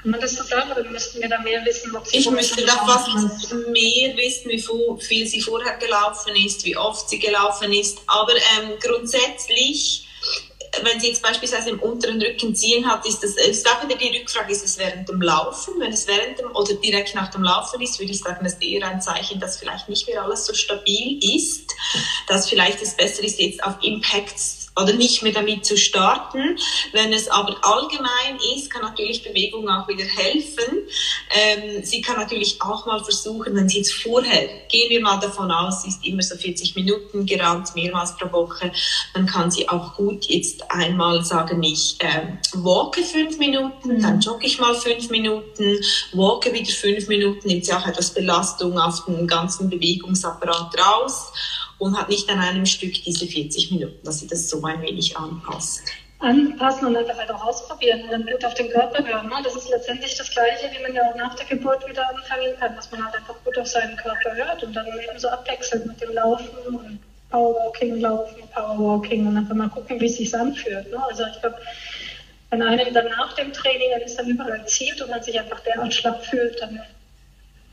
Kann 0.00 0.12
man 0.12 0.20
das 0.20 0.34
so 0.34 0.42
sagen 0.44 0.72
oder 0.72 0.84
müssten 0.84 1.20
wir 1.20 1.28
da 1.28 1.40
mehr 1.40 1.62
wissen? 1.64 1.94
Ob 1.94 2.06
sie 2.06 2.18
ich 2.18 2.30
müsste 2.30 2.64
da 2.64 2.72
fast 2.86 3.52
mehr 3.52 4.16
wissen, 4.16 4.50
wie 4.50 5.04
viel 5.04 5.26
sie 5.26 5.42
vorher 5.42 5.76
gelaufen 5.76 6.34
ist, 6.36 6.64
wie 6.64 6.76
oft 6.76 7.08
sie 7.10 7.18
gelaufen 7.18 7.72
ist. 7.72 7.98
Aber 8.06 8.34
ähm, 8.34 8.72
grundsätzlich, 8.80 10.08
wenn 10.82 11.00
sie 11.00 11.08
jetzt 11.08 11.22
beispielsweise 11.22 11.70
im 11.70 11.80
unteren 11.80 12.20
Rücken 12.22 12.54
ziehen 12.54 12.86
hat, 12.86 13.06
ist 13.06 13.22
das, 13.22 13.32
ist 13.32 13.68
auch 13.68 13.82
wieder 13.82 13.96
die 13.96 14.16
Rückfrage, 14.16 14.52
ist 14.52 14.64
es 14.64 14.78
während 14.78 15.08
dem 15.08 15.20
Laufen? 15.20 15.74
Wenn 15.78 15.92
es 15.92 16.06
während 16.06 16.38
dem 16.38 16.54
oder 16.54 16.74
direkt 16.74 17.14
nach 17.14 17.30
dem 17.30 17.42
Laufen 17.42 17.80
ist, 17.80 17.98
würde 17.98 18.12
ich 18.12 18.20
sagen, 18.20 18.44
das 18.44 18.54
ist 18.54 18.62
eher 18.62 18.86
ein 18.86 19.00
Zeichen, 19.00 19.40
dass 19.40 19.58
vielleicht 19.58 19.88
nicht 19.88 20.06
mehr 20.06 20.22
alles 20.22 20.46
so 20.46 20.54
stabil 20.54 21.18
ist, 21.36 21.70
dass 22.28 22.48
vielleicht 22.48 22.80
es 22.82 22.96
besser 22.96 23.22
ist, 23.24 23.38
jetzt 23.38 23.62
auf 23.64 23.74
Impacts 23.82 24.59
oder 24.76 24.92
nicht 24.92 25.22
mehr 25.22 25.32
damit 25.32 25.64
zu 25.64 25.76
starten. 25.76 26.58
Wenn 26.92 27.12
es 27.12 27.28
aber 27.28 27.56
allgemein 27.62 28.38
ist, 28.54 28.70
kann 28.70 28.82
natürlich 28.82 29.22
Bewegung 29.22 29.68
auch 29.68 29.88
wieder 29.88 30.04
helfen. 30.04 30.86
Ähm, 31.30 31.84
sie 31.84 32.00
kann 32.00 32.16
natürlich 32.16 32.60
auch 32.60 32.86
mal 32.86 33.02
versuchen, 33.02 33.54
wenn 33.54 33.68
sie 33.68 33.78
jetzt 33.78 33.94
vorher, 33.94 34.48
gehen 34.68 34.90
wir 34.90 35.00
mal 35.00 35.18
davon 35.20 35.50
aus, 35.50 35.82
sie 35.82 35.88
ist 35.88 36.04
immer 36.04 36.22
so 36.22 36.36
40 36.36 36.74
Minuten 36.76 37.26
gerannt, 37.26 37.74
mehrmals 37.74 38.16
pro 38.16 38.30
Woche, 38.32 38.72
dann 39.14 39.26
kann 39.26 39.50
sie 39.50 39.68
auch 39.68 39.94
gut 39.94 40.26
jetzt 40.26 40.70
einmal 40.70 41.24
sagen, 41.24 41.62
ich 41.62 41.96
äh, 42.00 42.38
walke 42.54 43.02
fünf 43.02 43.38
Minuten, 43.38 43.96
mhm. 43.96 44.02
dann 44.02 44.20
jogge 44.20 44.46
ich 44.46 44.58
mal 44.58 44.74
fünf 44.74 45.10
Minuten, 45.10 45.78
walke 46.12 46.52
wieder 46.52 46.72
fünf 46.72 47.08
Minuten, 47.08 47.48
nimmt 47.48 47.64
sie 47.64 47.72
auch 47.72 47.86
etwas 47.86 48.14
Belastung 48.14 48.78
auf 48.78 49.04
den 49.04 49.26
ganzen 49.26 49.68
Bewegungsapparat 49.68 50.74
raus 50.78 51.32
und 51.80 51.98
hat 51.98 52.08
nicht 52.08 52.28
an 52.30 52.38
einem 52.38 52.66
Stück 52.66 52.92
diese 53.04 53.26
40 53.26 53.72
Minuten, 53.72 54.04
dass 54.04 54.20
sie 54.20 54.28
das 54.28 54.48
so 54.48 54.62
ein 54.62 54.80
wenig 54.82 55.16
anpasst. 55.16 55.82
Anpassen 56.20 56.86
und 56.86 56.96
einfach 56.96 57.16
halt 57.16 57.30
auch 57.30 57.46
ausprobieren 57.46 58.02
und 58.02 58.12
dann 58.12 58.26
gut 58.26 58.44
auf 58.44 58.52
den 58.52 58.68
Körper 58.70 59.02
hören. 59.06 59.26
Ne? 59.26 59.36
Das 59.42 59.56
ist 59.56 59.70
letztendlich 59.70 60.16
das 60.18 60.30
Gleiche, 60.30 60.70
wie 60.70 60.82
man 60.82 60.94
ja 60.94 61.02
auch 61.10 61.16
nach 61.16 61.34
der 61.34 61.46
Geburt 61.46 61.88
wieder 61.88 62.06
anfangen 62.10 62.54
kann, 62.58 62.76
dass 62.76 62.90
man 62.92 63.02
halt 63.02 63.16
einfach 63.16 63.34
gut 63.42 63.56
auf 63.56 63.66
seinen 63.66 63.96
Körper 63.96 64.34
hört 64.34 64.62
und 64.62 64.74
dann 64.74 64.86
eben 64.86 65.18
so 65.18 65.28
abwechselt 65.28 65.86
mit 65.86 66.00
dem 66.00 66.12
Laufen 66.12 66.48
und 66.66 67.00
Powerwalking, 67.30 68.00
Laufen, 68.00 68.42
Powerwalking 68.54 69.26
und 69.26 69.38
einfach 69.38 69.54
mal 69.54 69.70
gucken, 69.70 69.98
wie 69.98 70.06
es 70.06 70.16
sich 70.18 70.34
anfühlt. 70.34 70.90
Ne? 70.90 71.02
Also 71.08 71.24
ich 71.24 71.40
glaube, 71.40 71.56
wenn 72.50 72.62
einem 72.62 72.92
dann 72.92 73.06
nach 73.06 73.32
dem 73.34 73.52
Training, 73.52 73.88
wenn 73.94 74.02
es 74.02 74.16
dann 74.16 74.28
überall 74.28 74.66
zieht 74.66 75.00
und 75.00 75.08
man 75.08 75.22
sich 75.22 75.38
einfach 75.40 75.60
derart 75.60 75.94
schlapp 75.94 76.22
fühlt, 76.24 76.60
dann 76.60 76.82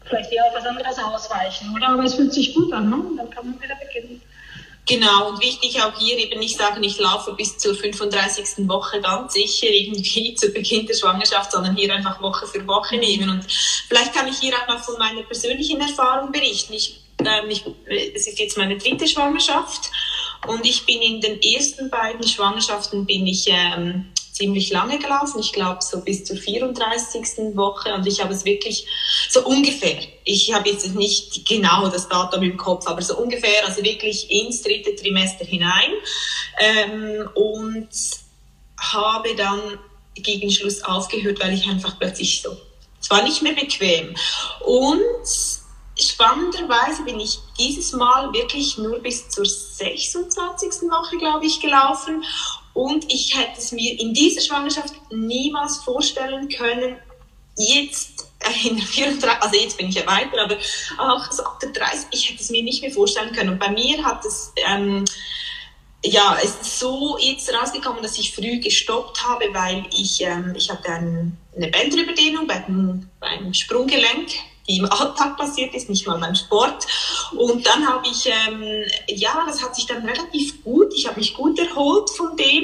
vielleicht 0.08 0.32
eher 0.32 0.46
auf 0.46 0.54
was 0.56 0.66
anderes 0.66 0.98
ausweichen, 0.98 1.74
oder? 1.76 1.90
Aber 1.90 2.04
es 2.04 2.16
fühlt 2.16 2.34
sich 2.34 2.54
gut 2.54 2.72
an, 2.74 2.90
ne? 2.90 2.98
dann 3.18 3.30
kann 3.30 3.50
man 3.50 3.62
wieder 3.62 3.76
beginnen. 3.76 4.22
Genau, 4.88 5.30
und 5.30 5.42
wichtig 5.42 5.82
auch 5.82 6.00
hier 6.00 6.18
eben 6.18 6.40
nicht 6.40 6.58
sagen, 6.58 6.82
ich 6.82 6.98
laufe 6.98 7.34
bis 7.34 7.58
zur 7.58 7.76
35. 7.76 8.70
Woche 8.70 9.02
ganz 9.02 9.34
sicher 9.34 9.68
irgendwie 9.68 10.34
zu 10.36 10.50
Beginn 10.50 10.88
der 10.88 10.94
Schwangerschaft, 10.94 11.52
sondern 11.52 11.76
hier 11.76 11.94
einfach 11.94 12.22
Woche 12.22 12.48
für 12.48 12.66
Woche 12.66 12.96
nehmen. 12.96 13.30
Und 13.30 13.46
vielleicht 13.90 14.14
kann 14.14 14.30
ich 14.30 14.38
hier 14.38 14.54
auch 14.56 14.74
noch 14.74 14.82
von 14.82 14.98
meiner 14.98 15.24
persönlichen 15.24 15.82
Erfahrung 15.82 16.32
berichten. 16.32 16.74
Ich, 16.74 17.02
ähm, 17.20 17.50
ich, 17.50 17.66
es 18.16 18.28
ist 18.28 18.40
jetzt 18.40 18.58
meine 18.58 18.78
dritte 18.78 19.08
Schwangerschaft 19.08 19.92
und 20.48 20.66
ich 20.66 20.86
bin 20.86 21.02
in 21.02 21.20
den 21.20 21.42
ersten 21.42 21.90
beiden 21.90 22.26
Schwangerschaften 22.26 23.06
bin 23.06 23.28
ich 23.28 23.46
ähm, 23.50 24.06
ziemlich 24.38 24.70
lange 24.70 25.00
gelaufen, 25.00 25.40
ich 25.40 25.52
glaube 25.52 25.82
so 25.82 26.00
bis 26.02 26.24
zur 26.24 26.38
34. 26.38 27.56
Woche 27.56 27.94
und 27.94 28.06
ich 28.06 28.24
habe 28.24 28.34
es 28.34 28.46
wirklich 28.46 28.86
so 29.30 29.44
ungefähr, 29.46 29.98
ich 30.24 30.54
habe 30.54 30.70
jetzt 30.70 30.96
nicht 30.96 31.46
genau 31.48 31.90
das 31.90 32.08
Datum 32.08 32.44
im 32.44 32.58
Kopf, 32.58 32.88
aber 32.88 33.02
so 33.02 33.18
ungefähr, 33.18 33.66
also 33.66 33.84
wirklich 33.84 34.30
ins 34.30 34.62
dritte 34.62 34.96
Trimester 34.96 35.46
hinein 35.46 35.92
ähm, 36.60 37.30
und 37.34 37.90
habe 38.80 39.36
dann 39.36 39.80
gegen 40.14 40.52
Schluss 40.52 40.84
aufgehört, 40.84 41.40
weil 41.40 41.54
ich 41.54 41.68
einfach 41.68 41.98
plötzlich 41.98 42.42
so, 42.42 42.56
es 43.02 43.10
war 43.10 43.24
nicht 43.24 43.42
mehr 43.42 43.54
bequem 43.54 44.16
und 44.66 45.02
spannenderweise 46.00 47.04
bin 47.04 47.20
ich 47.20 47.40
dieses 47.58 47.94
Mal 47.94 48.32
wirklich 48.34 48.78
nur 48.78 49.00
bis 49.00 49.30
zur 49.30 49.46
26. 49.46 50.90
Woche, 50.90 51.18
glaube 51.18 51.46
ich, 51.46 51.60
gelaufen 51.60 52.24
und 52.78 53.12
ich 53.12 53.36
hätte 53.36 53.58
es 53.58 53.72
mir 53.72 54.00
in 54.00 54.14
dieser 54.14 54.40
Schwangerschaft 54.40 54.94
niemals 55.12 55.78
vorstellen 55.78 56.48
können, 56.48 56.98
jetzt 57.58 58.28
in 58.64 58.78
der 58.78 58.86
34, 58.86 59.42
also 59.42 59.60
jetzt 59.60 59.78
bin 59.78 59.90
ich 59.90 59.96
ja 59.96 60.06
weiter, 60.06 60.44
aber 60.44 60.58
auch 61.00 61.32
so 61.32 61.44
ab 61.44 61.60
der 61.60 61.72
30, 61.72 62.06
ich 62.12 62.30
hätte 62.30 62.44
es 62.44 62.52
mir 62.52 62.62
nicht 62.62 62.84
mehr 62.84 62.92
vorstellen 62.92 63.34
können. 63.34 63.50
Und 63.50 63.60
bei 63.60 63.72
mir 63.72 64.06
hat 64.06 64.24
es, 64.24 64.54
ähm, 64.68 65.06
ja, 66.06 66.38
es 66.40 66.52
ist 66.52 66.78
so 66.78 67.18
jetzt 67.18 67.52
rausgekommen, 67.52 68.04
dass 68.04 68.20
ich 68.20 68.36
früh 68.36 68.60
gestoppt 68.60 69.24
habe, 69.24 69.46
weil 69.54 69.84
ich, 69.92 70.22
ähm, 70.22 70.54
ich 70.56 70.70
hatte 70.70 70.92
ein, 70.92 71.36
eine 71.56 71.70
Bänderüberdehnung 71.70 72.46
beim, 72.46 73.10
beim 73.20 73.56
Sprunggelenk 73.56 74.34
die 74.68 74.78
im 74.78 74.86
Alltag 74.86 75.38
passiert 75.38 75.74
ist, 75.74 75.90
nicht 75.90 76.08
mal 76.08 76.20
beim 76.20 76.36
Sport. 76.36 76.86
Und 77.36 77.66
dann 77.66 77.88
habe 77.88 78.08
ich, 78.08 78.26
ähm, 78.26 78.84
ja, 79.08 79.44
das 79.48 79.64
hat 79.64 79.76
sich 79.76 79.86
dann 79.86 80.06
relativ 80.06 80.64
gut, 80.64 80.94
ich 80.96 81.08
habe 81.08 81.20
mich 81.20 81.34
gut 81.34 81.58
erholt 81.60 82.10
von 82.10 82.36
dem, 82.36 82.64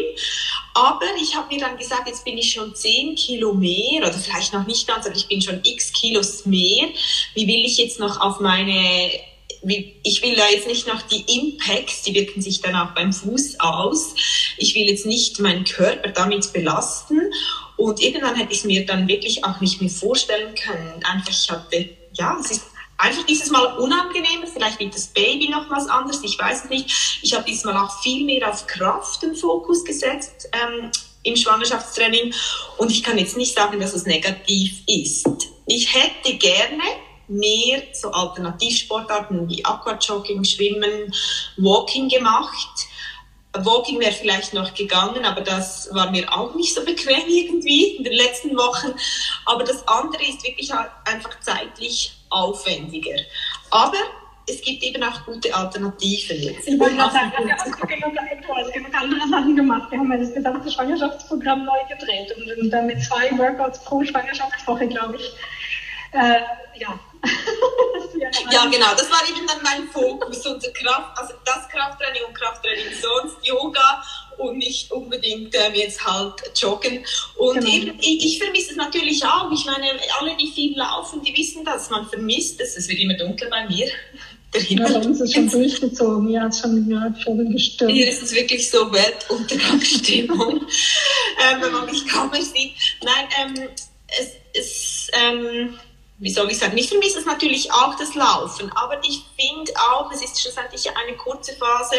aber 0.73 1.05
ich 1.21 1.35
habe 1.35 1.53
mir 1.53 1.59
dann 1.59 1.77
gesagt, 1.77 2.07
jetzt 2.07 2.25
bin 2.25 2.37
ich 2.37 2.51
schon 2.51 2.73
10 2.73 3.15
Kilo 3.15 3.53
mehr 3.53 4.01
oder 4.01 4.13
vielleicht 4.13 4.53
noch 4.53 4.65
nicht 4.65 4.87
ganz, 4.87 5.05
aber 5.05 5.15
ich 5.15 5.27
bin 5.27 5.41
schon 5.41 5.61
x 5.63 5.93
Kilos 5.93 6.45
mehr. 6.45 6.87
Wie 7.35 7.47
will 7.47 7.63
ich 7.65 7.77
jetzt 7.77 7.99
noch 7.99 8.19
auf 8.19 8.39
meine 8.39 9.09
ich 10.03 10.21
will 10.21 10.35
da 10.35 10.49
jetzt 10.49 10.67
nicht 10.67 10.87
noch 10.87 11.01
die 11.03 11.23
Impacts, 11.37 12.01
die 12.01 12.13
wirken 12.13 12.41
sich 12.41 12.61
dann 12.61 12.75
auch 12.75 12.93
beim 12.93 13.13
Fuß 13.13 13.59
aus. 13.59 14.13
Ich 14.57 14.75
will 14.75 14.89
jetzt 14.89 15.05
nicht 15.05 15.39
meinen 15.39 15.63
Körper 15.63 16.09
damit 16.09 16.51
belasten. 16.51 17.21
Und 17.83 18.01
irgendwann 18.01 18.35
hätte 18.35 18.53
ich 18.53 18.59
es 18.59 18.63
mir 18.63 18.85
dann 18.85 19.09
wirklich 19.09 19.43
auch 19.43 19.59
nicht 19.59 19.81
mehr 19.81 19.89
vorstellen 19.89 20.55
können. 20.55 21.03
Einfach, 21.03 21.31
ich 21.31 21.51
hatte, 21.51 21.89
ja, 22.13 22.37
es 22.39 22.51
ist 22.51 22.63
einfach 22.97 23.25
dieses 23.25 23.49
Mal 23.49 23.77
unangenehmer. 23.77 24.47
Vielleicht 24.47 24.79
wird 24.79 24.95
das 24.95 25.07
Baby 25.07 25.49
noch 25.49 25.69
was 25.69 25.87
anderes, 25.87 26.23
ich 26.23 26.39
weiß 26.39 26.63
es 26.63 26.69
nicht. 26.69 27.19
Ich 27.21 27.33
habe 27.33 27.43
diesmal 27.43 27.75
auch 27.75 28.01
viel 28.01 28.23
mehr 28.23 28.49
auf 28.49 28.67
Kraft 28.67 29.21
den 29.21 29.35
Fokus 29.35 29.83
gesetzt 29.83 30.47
ähm, 30.53 30.91
im 31.23 31.35
Schwangerschaftstraining. 31.35 32.33
Und 32.77 32.89
ich 32.89 33.03
kann 33.03 33.17
jetzt 33.17 33.35
nicht 33.35 33.53
sagen, 33.53 33.77
dass 33.81 33.93
es 33.93 34.05
negativ 34.05 34.77
ist. 34.87 35.27
Ich 35.65 35.93
hätte 35.93 36.37
gerne 36.37 36.83
mehr 37.27 37.83
so 37.91 38.11
Alternativsportarten 38.11 39.49
wie 39.49 39.65
Aquajogging, 39.65 40.45
Schwimmen, 40.45 41.13
Walking 41.57 42.07
gemacht. 42.07 42.87
Walking 43.55 43.99
wäre 43.99 44.11
vielleicht 44.11 44.53
noch 44.53 44.73
gegangen, 44.73 45.25
aber 45.25 45.41
das 45.41 45.89
war 45.93 46.09
mir 46.09 46.31
auch 46.33 46.55
nicht 46.55 46.73
so 46.73 46.83
bequem 46.83 47.27
irgendwie 47.27 47.97
in 47.97 48.03
den 48.03 48.13
letzten 48.13 48.55
Wochen. 48.57 48.93
Aber 49.45 49.63
das 49.63 49.87
andere 49.87 50.23
ist 50.23 50.43
wirklich 50.43 50.71
einfach 50.73 51.39
zeitlich 51.39 52.13
aufwendiger. 52.29 53.15
Aber 53.69 53.97
es 54.49 54.61
gibt 54.61 54.83
eben 54.83 55.01
auch 55.03 55.23
gute 55.25 55.53
Alternativen 55.53 56.41
jetzt. 56.41 56.67
Ich 56.67 56.79
wollte 56.79 56.95
gerade 56.95 57.13
sagen, 57.13 57.31
wir 57.45 57.55
haben 57.55 58.71
genug 58.71 58.93
andere 58.93 59.29
Sachen 59.29 59.55
gemacht. 59.55 59.91
Wir 59.91 59.99
haben 59.99 60.11
ja 60.11 60.17
das 60.17 60.33
gesamte 60.33 60.71
Schwangerschaftsprogramm 60.71 61.65
neu 61.65 61.79
gedreht 61.89 62.35
und 62.61 62.69
dann 62.69 62.87
mit 62.87 63.01
zwei 63.03 63.37
Workouts 63.37 63.83
pro 63.83 64.03
Schwangerschaftswoche, 64.03 64.87
glaube 64.87 65.17
ich. 65.17 65.31
Äh, 66.13 66.41
ja. 66.79 66.99
ja, 68.51 68.65
genau, 68.65 68.91
das 68.97 69.09
war 69.09 69.21
eben 69.29 69.47
dann 69.47 69.61
mein 69.63 69.87
Fokus. 69.89 70.45
Unser 70.45 70.71
Kraft, 70.71 71.17
also 71.17 71.33
das 71.45 71.67
Krafttraining 71.69 72.23
und 72.27 72.33
Krafttraining 72.33 72.85
sonst, 73.01 73.37
Yoga 73.45 74.03
und 74.37 74.57
nicht 74.57 74.91
unbedingt 74.91 75.55
ähm, 75.55 75.73
jetzt 75.73 76.03
halt 76.05 76.33
joggen. 76.55 77.05
Und 77.37 77.59
genau. 77.59 77.69
eben, 77.69 77.99
ich, 77.99 78.25
ich 78.25 78.39
vermisse 78.39 78.71
es 78.71 78.75
natürlich 78.75 79.23
auch. 79.25 79.51
Ich 79.51 79.65
meine, 79.65 79.87
alle, 80.19 80.35
die 80.37 80.51
viel 80.51 80.77
laufen, 80.77 81.21
die 81.23 81.35
wissen 81.35 81.63
das. 81.63 81.89
Man 81.89 82.07
vermisst 82.07 82.59
es. 82.59 82.77
Es 82.77 82.87
wird 82.87 82.99
immer 82.99 83.15
dunkel 83.15 83.49
bei 83.49 83.67
mir. 83.67 83.87
Der 84.53 84.61
Himmel. 84.61 84.91
Ja, 84.91 84.99
bei 84.99 85.05
uns 85.07 85.19
ist 85.19 85.33
schon 85.33 85.49
durchgezogen. 85.49 86.29
Ja, 86.29 86.41
hat 86.43 86.55
schon 86.55 86.87
gerade 86.87 87.19
schon 87.19 87.51
gestört. 87.51 87.91
Hier 87.91 88.07
ist 88.07 88.21
es 88.21 88.33
wirklich 88.33 88.69
so 88.69 88.91
Weltuntergangsstimmung, 88.91 90.57
ähm, 90.61 91.61
wenn 91.61 91.71
man 91.71 91.85
mich 91.87 92.07
kaum 92.07 92.29
mehr 92.29 92.43
sieht. 92.43 92.73
Nein, 93.01 93.27
ähm, 93.41 93.69
es, 94.53 95.09
ähm, 95.13 95.79
wie 96.23 96.29
soll 96.29 96.49
ich 96.49 96.57
sagen, 96.57 96.73
nicht 96.73 96.87
vermisse 96.87 97.19
es 97.19 97.25
natürlich 97.25 97.69
auch 97.73 97.95
das 97.97 98.15
Laufen, 98.15 98.71
aber 98.71 98.97
ich 99.03 99.23
finde 99.37 99.73
auch, 99.91 100.09
es 100.09 100.23
ist 100.23 100.39
schlussendlich 100.39 100.89
eine 100.95 101.17
kurze 101.17 101.53
Phase 101.53 101.97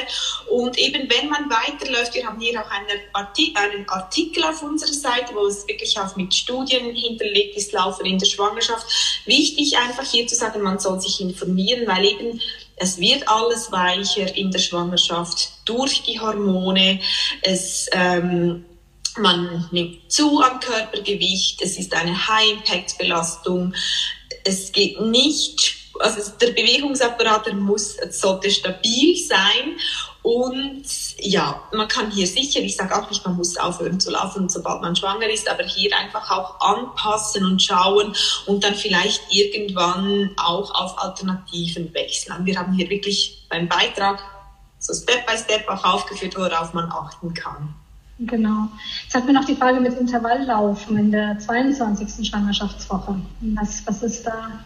und 0.51 0.79
eben 0.79 1.11
wenn 1.11 1.29
man 1.29 1.51
weiterläuft, 1.51 2.15
wir 2.15 2.27
haben 2.27 2.41
hier 2.41 2.59
auch 2.59 2.71
einen 2.71 3.01
Artikel, 3.13 3.63
einen 3.63 3.87
Artikel 3.89 4.45
auf 4.45 4.63
unserer 4.63 4.95
Seite, 4.95 5.35
wo 5.35 5.47
es 5.47 5.69
wirklich 5.69 5.99
auch 6.01 6.17
mit 6.17 6.35
Studien 6.35 6.95
hinterlegt 6.95 7.55
ist, 7.57 7.73
Laufen 7.73 8.07
in 8.07 8.19
der 8.19 8.27
Schwangerschaft. 8.27 8.87
Wichtig 9.27 9.77
einfach 9.77 10.05
hier 10.05 10.27
zu 10.27 10.35
sagen, 10.35 10.63
man 10.63 10.79
soll 10.79 11.01
sich 11.01 11.21
informieren, 11.21 11.87
weil 11.87 12.07
eben 12.07 12.41
es 12.77 12.99
wird 12.99 13.29
alles 13.29 13.71
weicher 13.73 14.35
in 14.35 14.51
der 14.51 14.59
Schwangerschaft 14.59 15.51
durch 15.67 16.03
die 16.03 16.19
Hormone. 16.19 17.01
Es 17.43 17.89
ähm, 17.93 18.65
man 19.19 19.69
nimmt 19.71 20.11
zu 20.11 20.41
am 20.43 20.61
Körpergewicht, 20.61 21.63
es 21.63 21.79
ist 21.79 21.95
eine 21.95 22.27
High-Impact-Belastung, 22.27 23.75
es 24.45 24.73
geht 24.73 25.01
nicht, 25.01 25.77
also 26.01 26.33
der 26.41 26.53
Bewegungsapparat 26.53 27.47
der 27.47 27.55
muss, 27.55 27.97
sollte 28.11 28.51
stabil 28.51 29.17
sein 29.17 29.79
und 30.23 30.85
ja, 31.19 31.63
man 31.73 31.87
kann 31.87 32.11
hier 32.11 32.27
sicher, 32.27 32.61
ich 32.61 32.77
sage 32.77 32.97
auch 32.97 33.11
nicht, 33.11 33.25
man 33.27 33.37
muss 33.37 33.57
aufhören 33.59 34.01
zu 34.01 34.11
laufen, 34.11 34.49
sobald 34.49 34.81
man 34.81 34.97
schwanger 34.97 35.29
ist, 35.29 35.49
aber 35.51 35.65
hier 35.65 35.95
einfach 35.97 36.31
auch 36.31 36.61
anpassen 36.61 37.45
und 37.45 37.63
schauen 37.63 38.17
und 38.47 38.65
dann 38.65 38.75
vielleicht 38.75 39.21
irgendwann 39.31 40.31
auch 40.37 40.75
auf 40.75 40.99
Alternativen 40.99 41.93
wechseln. 41.93 42.47
Wir 42.47 42.59
haben 42.59 42.73
hier 42.73 42.89
wirklich 42.89 43.47
beim 43.51 43.69
Beitrag 43.69 44.19
so 44.79 44.95
Step 44.95 45.27
by 45.27 45.37
Step 45.37 45.69
auch 45.69 45.85
aufgeführt, 45.85 46.37
worauf 46.37 46.73
man 46.73 46.91
achten 46.91 47.35
kann. 47.35 47.75
Genau. 48.21 48.69
Jetzt 49.03 49.15
hat 49.15 49.27
mir 49.27 49.33
noch 49.33 49.45
die 49.45 49.57
Frage 49.57 49.81
mit 49.81 49.99
Intervalllaufen 49.99 50.97
in 50.97 51.11
der 51.11 51.39
22. 51.39 52.29
Schwangerschaftswoche. 52.29 53.17
Was, 53.41 53.85
was 53.87 54.03
ist 54.03 54.25
da? 54.25 54.61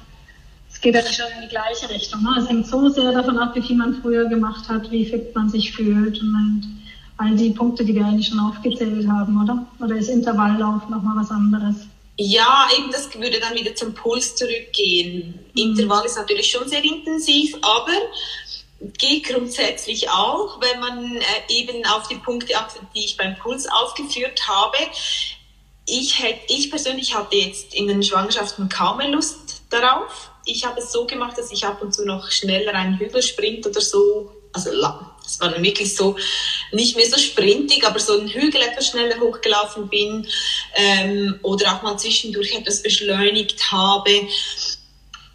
Es 0.70 0.80
geht 0.80 0.94
ja 0.94 1.02
schon 1.02 1.26
in 1.36 1.42
die 1.42 1.48
gleiche 1.48 1.88
Richtung. 1.88 2.22
Ne? 2.22 2.36
Es 2.38 2.48
hängt 2.48 2.66
so 2.66 2.88
sehr 2.90 3.12
davon 3.12 3.38
ab, 3.38 3.54
wie 3.54 3.62
viel 3.62 3.76
man 3.76 3.94
früher 4.02 4.26
gemacht 4.26 4.68
hat, 4.68 4.90
wie 4.90 5.06
fit 5.06 5.34
man 5.34 5.48
sich 5.48 5.72
fühlt 5.72 6.20
und 6.20 6.78
all 7.16 7.34
die 7.34 7.50
Punkte, 7.50 7.84
die 7.84 7.94
wir 7.94 8.04
eigentlich 8.04 8.28
schon 8.28 8.38
aufgezählt 8.38 9.08
haben, 9.08 9.42
oder? 9.42 9.66
Oder 9.80 9.96
ist 9.96 10.08
Intervalllauf 10.08 10.88
nochmal 10.88 11.16
was 11.16 11.30
anderes? 11.30 11.88
Ja, 12.20 12.68
eben 12.76 12.90
das 12.90 13.14
würde 13.14 13.38
dann 13.40 13.54
wieder 13.54 13.74
zum 13.74 13.94
Puls 13.94 14.34
zurückgehen. 14.34 15.34
Mhm. 15.54 15.62
Intervall 15.62 16.04
ist 16.04 16.16
natürlich 16.16 16.50
schon 16.50 16.68
sehr 16.68 16.84
intensiv, 16.84 17.54
aber 17.62 17.92
geht 18.80 19.24
grundsätzlich 19.24 20.08
auch, 20.10 20.60
wenn 20.60 20.80
man 20.80 21.16
äh, 21.16 21.22
eben 21.48 21.84
auf 21.86 22.08
die 22.08 22.16
Punkte 22.16 22.56
achtet, 22.56 22.82
die 22.94 23.04
ich 23.04 23.16
beim 23.16 23.36
Puls 23.36 23.66
aufgeführt 23.68 24.46
habe. 24.46 24.76
Ich, 25.86 26.22
hätte, 26.22 26.40
ich 26.48 26.70
persönlich 26.70 27.14
hatte 27.14 27.36
jetzt 27.36 27.74
in 27.74 27.88
den 27.88 28.02
Schwangerschaften 28.02 28.68
kaum 28.68 28.98
mehr 28.98 29.08
Lust 29.08 29.62
darauf. 29.70 30.30
Ich 30.44 30.64
habe 30.64 30.80
es 30.80 30.92
so 30.92 31.06
gemacht, 31.06 31.36
dass 31.36 31.50
ich 31.50 31.64
ab 31.64 31.82
und 31.82 31.94
zu 31.94 32.04
noch 32.04 32.30
schneller 32.30 32.74
einen 32.74 32.98
Hügel 32.98 33.22
sprint 33.22 33.66
oder 33.66 33.80
so, 33.80 34.32
also. 34.52 34.70
Das 35.28 35.40
war 35.40 35.50
dann 35.50 35.62
wirklich 35.62 35.94
so, 35.94 36.16
nicht 36.72 36.96
mehr 36.96 37.04
so 37.04 37.18
sprintig, 37.18 37.86
aber 37.86 37.98
so 37.98 38.18
einen 38.18 38.28
Hügel 38.28 38.62
etwas 38.62 38.86
schneller 38.86 39.20
hochgelaufen 39.20 39.86
bin 39.86 40.26
ähm, 40.74 41.38
oder 41.42 41.74
auch 41.74 41.82
mal 41.82 41.98
zwischendurch 41.98 42.54
etwas 42.54 42.82
beschleunigt 42.82 43.70
habe. 43.70 44.26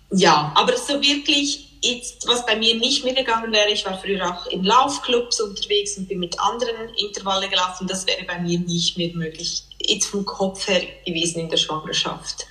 Ja, 0.09 0.51
aber 0.55 0.75
so 0.77 0.99
wirklich 0.99 1.72
Jetzt, 1.83 2.25
was 2.27 2.45
bei 2.45 2.55
mir 2.55 2.75
nicht 2.75 3.03
mehr 3.03 3.13
gegangen 3.13 3.51
wäre, 3.51 3.69
ich 3.69 3.85
war 3.85 3.99
früher 3.99 4.25
auch 4.25 4.47
in 4.47 4.63
Laufclubs 4.63 5.41
unterwegs 5.41 5.97
und 5.97 6.07
bin 6.07 6.19
mit 6.19 6.39
anderen 6.39 6.93
Intervalle 6.95 7.49
gelaufen, 7.49 7.87
das 7.87 8.07
wäre 8.07 8.23
bei 8.25 8.39
mir 8.39 8.57
nicht 8.57 8.97
mehr 8.97 9.13
möglich. 9.13 9.63
Jetzt 9.79 10.05
vom 10.05 10.23
Kopf 10.23 10.65
her 10.69 10.81
gewesen 11.05 11.41
in 11.41 11.49
der 11.49 11.57
Schwangerschaft. 11.57 12.45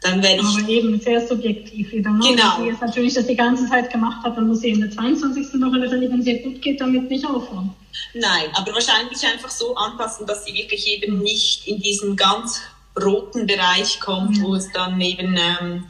Dann 0.00 0.22
wäre 0.22 0.36
ich. 0.36 0.58
Aber 0.58 0.68
eben 0.68 0.98
sehr 0.98 1.26
subjektiv 1.26 1.92
wieder. 1.92 2.10
Ne? 2.12 2.20
Genau. 2.30 2.56
Wenn 2.56 2.62
sie 2.62 2.70
jetzt 2.70 2.80
natürlich 2.80 3.14
das 3.14 3.26
die 3.26 3.36
ganze 3.36 3.68
Zeit 3.68 3.92
gemacht 3.92 4.24
hat, 4.24 4.38
dann 4.38 4.48
muss 4.48 4.60
sie 4.60 4.70
in 4.70 4.80
der 4.80 4.90
22. 4.90 5.60
Woche 5.60 5.80
wenn 5.80 6.20
es 6.20 6.26
ihr 6.26 6.42
gut 6.42 6.62
geht, 6.62 6.80
damit 6.80 7.10
nicht 7.10 7.26
aufhören. 7.26 7.74
Nein, 8.14 8.46
aber 8.54 8.72
wahrscheinlich 8.72 9.22
einfach 9.26 9.50
so 9.50 9.74
anpassen, 9.76 10.26
dass 10.26 10.46
sie 10.46 10.54
wirklich 10.54 10.86
eben 10.88 11.18
nicht 11.18 11.68
in 11.68 11.78
diesen 11.78 12.16
ganz 12.16 12.62
roten 12.98 13.46
Bereich 13.46 14.00
kommt, 14.00 14.38
ja. 14.38 14.44
wo 14.44 14.54
es 14.54 14.72
dann 14.72 14.98
eben 15.00 15.36
ähm, 15.36 15.84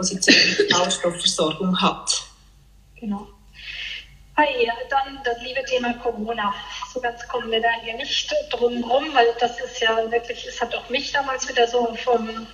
wo 0.00 0.02
sie 0.02 0.18
die 0.18 0.72
Sauerstoffversorgung 0.72 1.78
hat. 1.78 2.22
Genau. 2.98 3.28
Hi, 4.38 4.72
dann 4.88 5.20
das 5.24 5.38
liebe 5.42 5.62
Thema 5.66 5.92
Corona. 5.94 6.54
So 6.94 7.00
ganz 7.02 7.28
kommen 7.28 7.50
wir 7.50 7.60
da 7.60 7.68
hier 7.84 7.94
nicht 7.94 8.34
drum 8.50 8.82
rum, 8.82 9.04
weil 9.12 9.26
das 9.38 9.60
ist 9.60 9.78
ja 9.80 10.10
wirklich, 10.10 10.46
es 10.46 10.58
hat 10.58 10.74
auch 10.74 10.88
mich 10.88 11.12
damals 11.12 11.46
wieder 11.46 11.68
so 11.68 11.94
vom 12.02 12.46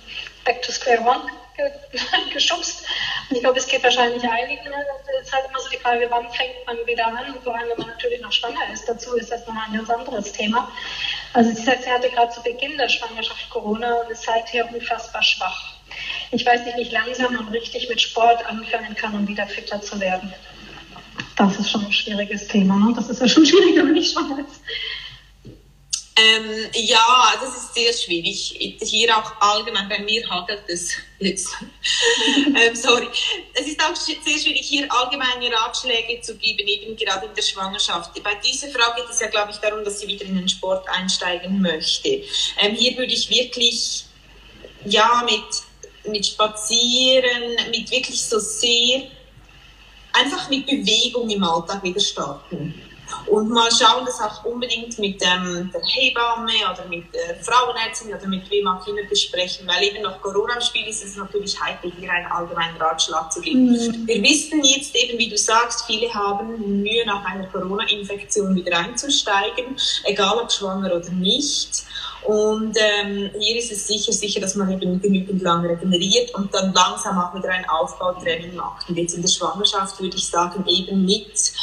Back 0.43 0.61
to 0.61 0.73
Square 0.73 0.99
One 0.99 1.21
geschubst. 2.33 2.83
Und 3.29 3.37
ich 3.37 3.41
glaube, 3.41 3.59
es 3.59 3.67
geht 3.67 3.81
wahrscheinlich 3.81 4.23
einigen. 4.23 4.67
Es 4.67 5.27
ist 5.27 5.33
halt 5.33 5.45
immer 5.47 5.59
so 5.61 5.69
die 5.69 5.77
Frage, 5.77 6.05
wann 6.09 6.29
fängt 6.33 6.65
man 6.65 6.75
wieder 6.85 7.07
an? 7.07 7.33
Und 7.33 7.43
vor 7.45 7.55
allem, 7.55 7.69
wenn 7.69 7.77
man 7.77 7.87
natürlich 7.87 8.19
noch 8.19 8.33
schwanger 8.33 8.69
ist. 8.73 8.89
Dazu 8.89 9.15
ist 9.15 9.31
das 9.31 9.47
nochmal 9.47 9.67
ein 9.69 9.77
ganz 9.77 9.89
anderes 9.89 10.33
Thema. 10.33 10.69
Also 11.31 11.51
sie 11.51 11.63
sagt, 11.63 11.83
sie 11.83 11.89
hatte 11.89 12.09
gerade 12.09 12.33
zu 12.33 12.43
Beginn 12.43 12.77
der 12.77 12.89
Schwangerschaft 12.89 13.49
Corona 13.49 14.01
und 14.01 14.11
ist 14.11 14.23
seither 14.23 14.67
unfassbar 14.73 15.23
schwach 15.23 15.76
ich 16.31 16.45
weiß 16.45 16.65
nicht, 16.65 16.77
wie 16.77 16.81
ich 16.81 16.91
langsam 16.91 17.37
und 17.37 17.49
richtig 17.49 17.87
mit 17.89 18.01
Sport 18.01 18.45
anfangen 18.45 18.95
kann, 18.95 19.13
um 19.15 19.27
wieder 19.27 19.47
fitter 19.47 19.81
zu 19.81 19.99
werden. 19.99 20.33
Das 21.35 21.57
ist 21.59 21.69
schon 21.69 21.85
ein 21.85 21.93
schwieriges 21.93 22.47
Thema. 22.47 22.77
Ne? 22.77 22.93
Das 22.95 23.09
ist 23.09 23.21
ja 23.21 23.27
schon 23.27 23.45
schwieriger, 23.45 23.85
wenn 23.85 23.95
ich 23.95 24.11
schon 24.11 24.29
weiß. 24.29 24.61
Ähm, 26.19 26.65
ja, 26.73 27.33
das 27.39 27.55
ist 27.55 27.75
sehr 27.75 27.93
schwierig. 27.93 28.77
Hier 28.81 29.15
auch 29.15 29.39
allgemein, 29.39 29.87
bei 29.87 29.99
mir 29.99 30.27
hagelt 30.27 30.63
es 30.67 30.93
jetzt. 31.19 31.49
ähm, 32.55 32.75
sorry. 32.75 33.07
Es 33.53 33.67
ist 33.67 33.79
auch 33.79 33.95
sehr 33.95 34.39
schwierig, 34.39 34.65
hier 34.65 34.91
allgemeine 34.91 35.53
Ratschläge 35.53 36.19
zu 36.21 36.35
geben, 36.37 36.67
eben 36.67 36.95
gerade 36.95 37.27
in 37.27 37.35
der 37.35 37.43
Schwangerschaft. 37.43 38.11
Bei 38.23 38.33
dieser 38.33 38.69
Frau 38.69 38.95
geht 38.95 39.05
es 39.07 39.19
ja, 39.19 39.27
glaube 39.27 39.51
ich, 39.51 39.57
darum, 39.57 39.83
dass 39.83 39.99
sie 39.99 40.07
wieder 40.07 40.25
in 40.25 40.37
den 40.37 40.49
Sport 40.49 40.89
einsteigen 40.89 41.61
möchte. 41.61 42.23
Ähm, 42.61 42.73
hier 42.73 42.97
würde 42.97 43.13
ich 43.13 43.29
wirklich, 43.29 44.05
ja, 44.85 45.23
mit 45.23 45.66
mit 46.07 46.25
Spazieren, 46.25 47.55
mit 47.71 47.89
wirklich 47.91 48.21
so 48.21 48.39
sehr, 48.39 49.03
einfach 50.13 50.49
mit 50.49 50.65
Bewegung 50.65 51.29
im 51.29 51.43
Alltag 51.43 51.83
wieder 51.83 51.99
starten. 51.99 52.73
Und 53.27 53.49
mal 53.49 53.69
schauen, 53.71 54.05
das 54.05 54.19
auch 54.19 54.43
unbedingt 54.45 54.97
mit 54.99 55.21
ähm, 55.21 55.71
der 55.73 55.81
Hebamme 55.81 56.51
oder 56.71 56.85
mit 56.89 57.05
der 57.13 57.35
Frauenärztin 57.41 58.13
oder 58.13 58.27
mit 58.27 58.49
wem 58.49 58.67
auch 58.67 58.85
immer 58.87 59.03
besprechen, 59.09 59.67
weil 59.67 59.83
eben 59.83 60.03
noch 60.03 60.21
Corona 60.21 60.55
im 60.55 60.61
Spiel 60.61 60.87
ist, 60.87 61.03
ist 61.03 61.11
es 61.11 61.17
natürlich 61.17 61.59
heikel, 61.59 61.91
hier 61.97 62.11
einen 62.11 62.25
allgemeinen 62.27 62.77
Ratschlag 62.77 63.31
zu 63.31 63.41
geben. 63.41 63.71
Mhm. 63.71 64.07
Wir 64.07 64.21
wissen 64.21 64.63
jetzt 64.63 64.95
eben, 64.95 65.17
wie 65.17 65.29
du 65.29 65.37
sagst, 65.37 65.85
viele 65.85 66.13
haben 66.13 66.81
Mühe 66.81 67.05
nach 67.05 67.23
einer 67.25 67.47
Corona-Infektion 67.47 68.55
wieder 68.55 68.77
einzusteigen, 68.77 69.77
egal 70.03 70.39
ob 70.39 70.51
schwanger 70.51 70.93
oder 70.93 71.09
nicht. 71.11 71.83
Und 72.23 72.77
ähm, 72.77 73.29
hier 73.39 73.57
ist 73.57 73.71
es 73.71 73.87
sicher, 73.87 74.11
sicher, 74.11 74.41
dass 74.41 74.55
man 74.55 74.69
eben 74.71 75.01
genügend 75.01 75.41
lang 75.41 75.65
regeneriert 75.65 76.33
und 76.35 76.53
dann 76.53 76.73
langsam 76.73 77.17
auch 77.17 77.33
wieder 77.35 77.49
ein 77.49 77.67
Aufbautraining 77.69 78.55
macht. 78.55 78.89
Und 78.89 78.97
jetzt 78.97 79.15
in 79.15 79.21
der 79.21 79.29
Schwangerschaft 79.29 79.99
würde 80.01 80.17
ich 80.17 80.27
sagen, 80.27 80.65
eben 80.67 81.05
mit 81.05 81.53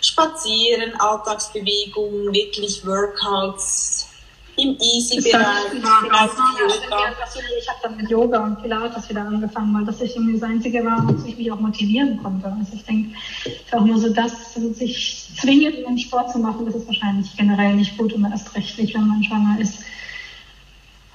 Spazieren, 0.00 0.94
Alltagsbewegung, 1.00 2.32
wirklich 2.32 2.86
Workouts, 2.86 4.03
im 4.56 4.76
Easy-Bereich. 4.80 5.72
Ich 7.58 7.68
habe 7.68 7.78
dann 7.82 7.96
mit 7.96 8.10
Yoga 8.10 8.44
und 8.44 8.62
Pilates 8.62 9.08
wieder 9.08 9.22
angefangen, 9.22 9.74
weil 9.74 9.84
das 9.84 10.00
irgendwie 10.00 10.34
das 10.34 10.42
Einzige 10.42 10.84
war, 10.84 11.06
was 11.08 11.24
ich 11.24 11.36
mich 11.36 11.50
auch 11.50 11.60
motivieren 11.60 12.22
konnte. 12.22 12.46
Also 12.46 12.74
ich 12.74 12.84
denke, 12.84 13.16
auch 13.72 13.84
nur 13.84 13.98
so 13.98 14.12
das, 14.12 14.54
sich 14.54 15.28
zwingend 15.40 15.86
einen 15.86 15.98
Sport 15.98 16.32
zu 16.32 16.38
machen, 16.38 16.66
das 16.66 16.76
ist 16.76 16.86
wahrscheinlich 16.86 17.36
generell 17.36 17.74
nicht 17.74 17.96
gut 17.96 18.12
und 18.12 18.24
erst 18.24 18.54
recht 18.54 18.78
nicht, 18.78 18.94
wenn 18.94 19.08
man 19.08 19.22
schwanger 19.22 19.58
ist. 19.60 19.80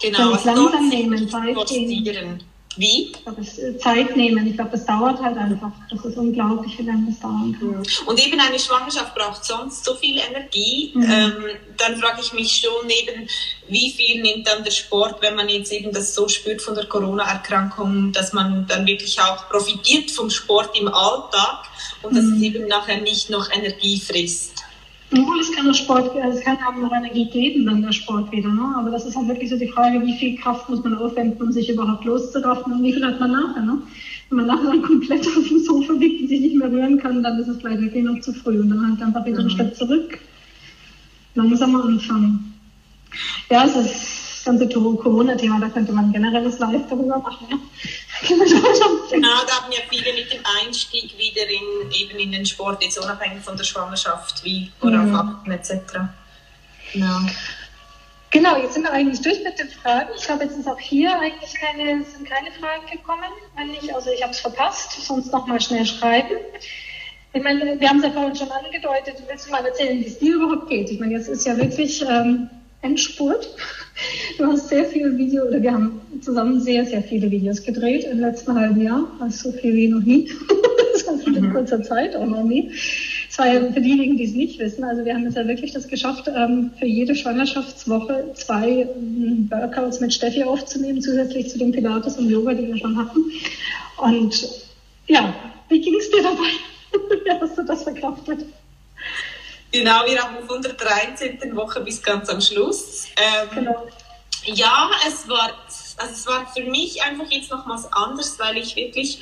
Genau, 0.01 0.33
es 0.33 0.45
langsam 0.45 0.89
nehmen, 0.89 1.29
Zeit 1.29 1.55
gehen. 1.67 2.43
Wie? 2.77 3.11
Ich 3.11 3.23
glaube, 3.23 3.41
es 3.41 3.57
äh, 3.57 3.77
Zeit 3.77 4.15
nehmen. 4.15 4.45
Ich 4.47 4.55
glaube, 4.55 4.71
das 4.71 4.85
dauert 4.85 5.21
halt 5.21 5.37
einfach. 5.37 5.71
Das 5.89 6.05
ist 6.05 6.17
unglaublich, 6.17 6.77
wie 6.77 6.83
lange 6.83 7.07
das 7.07 7.19
dauern 7.19 7.55
kann. 7.59 7.83
Und 8.05 8.25
eben 8.25 8.39
eine 8.39 8.59
Schwangerschaft 8.59 9.15
braucht 9.15 9.43
sonst 9.43 9.83
so 9.83 9.95
viel 9.95 10.19
Energie. 10.19 10.91
Mhm. 10.93 11.03
Ähm, 11.03 11.33
dann 11.77 11.97
frage 11.97 12.21
ich 12.21 12.31
mich 12.33 12.51
schon 12.57 12.89
eben, 12.89 13.27
wie 13.67 13.91
viel 13.91 14.21
nimmt 14.21 14.47
dann 14.47 14.63
der 14.63 14.71
Sport, 14.71 15.21
wenn 15.21 15.35
man 15.35 15.49
jetzt 15.49 15.71
eben 15.71 15.91
das 15.91 16.13
so 16.13 16.27
spürt 16.27 16.61
von 16.61 16.75
der 16.75 16.85
Corona-Erkrankung, 16.85 18.11
dass 18.11 18.33
man 18.33 18.65
dann 18.67 18.85
wirklich 18.85 19.19
auch 19.19 19.49
profitiert 19.49 20.11
vom 20.11 20.29
Sport 20.29 20.77
im 20.79 20.87
Alltag 20.87 21.65
und 22.03 22.15
dass 22.15 22.23
es 22.23 22.37
mhm. 22.37 22.43
eben 22.43 22.67
nachher 22.67 23.01
nicht 23.01 23.29
noch 23.29 23.51
Energie 23.51 23.99
frisst. 23.99 24.63
Obwohl 25.11 25.39
es 25.39 25.51
kann 25.51 25.67
auch 25.67 25.73
Sport, 25.73 26.15
also 26.21 26.37
es 26.37 26.43
kann 26.43 26.57
auch 26.57 26.75
noch 26.75 26.91
Energie 26.91 27.25
geben, 27.29 27.65
dann 27.65 27.81
der 27.81 27.91
Sport 27.91 28.31
wieder. 28.31 28.49
Ne? 28.49 28.75
Aber 28.77 28.91
das 28.91 29.05
ist 29.05 29.15
halt 29.15 29.27
wirklich 29.27 29.49
so 29.49 29.57
die 29.57 29.67
Frage, 29.67 30.05
wie 30.05 30.17
viel 30.17 30.37
Kraft 30.37 30.69
muss 30.69 30.83
man 30.83 30.95
aufwenden, 30.95 31.41
um 31.41 31.51
sich 31.51 31.69
überhaupt 31.69 32.05
loszuraffen 32.05 32.73
und 32.73 32.83
wie 32.83 32.93
viel 32.93 33.05
hat 33.05 33.19
man 33.19 33.31
nachher. 33.31 33.63
Ne? 33.63 33.81
Wenn 34.29 34.37
man 34.37 34.47
nachher 34.47 34.69
dann 34.69 34.83
komplett 34.83 35.25
auf 35.27 35.47
dem 35.47 35.59
Sofa 35.59 35.93
liegt 35.93 36.21
und 36.21 36.27
sich 36.27 36.41
nicht 36.41 36.55
mehr 36.55 36.71
rühren 36.71 36.99
kann, 36.99 37.23
dann 37.23 37.39
ist 37.39 37.47
es 37.47 37.57
vielleicht 37.57 37.81
wirklich 37.81 38.03
noch 38.03 38.19
zu 38.21 38.33
früh. 38.33 38.59
Und 38.59 38.69
dann 38.69 38.87
halt 38.87 39.01
einfach 39.01 39.25
wieder 39.25 39.39
einen 39.39 39.47
mhm. 39.47 39.51
Schritt 39.51 39.75
zurück. 39.75 40.19
Langsamer 41.33 41.85
anfangen. 41.85 42.53
Ja, 43.49 43.65
es 43.65 43.75
ist 43.75 44.45
das 44.45 44.45
ganze 44.45 44.69
Corona-Thema, 44.69 45.59
da 45.59 45.69
könnte 45.69 45.91
man 45.91 46.05
ein 46.05 46.13
generelles 46.13 46.59
Live 46.59 46.87
darüber 46.87 47.17
machen. 47.17 47.47
Ja? 47.49 47.57
Genau, 48.27 49.45
da 49.47 49.61
haben 49.61 49.71
ja 49.71 49.79
viele 49.89 50.13
mit 50.13 50.31
dem 50.31 50.41
Einstieg 50.61 51.17
wieder 51.17 51.47
in, 51.47 51.91
eben 51.91 52.19
in 52.19 52.31
den 52.31 52.45
Sport, 52.45 52.83
jetzt 52.83 52.97
unabhängig 52.97 53.43
von 53.43 53.55
der 53.55 53.63
Schwangerschaft, 53.63 54.43
wie 54.43 54.71
worauf 54.81 55.05
mhm. 55.05 55.15
achten 55.15 55.51
etc. 55.51 55.71
Genau. 56.93 57.19
Genau, 58.31 58.57
jetzt 58.57 58.75
sind 58.75 58.83
wir 58.83 58.91
eigentlich 58.91 59.21
durch 59.21 59.43
mit 59.43 59.57
den 59.57 59.69
Fragen. 59.69 60.09
Ich 60.15 60.23
glaube, 60.23 60.43
jetzt 60.43 60.57
ist 60.57 60.67
auch 60.67 60.79
hier 60.79 61.19
eigentlich 61.19 61.53
keine, 61.55 62.03
sind 62.03 62.29
keine 62.29 62.51
Fragen 62.51 62.85
gekommen. 62.91 63.31
Wenn 63.57 63.69
nicht, 63.69 63.93
also 63.93 64.11
ich 64.11 64.21
habe 64.21 64.31
es 64.31 64.39
verpasst, 64.39 64.91
sonst 65.03 65.31
nochmal 65.31 65.59
schnell 65.59 65.85
schreiben. 65.85 66.37
Ich 67.33 67.43
meine, 67.43 67.79
wir 67.79 67.89
haben 67.89 67.97
es 67.97 68.05
ja 68.05 68.11
vorhin 68.11 68.35
schon 68.35 68.51
angedeutet. 68.51 69.23
Willst 69.27 69.47
du 69.47 69.51
mal 69.51 69.65
erzählen, 69.65 69.99
wie 69.99 70.05
es 70.07 70.19
dir 70.19 70.35
überhaupt 70.35 70.69
geht? 70.69 70.91
Ich 70.91 70.99
meine, 70.99 71.13
jetzt 71.13 71.27
ist 71.27 71.45
ja 71.45 71.57
wirklich 71.57 72.03
ähm, 72.07 72.49
Endspurt. 72.81 73.49
Du 74.37 74.45
hast 74.45 74.69
sehr 74.69 74.85
viele 74.85 75.17
Videos, 75.17 75.49
oder 75.49 75.61
wir 75.61 75.73
haben 75.73 76.01
zusammen 76.21 76.61
sehr, 76.61 76.85
sehr 76.85 77.03
viele 77.03 77.29
Videos 77.29 77.63
gedreht 77.63 78.05
im 78.05 78.19
letzten 78.19 78.55
halben 78.55 78.81
Jahr. 78.81 79.05
Also 79.19 79.51
so 79.51 79.57
viel 79.57 79.75
wie 79.75 79.87
noch 79.89 80.01
nie. 80.01 80.29
das 80.93 81.07
heißt 81.07 81.27
in 81.27 81.41
mhm. 81.41 81.53
kurzer 81.53 81.83
Zeit 81.83 82.15
auch 82.15 82.25
noch 82.25 82.43
nie. 82.43 82.71
Es 83.29 83.37
war 83.37 83.47
ja 83.47 83.71
für 83.71 83.81
diejenigen, 83.81 84.17
die 84.17 84.23
es 84.23 84.33
nicht 84.33 84.59
wissen. 84.59 84.83
Also 84.83 85.03
wir 85.03 85.13
haben 85.13 85.25
es 85.25 85.35
ja 85.35 85.47
wirklich 85.47 85.73
das 85.73 85.87
geschafft, 85.87 86.29
ähm, 86.33 86.71
für 86.79 86.85
jede 86.85 87.15
Schwangerschaftswoche 87.15 88.31
zwei 88.35 88.87
ähm, 88.95 89.47
Workouts 89.49 89.99
mit 89.99 90.13
Steffi 90.13 90.43
aufzunehmen, 90.43 91.01
zusätzlich 91.01 91.49
zu 91.49 91.57
dem 91.57 91.71
Pilates 91.71 92.17
und 92.17 92.29
Yoga, 92.29 92.53
die 92.53 92.67
wir 92.67 92.77
schon 92.77 92.97
hatten. 92.97 93.19
Und 93.97 94.49
ja, 95.07 95.33
wie 95.67 95.81
ging 95.81 95.95
es 95.95 96.09
dir 96.09 96.23
dabei? 96.23 96.49
wie 97.25 97.31
hast 97.41 97.57
du 97.57 97.63
das 97.63 97.83
verkraftet? 97.83 98.45
Genau, 99.71 100.05
wir 100.05 100.21
haben 100.21 100.47
von 100.47 100.61
der 100.61 100.73
13. 100.73 101.55
Woche 101.55 101.81
bis 101.81 102.01
ganz 102.01 102.27
am 102.29 102.41
Schluss. 102.41 103.05
Ähm, 103.15 103.49
genau. 103.53 103.87
Ja, 104.45 104.89
es 105.07 105.27
war, 105.27 105.51
also 105.97 106.13
es 106.13 106.25
war 106.25 106.47
für 106.55 106.63
mich 106.63 107.01
einfach 107.03 107.29
jetzt 107.29 107.51
nochmals 107.51 107.91
anders, 107.91 108.39
weil 108.39 108.57
ich 108.57 108.75
wirklich, 108.75 109.21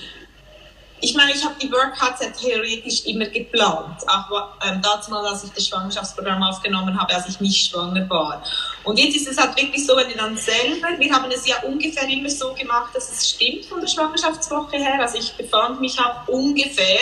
ich 1.02 1.16
meine, 1.16 1.32
ich 1.32 1.44
habe 1.44 1.56
die 1.62 1.70
Workouts 1.72 2.22
ja 2.22 2.30
theoretisch 2.30 3.06
immer 3.06 3.26
geplant, 3.26 4.02
auch 4.08 4.54
ähm, 4.66 4.80
dazu 4.82 5.12
mal, 5.12 5.26
als 5.26 5.44
ich 5.44 5.52
das 5.52 5.68
Schwangerschaftsprogramm 5.68 6.42
aufgenommen 6.44 6.98
habe, 7.00 7.14
als 7.14 7.28
ich 7.28 7.42
nicht 7.42 7.70
schwanger 7.70 8.10
war. 8.10 8.42
Und 8.84 8.98
jetzt 9.00 9.16
ist 9.18 9.28
es 9.28 9.38
halt 9.38 9.58
wirklich 9.58 9.86
so, 9.86 9.98
wenn 9.98 10.08
du 10.08 10.16
dann 10.16 10.38
selber, 10.38 10.88
wir 10.98 11.14
haben 11.14 11.30
es 11.30 11.46
ja 11.46 11.58
ungefähr 11.64 12.08
immer 12.08 12.30
so 12.30 12.54
gemacht, 12.54 12.96
dass 12.96 13.12
es 13.12 13.30
stimmt 13.32 13.66
von 13.66 13.82
der 13.82 13.88
Schwangerschaftswoche 13.88 14.78
her, 14.78 15.02
also 15.02 15.18
ich 15.18 15.34
befand 15.34 15.82
mich 15.82 16.00
auch 16.00 16.28
ungefähr, 16.28 17.00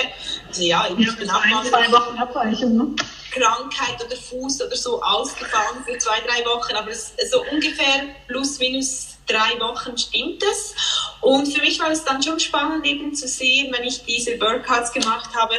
also 0.47 0.63
ja, 0.63 0.87
ich 0.97 1.05
ja, 1.05 1.11
bin 1.13 1.29
auch 1.29 1.45
mal... 1.45 1.65
Zwei 1.65 1.91
Wochen 1.91 2.17
Abweichung, 2.17 2.77
ne? 2.77 2.95
Krankheit 3.35 4.03
oder 4.03 4.15
Fuß 4.15 4.61
oder 4.61 4.75
so 4.75 5.01
ausgefallen 5.01 5.83
für 5.85 5.97
zwei, 5.97 6.19
drei 6.21 6.45
Wochen, 6.45 6.75
aber 6.75 6.91
es, 6.91 7.13
so 7.29 7.43
ungefähr 7.51 8.15
plus 8.27 8.59
minus 8.59 9.17
drei 9.27 9.59
Wochen 9.59 9.97
stimmt 9.97 10.43
es. 10.43 10.73
Und 11.21 11.47
für 11.47 11.61
mich 11.61 11.79
war 11.79 11.91
es 11.91 12.03
dann 12.03 12.21
schon 12.23 12.39
spannend 12.39 12.85
eben 12.85 13.13
zu 13.13 13.27
sehen, 13.27 13.73
wenn 13.75 13.83
ich 13.83 14.05
diese 14.05 14.39
Workouts 14.39 14.91
gemacht 14.93 15.35
habe, 15.35 15.55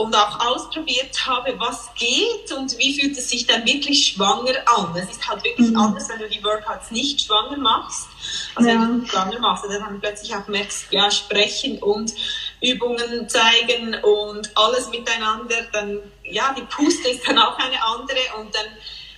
und 0.00 0.16
auch 0.16 0.40
ausprobiert 0.40 1.26
habe, 1.26 1.54
was 1.58 1.90
geht 1.94 2.50
und 2.56 2.76
wie 2.78 2.98
fühlt 2.98 3.18
es 3.18 3.28
sich 3.28 3.46
dann 3.46 3.66
wirklich 3.66 4.06
schwanger 4.06 4.54
an. 4.64 4.96
Es 4.96 5.10
ist 5.10 5.28
halt 5.28 5.44
wirklich 5.44 5.68
mhm. 5.68 5.76
anders, 5.76 6.08
wenn 6.08 6.20
du 6.20 6.28
die 6.28 6.42
Workouts 6.42 6.90
nicht 6.90 7.20
schwanger 7.20 7.58
machst, 7.58 8.08
als 8.54 8.66
ja. 8.66 8.72
wenn 8.72 9.02
du 9.02 9.06
schwanger 9.06 9.38
machst. 9.40 9.64
Und 9.64 9.72
dann 9.74 10.00
plötzlich 10.00 10.34
auch 10.34 10.48
merkst, 10.48 10.86
ja, 10.90 11.10
sprechen 11.10 11.78
und 11.82 12.14
Übungen 12.62 13.28
zeigen 13.28 13.94
und 14.02 14.50
alles 14.56 14.88
miteinander, 14.88 15.66
dann, 15.72 16.00
ja, 16.30 16.54
die 16.56 16.62
Puste 16.62 17.08
ist 17.08 17.26
dann 17.26 17.38
auch 17.38 17.58
eine 17.58 17.82
andere 17.82 18.18
und 18.38 18.54
dann 18.54 18.66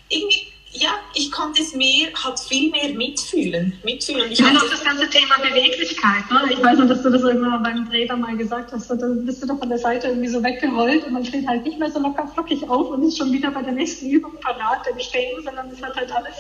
irgendwie 0.09 0.53
ja, 0.75 0.91
ich 1.15 1.31
konnte 1.31 1.63
es 1.63 1.75
mehr, 1.75 2.09
halt 2.25 2.41
viel 2.41 2.71
mehr 2.71 2.89
mitfühlen. 2.95 3.79
mitfühlen. 3.85 4.33
Ich 4.33 4.39
ja, 4.39 4.53
noch 4.53 4.69
das 4.71 4.83
ganze 4.83 5.09
Thema 5.11 5.37
Beweglichkeit. 5.37 6.31
Ne? 6.31 6.51
Ich 6.51 6.63
weiß 6.63 6.79
noch, 6.79 6.89
dass 6.89 7.03
du 7.03 7.11
das 7.11 7.23
irgendwann 7.23 7.63
beim 7.63 7.89
Dreh 7.91 8.07
mal 8.17 8.37
gesagt 8.37 8.73
hast. 8.73 8.89
Da 8.89 8.97
bist 8.97 9.43
du 9.43 9.47
doch 9.47 9.59
von 9.59 9.69
der 9.69 9.79
Seite 9.79 10.09
irgendwie 10.09 10.29
so 10.29 10.43
weggerollt 10.43 11.05
und 11.05 11.13
man 11.13 11.27
steht 11.27 11.47
halt 11.47 11.65
nicht 11.65 11.79
mehr 11.79 11.91
so 11.91 11.99
locker 11.99 12.27
flockig 12.27 12.69
auf 12.71 12.89
und 12.89 13.03
ist 13.07 13.19
schon 13.19 13.33
wieder 13.33 13.51
bei 13.51 13.61
der 13.61 13.73
nächsten 13.73 14.09
Übung 14.09 14.33
parat 14.41 14.87
im 14.87 14.99
Stehen, 14.99 15.43
sondern 15.45 15.71
es 15.71 15.83
hat 15.83 15.95
halt 15.95 16.11
alles, 16.11 16.37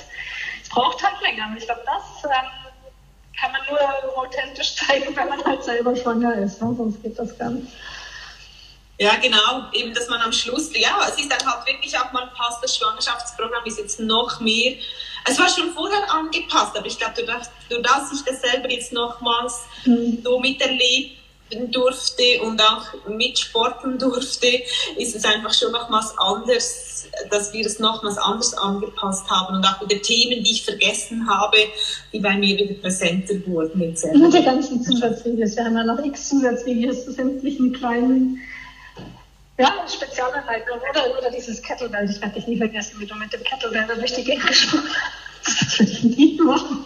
es 0.63 0.69
braucht 0.71 1.03
halt 1.03 1.21
länger. 1.21 1.49
Und 1.51 1.59
ich 1.59 1.67
glaube, 1.67 1.83
das 1.85 2.25
ähm, 2.25 2.49
kann 3.39 3.53
man 3.53 3.61
nur 3.69 4.19
authentisch 4.19 4.77
zeigen, 4.77 5.15
wenn 5.15 5.29
man 5.29 5.45
halt 5.45 5.63
selber 5.63 5.95
schwanger 5.95 6.35
ist. 6.37 6.63
Ne? 6.63 6.75
Sonst 6.75 7.03
geht 7.03 7.19
das 7.19 7.37
gar 7.37 7.51
nicht. 7.51 7.69
Ja, 9.03 9.17
genau, 9.21 9.65
eben, 9.73 9.93
dass 9.93 10.09
man 10.09 10.21
am 10.21 10.33
Schluss, 10.33 10.71
ja, 10.75 10.97
es 11.09 11.21
ist 11.21 11.29
dann 11.29 11.45
halt 11.45 11.67
wirklich 11.67 11.99
auch, 11.99 12.13
man 12.13 12.29
passt, 12.35 12.63
das 12.63 12.77
Schwangerschaftsprogramm 12.77 13.65
ist 13.65 13.79
jetzt 13.79 13.99
noch 13.99 14.39
mehr, 14.39 14.77
es 15.29 15.37
war 15.41 15.49
schon 15.49 15.73
vorher 15.73 16.09
angepasst, 16.09 16.77
aber 16.77 16.87
ich 16.87 16.99
glaube, 16.99 17.15
du, 17.17 17.27
du 17.69 17.83
dass 17.83 18.13
ich 18.13 18.23
das 18.23 18.41
selber 18.41 18.71
jetzt 18.71 18.93
nochmals 18.93 19.63
mhm. 19.87 20.19
so 20.23 20.39
miterleben 20.39 21.17
durfte 21.73 22.43
und 22.43 22.63
auch 22.63 23.09
mitsporten 23.09 23.99
durfte, 23.99 24.63
ist 24.97 25.17
es 25.17 25.25
einfach 25.25 25.53
schon 25.53 25.73
nochmals 25.73 26.15
anders, 26.19 27.09
dass 27.29 27.53
wir 27.53 27.67
es 27.67 27.81
nochmals 27.81 28.19
anders 28.19 28.55
angepasst 28.55 29.29
haben 29.29 29.57
und 29.57 29.67
auch 29.67 29.81
wieder 29.81 30.01
Themen, 30.01 30.45
die 30.45 30.53
ich 30.53 30.65
vergessen 30.65 31.29
habe, 31.29 31.57
die 32.13 32.21
bei 32.21 32.37
mir 32.37 32.57
wieder 32.57 32.75
präsenter 32.75 33.35
wurden. 33.47 33.83
Und 33.83 34.33
die 34.33 34.45
ganzen 34.45 34.81
Zusatzvideos, 34.81 35.57
wir 35.57 35.65
haben 35.65 35.77
ja 35.77 35.83
noch 35.83 36.05
x 36.05 36.29
Zusatzvideos 36.29 37.05
zu 37.05 37.13
sämtlichen 37.13 37.73
kleinen 37.73 38.39
ja, 39.63 39.87
Spezialeinheiten 39.89 40.73
oder, 40.73 41.19
oder 41.19 41.31
dieses 41.31 41.63
Kettlebell. 41.63 42.11
Ich 42.11 42.21
werde 42.21 42.35
dich 42.35 42.47
nie 42.49 42.57
vergessen, 42.57 42.99
wie 42.99 43.07
du 43.07 43.15
mit 43.15 43.33
dem 43.33 43.45
Kettlebell 43.45 43.87
durch 43.87 44.13
die 44.13 44.25
Gegend 44.25 44.47
gesprungen 44.49 44.89
hast. 44.89 45.63
Das 45.63 45.79
würde 45.79 45.93
ich 45.93 46.03
nie 46.03 46.41
machen. 46.43 46.85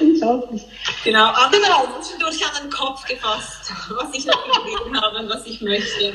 Unglaublich. 0.00 0.62
Genau, 1.04 1.26
aber 1.26 1.50
genau. 1.50 1.86
zwischendurch 2.00 2.44
an 2.44 2.62
den 2.62 2.70
Kopf 2.70 3.04
gefasst, 3.04 3.72
was 3.90 4.14
ich 4.14 4.26
noch 4.26 4.44
gegeben 4.44 5.00
habe 5.00 5.18
und 5.18 5.28
was 5.28 5.46
ich 5.46 5.60
möchte. 5.60 6.14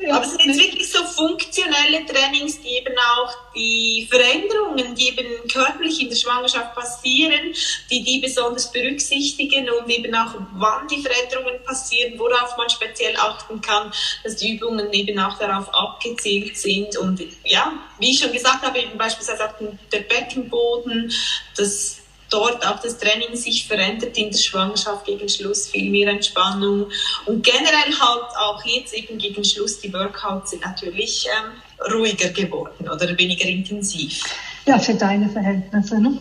Ja, 0.00 0.16
aber 0.16 0.24
es 0.24 0.32
sind 0.34 0.58
wirklich 0.58 0.90
so 0.90 1.02
funktionelle 1.04 2.04
Trainings, 2.06 2.60
die 2.60 2.76
eben 2.76 2.94
auch 2.98 3.32
die 3.54 4.06
Veränderungen, 4.10 4.94
die 4.94 5.08
eben 5.08 5.48
körperlich 5.48 6.00
in 6.00 6.08
der 6.08 6.16
Schwangerschaft 6.16 6.74
passieren, 6.74 7.54
die 7.90 8.02
die 8.02 8.18
besonders 8.18 8.70
berücksichtigen 8.70 9.70
und 9.70 9.88
eben 9.88 10.14
auch 10.14 10.34
wann 10.54 10.86
die 10.88 11.00
Veränderungen 11.00 11.62
passieren, 11.64 12.18
worauf 12.18 12.56
man 12.56 12.68
speziell 12.68 13.16
achten 13.16 13.60
kann, 13.60 13.92
dass 14.22 14.36
die 14.36 14.54
Übungen 14.54 14.92
eben 14.92 15.18
auch 15.18 15.38
darauf 15.38 15.72
abgezielt 15.72 16.56
sind 16.58 16.96
und 16.98 17.22
ja, 17.44 17.72
wie 17.98 18.10
ich 18.10 18.18
schon 18.18 18.32
gesagt 18.32 18.62
habe, 18.62 18.78
eben 18.78 18.98
beispielsweise 18.98 19.48
auch 19.48 19.54
der 19.92 20.00
Beckenboden, 20.00 21.12
das 21.56 22.03
dort 22.34 22.66
auch 22.66 22.80
das 22.80 22.98
Training 22.98 23.36
sich 23.36 23.66
verändert 23.66 24.18
in 24.18 24.30
der 24.30 24.38
Schwangerschaft 24.38 25.06
gegen 25.06 25.28
Schluss, 25.28 25.68
viel 25.68 25.90
mehr 25.90 26.08
Entspannung 26.08 26.86
und 27.26 27.44
generell 27.44 27.92
halt 28.00 28.36
auch 28.38 28.64
jetzt 28.64 28.92
eben 28.92 29.18
gegen 29.18 29.44
Schluss 29.44 29.78
die 29.80 29.92
Workouts 29.92 30.50
sind 30.50 30.64
natürlich 30.64 31.26
ähm, 31.28 31.92
ruhiger 31.92 32.30
geworden 32.30 32.88
oder 32.88 33.16
weniger 33.16 33.46
intensiv. 33.46 34.22
Ja, 34.66 34.78
für 34.78 34.94
deine 34.94 35.28
Verhältnisse, 35.28 36.00
ne? 36.00 36.18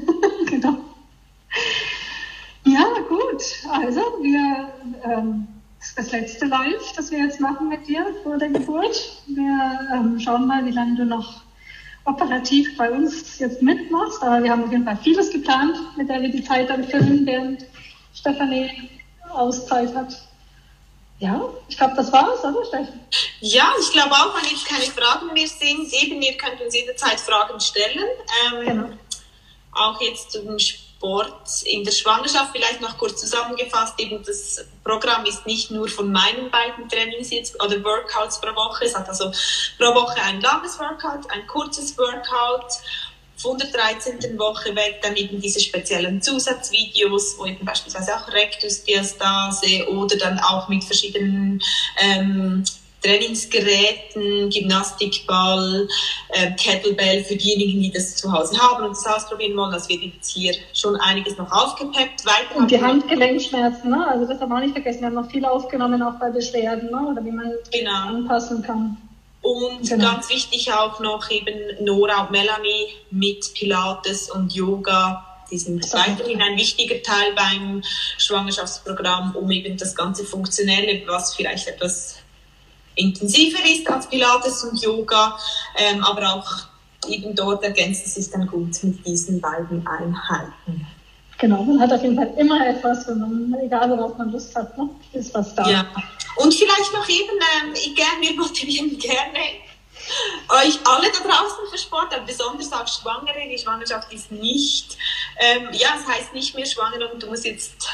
genau. 0.50 0.76
Ja, 2.64 2.86
gut. 3.08 3.42
Also, 3.70 4.00
wir, 4.22 4.72
ähm, 5.04 5.46
das 5.78 5.88
ist 5.88 5.98
das 5.98 6.12
letzte 6.12 6.46
Live, 6.46 6.92
das 6.96 7.10
wir 7.10 7.18
jetzt 7.18 7.40
machen 7.40 7.68
mit 7.68 7.86
dir 7.86 8.06
vor 8.22 8.38
der 8.38 8.48
Geburt. 8.48 9.20
Wir 9.26 9.78
ähm, 9.92 10.18
schauen 10.18 10.46
mal, 10.46 10.64
wie 10.64 10.70
lange 10.70 10.96
du 10.96 11.04
noch 11.04 11.43
operativ 12.04 12.76
bei 12.76 12.90
uns 12.90 13.38
jetzt 13.38 13.62
mitmachst. 13.62 14.22
Aber 14.22 14.42
wir 14.42 14.50
haben 14.50 14.64
auf 14.64 14.72
jeden 14.72 14.84
Fall 14.84 14.98
vieles 15.02 15.30
geplant, 15.30 15.76
mit 15.96 16.08
der 16.08 16.22
wir 16.22 16.30
die 16.30 16.44
Zeit 16.44 16.70
dann 16.70 16.84
füllen, 16.84 17.26
während 17.26 17.64
Stefanie 18.14 18.70
Auszeit 19.30 19.94
hat. 19.94 20.14
Ja, 21.18 21.48
ich 21.68 21.76
glaube, 21.76 21.94
das 21.96 22.12
war's, 22.12 22.44
oder 22.44 22.64
Steffen? 22.66 23.00
Ja, 23.40 23.72
ich 23.80 23.90
glaube 23.92 24.12
auch, 24.12 24.36
wenn 24.36 24.50
jetzt 24.50 24.66
keine 24.66 24.84
Fragen 24.84 25.32
mehr 25.32 25.46
sind, 25.46 25.92
eben, 25.92 26.20
ihr 26.20 26.36
könnt 26.36 26.60
uns 26.60 26.74
jederzeit 26.74 27.20
Fragen 27.20 27.58
stellen. 27.60 28.04
Ähm, 28.52 28.66
genau. 28.66 28.88
Auch 29.72 30.00
jetzt 30.00 30.32
zum 30.32 30.58
Sport 31.04 31.62
in 31.64 31.84
der 31.84 31.92
Schwangerschaft, 31.92 32.52
vielleicht 32.52 32.80
noch 32.80 32.96
kurz 32.96 33.20
zusammengefasst, 33.20 34.00
eben 34.00 34.24
das 34.24 34.64
Programm 34.82 35.26
ist 35.26 35.46
nicht 35.46 35.70
nur 35.70 35.86
von 35.86 36.10
meinen 36.10 36.50
beiden 36.50 36.88
Trainings 36.88 37.30
jetzt 37.30 37.62
oder 37.62 37.82
Workouts 37.84 38.40
pro 38.40 38.54
Woche, 38.54 38.86
es 38.86 38.96
hat 38.96 39.06
also 39.08 39.30
pro 39.78 39.94
Woche 39.94 40.22
ein 40.22 40.40
langes 40.40 40.78
Workout, 40.78 41.30
ein 41.30 41.46
kurzes 41.46 41.98
Workout 41.98 42.72
von 43.36 43.58
der 43.58 43.68
13. 43.68 44.38
Woche 44.38 44.74
weg 44.74 45.00
dann 45.02 45.14
eben 45.16 45.42
diese 45.42 45.60
speziellen 45.60 46.22
Zusatzvideos, 46.22 47.36
wo 47.36 47.44
eben 47.44 47.66
beispielsweise 47.66 48.16
auch 48.16 48.26
Rektusdiastase 48.28 49.86
oder 49.90 50.16
dann 50.16 50.38
auch 50.38 50.68
mit 50.68 50.84
verschiedenen 50.84 51.60
ähm, 51.98 52.64
Trainingsgeräten, 53.04 54.48
Gymnastikball, 54.48 55.86
äh, 56.30 56.52
Kettlebell 56.52 57.22
für 57.24 57.36
diejenigen, 57.36 57.82
die 57.82 57.92
das 57.92 58.16
zu 58.16 58.32
Hause 58.32 58.58
haben 58.58 58.84
und 58.84 58.90
das 58.90 59.06
ausprobieren 59.06 59.56
wollen. 59.56 59.72
Das 59.72 59.88
wird 59.88 60.02
jetzt 60.02 60.30
hier 60.30 60.54
schon 60.72 60.96
einiges 60.96 61.36
noch 61.36 61.52
aufgepeppt. 61.52 62.24
Weiter 62.24 62.56
und 62.56 62.70
die 62.70 62.80
Handgelenkschmerzen, 62.80 63.90
ne? 63.90 64.06
also 64.08 64.26
das 64.26 64.40
haben 64.40 64.50
wir 64.50 64.56
auch 64.56 64.60
nicht 64.60 64.72
vergessen. 64.72 65.00
Wir 65.00 65.06
haben 65.08 65.14
noch 65.14 65.30
viel 65.30 65.44
aufgenommen, 65.44 66.02
auch 66.02 66.18
bei 66.18 66.30
Beschwerden 66.30 66.90
ne? 66.90 67.08
oder 67.10 67.24
wie 67.24 67.30
man 67.30 67.52
genau. 67.70 68.08
anpassen 68.08 68.62
kann. 68.62 68.96
Und 69.42 69.86
genau. 69.86 70.12
ganz 70.12 70.30
wichtig 70.30 70.72
auch 70.72 71.00
noch 71.00 71.30
eben 71.30 71.84
Nora 71.84 72.22
und 72.22 72.30
Melanie 72.30 72.86
mit 73.10 73.52
Pilates 73.52 74.30
und 74.30 74.54
Yoga. 74.54 75.26
Die 75.50 75.58
sind 75.58 75.92
weiterhin 75.92 76.40
ein 76.40 76.56
wichtiger 76.56 77.02
Teil 77.02 77.34
beim 77.36 77.82
Schwangerschaftsprogramm, 78.16 79.36
um 79.36 79.50
eben 79.50 79.76
das 79.76 79.94
ganze 79.94 80.24
Funktionelle, 80.24 81.02
was 81.06 81.34
vielleicht 81.34 81.68
etwas 81.68 82.23
intensiver 82.96 83.64
ist 83.64 83.88
als 83.90 84.08
Pilates 84.08 84.64
und 84.64 84.80
Yoga, 84.82 85.38
ähm, 85.76 86.02
aber 86.04 86.34
auch 86.34 87.08
eben 87.08 87.34
dort 87.34 87.62
ergänzt 87.62 88.06
es 88.06 88.14
sich 88.14 88.30
dann 88.30 88.46
gut 88.46 88.82
mit 88.82 89.06
diesen 89.06 89.40
beiden 89.40 89.86
Einheiten. 89.86 90.86
Genau, 91.38 91.62
man 91.64 91.80
hat 91.80 91.92
auf 91.92 92.02
jeden 92.02 92.16
Fall 92.16 92.32
immer 92.38 92.66
etwas, 92.66 93.06
wenn 93.08 93.18
man, 93.18 93.54
egal 93.60 93.90
worauf 93.90 94.16
man 94.16 94.30
Lust 94.30 94.54
hat, 94.54 94.76
ne? 94.78 94.88
ist 95.12 95.34
was 95.34 95.54
da. 95.54 95.68
Ja. 95.68 95.84
Und 96.36 96.54
vielleicht 96.54 96.92
noch 96.92 97.08
eben, 97.08 97.38
ähm, 97.62 97.74
ich 97.74 97.94
gerne, 97.94 98.20
wir 98.20 98.34
motivieren 98.34 98.96
gerne 98.98 99.38
euch 100.48 100.78
alle 100.84 101.06
da 101.10 101.28
draußen 101.28 101.66
für 101.70 101.78
Sport, 101.78 102.14
aber 102.14 102.24
besonders 102.24 102.72
auch 102.72 102.86
Schwangere. 102.86 103.48
Die 103.48 103.58
Schwangerschaft 103.58 104.12
ist 104.12 104.30
nicht, 104.32 104.96
ähm, 105.38 105.68
ja, 105.72 105.88
es 105.98 106.06
heißt 106.06 106.34
nicht 106.34 106.54
mehr 106.54 106.66
schwanger 106.66 107.12
und 107.12 107.22
du 107.22 107.26
musst 107.28 107.44
jetzt 107.44 107.88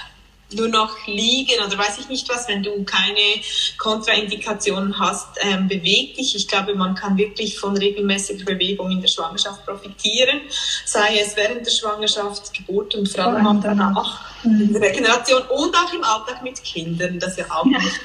nur 0.55 0.68
noch 0.68 1.07
liegen 1.07 1.64
oder 1.64 1.78
weiß 1.78 1.98
ich 1.98 2.09
nicht 2.09 2.28
was, 2.28 2.48
wenn 2.48 2.62
du 2.62 2.84
keine 2.84 3.42
Kontraindikationen 3.78 4.98
hast, 4.98 5.28
ähm, 5.40 5.68
beweg 5.68 6.16
dich. 6.16 6.34
Ich 6.34 6.48
glaube, 6.48 6.74
man 6.74 6.94
kann 6.94 7.16
wirklich 7.16 7.59
von 7.59 7.76
regelmäßiger 7.76 8.44
Bewegung 8.44 8.90
in 8.90 9.01
der 9.01 9.09
Schwangerschaft 9.09 9.64
profitieren, 9.64 10.40
sei 10.84 11.20
es 11.20 11.36
während 11.36 11.66
der 11.66 11.70
Schwangerschaft, 11.70 12.53
Geburt 12.55 12.94
und 12.94 13.09
vor 13.09 13.24
allem 13.24 13.46
auch 13.46 13.62
danach, 13.62 14.20
in 14.44 14.72
der 14.72 14.82
Regeneration 14.82 15.42
und 15.42 15.74
auch 15.76 15.92
im 15.92 16.05
Alltag 16.05 16.42
mit 16.42 16.62
Kindern, 16.62 17.18
das 17.18 17.36
ja 17.36 17.44
auch 17.51 17.64
nicht, 17.64 18.01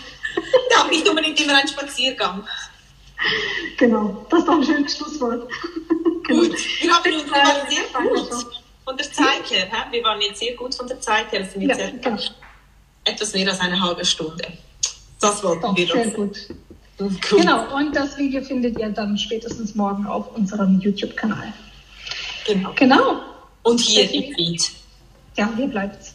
ja, 0.71 0.83
auch 0.83 0.89
nicht 0.89 1.07
unbedingt 1.07 1.39
immer 1.39 1.55
ein 1.55 1.67
Spaziergang. 1.67 2.45
Genau, 3.77 4.25
das 4.29 4.39
ist 4.41 4.49
ein 4.49 4.63
schönes 4.63 4.97
Schlusswort. 4.97 5.49
Gut, 6.27 6.55
wir 6.81 6.93
haben 6.93 7.13
uns 7.13 7.31
äh, 7.31 7.73
sehr 7.73 8.01
gut 8.01 8.64
von 8.85 8.95
der 8.95 9.11
Zeit 9.11 9.49
her. 9.49 9.65
He? 9.65 9.91
Wir 9.91 10.03
waren 10.03 10.21
jetzt 10.21 10.39
sehr 10.39 10.55
gut 10.55 10.73
von 10.73 10.87
der 10.87 11.01
Zeit 11.01 11.31
her. 11.31 11.43
Sind 11.43 11.63
jetzt 11.63 11.79
ja, 11.79 11.89
genau. 11.89 12.17
etwas 13.03 13.33
mehr 13.33 13.49
als 13.49 13.59
eine 13.59 13.81
halbe 13.81 14.05
Stunde. 14.05 14.45
Das 15.19 15.43
wollten 15.43 15.61
Doch, 15.61 15.75
wir 15.75 15.87
sehr 15.87 16.07
gut. 16.11 16.37
gut. 16.97 17.21
Genau, 17.29 17.75
und 17.75 17.95
das 17.95 18.17
Video 18.17 18.41
findet 18.43 18.79
ihr 18.79 18.89
dann 18.89 19.17
spätestens 19.17 19.75
morgen 19.75 20.05
auf 20.05 20.33
unserem 20.35 20.79
YouTube-Kanal. 20.79 21.51
Genau. 22.45 22.71
Genau. 22.75 23.21
Und 23.63 23.79
hier 23.79 24.09
im 24.11 24.35
Feed. 24.35 24.71
Ja, 25.35 25.49
hier 25.57 25.67
bleibt's. 25.67 26.14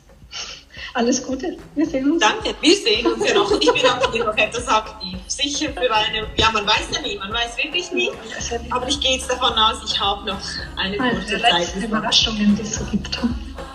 Alles 0.94 1.24
Gute. 1.24 1.56
Wir 1.74 1.86
sehen 1.86 2.12
uns. 2.12 2.20
Danke. 2.20 2.54
Wir 2.60 2.76
sehen 2.76 3.06
uns 3.06 3.28
ja 3.28 3.34
noch. 3.34 3.50
Ich 3.60 3.72
bin 3.72 3.86
auch 3.86 4.12
hier 4.12 4.24
noch 4.24 4.36
etwas 4.36 4.66
aktiv. 4.66 5.18
Sicher 5.26 5.72
für 5.72 5.94
eine, 5.94 6.26
ja, 6.36 6.50
man 6.52 6.66
weiß 6.66 6.88
ja 6.92 7.00
nie, 7.02 7.16
man 7.18 7.32
weiß 7.32 7.56
wirklich 7.58 7.92
nie. 7.92 8.10
Aber 8.70 8.88
ich 8.88 9.00
gehe 9.00 9.16
jetzt 9.16 9.30
davon 9.30 9.52
aus, 9.52 9.78
ich 9.86 10.00
habe 10.00 10.26
noch 10.26 10.40
eine 10.76 10.96
kurze 10.96 11.40
Zeit. 11.40 11.76
Überraschungen, 11.76 12.56
die 12.56 12.62
es 12.62 12.74
so 12.74 12.84
gibt. 12.84 13.18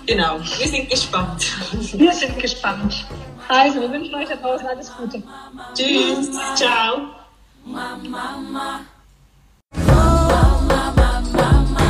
Genau. 0.06 0.40
Wir 0.40 0.68
sind 0.68 0.90
gespannt. 0.90 1.46
Wir 1.94 2.12
sind 2.12 2.38
gespannt. 2.40 3.06
Also, 3.48 3.80
wir 3.82 3.92
wünschen 3.92 4.16
euch 4.16 4.28
da 4.28 4.36
draußen 4.36 4.68
alles 4.68 4.92
Gute. 4.96 5.24
Tschüss. 5.74 6.32
Ciao. 6.56 7.08
Mama. 7.64 8.08
mama, 8.10 8.82
hey. 9.74 9.86
Mama, 9.88 10.94
mama. 10.96 11.85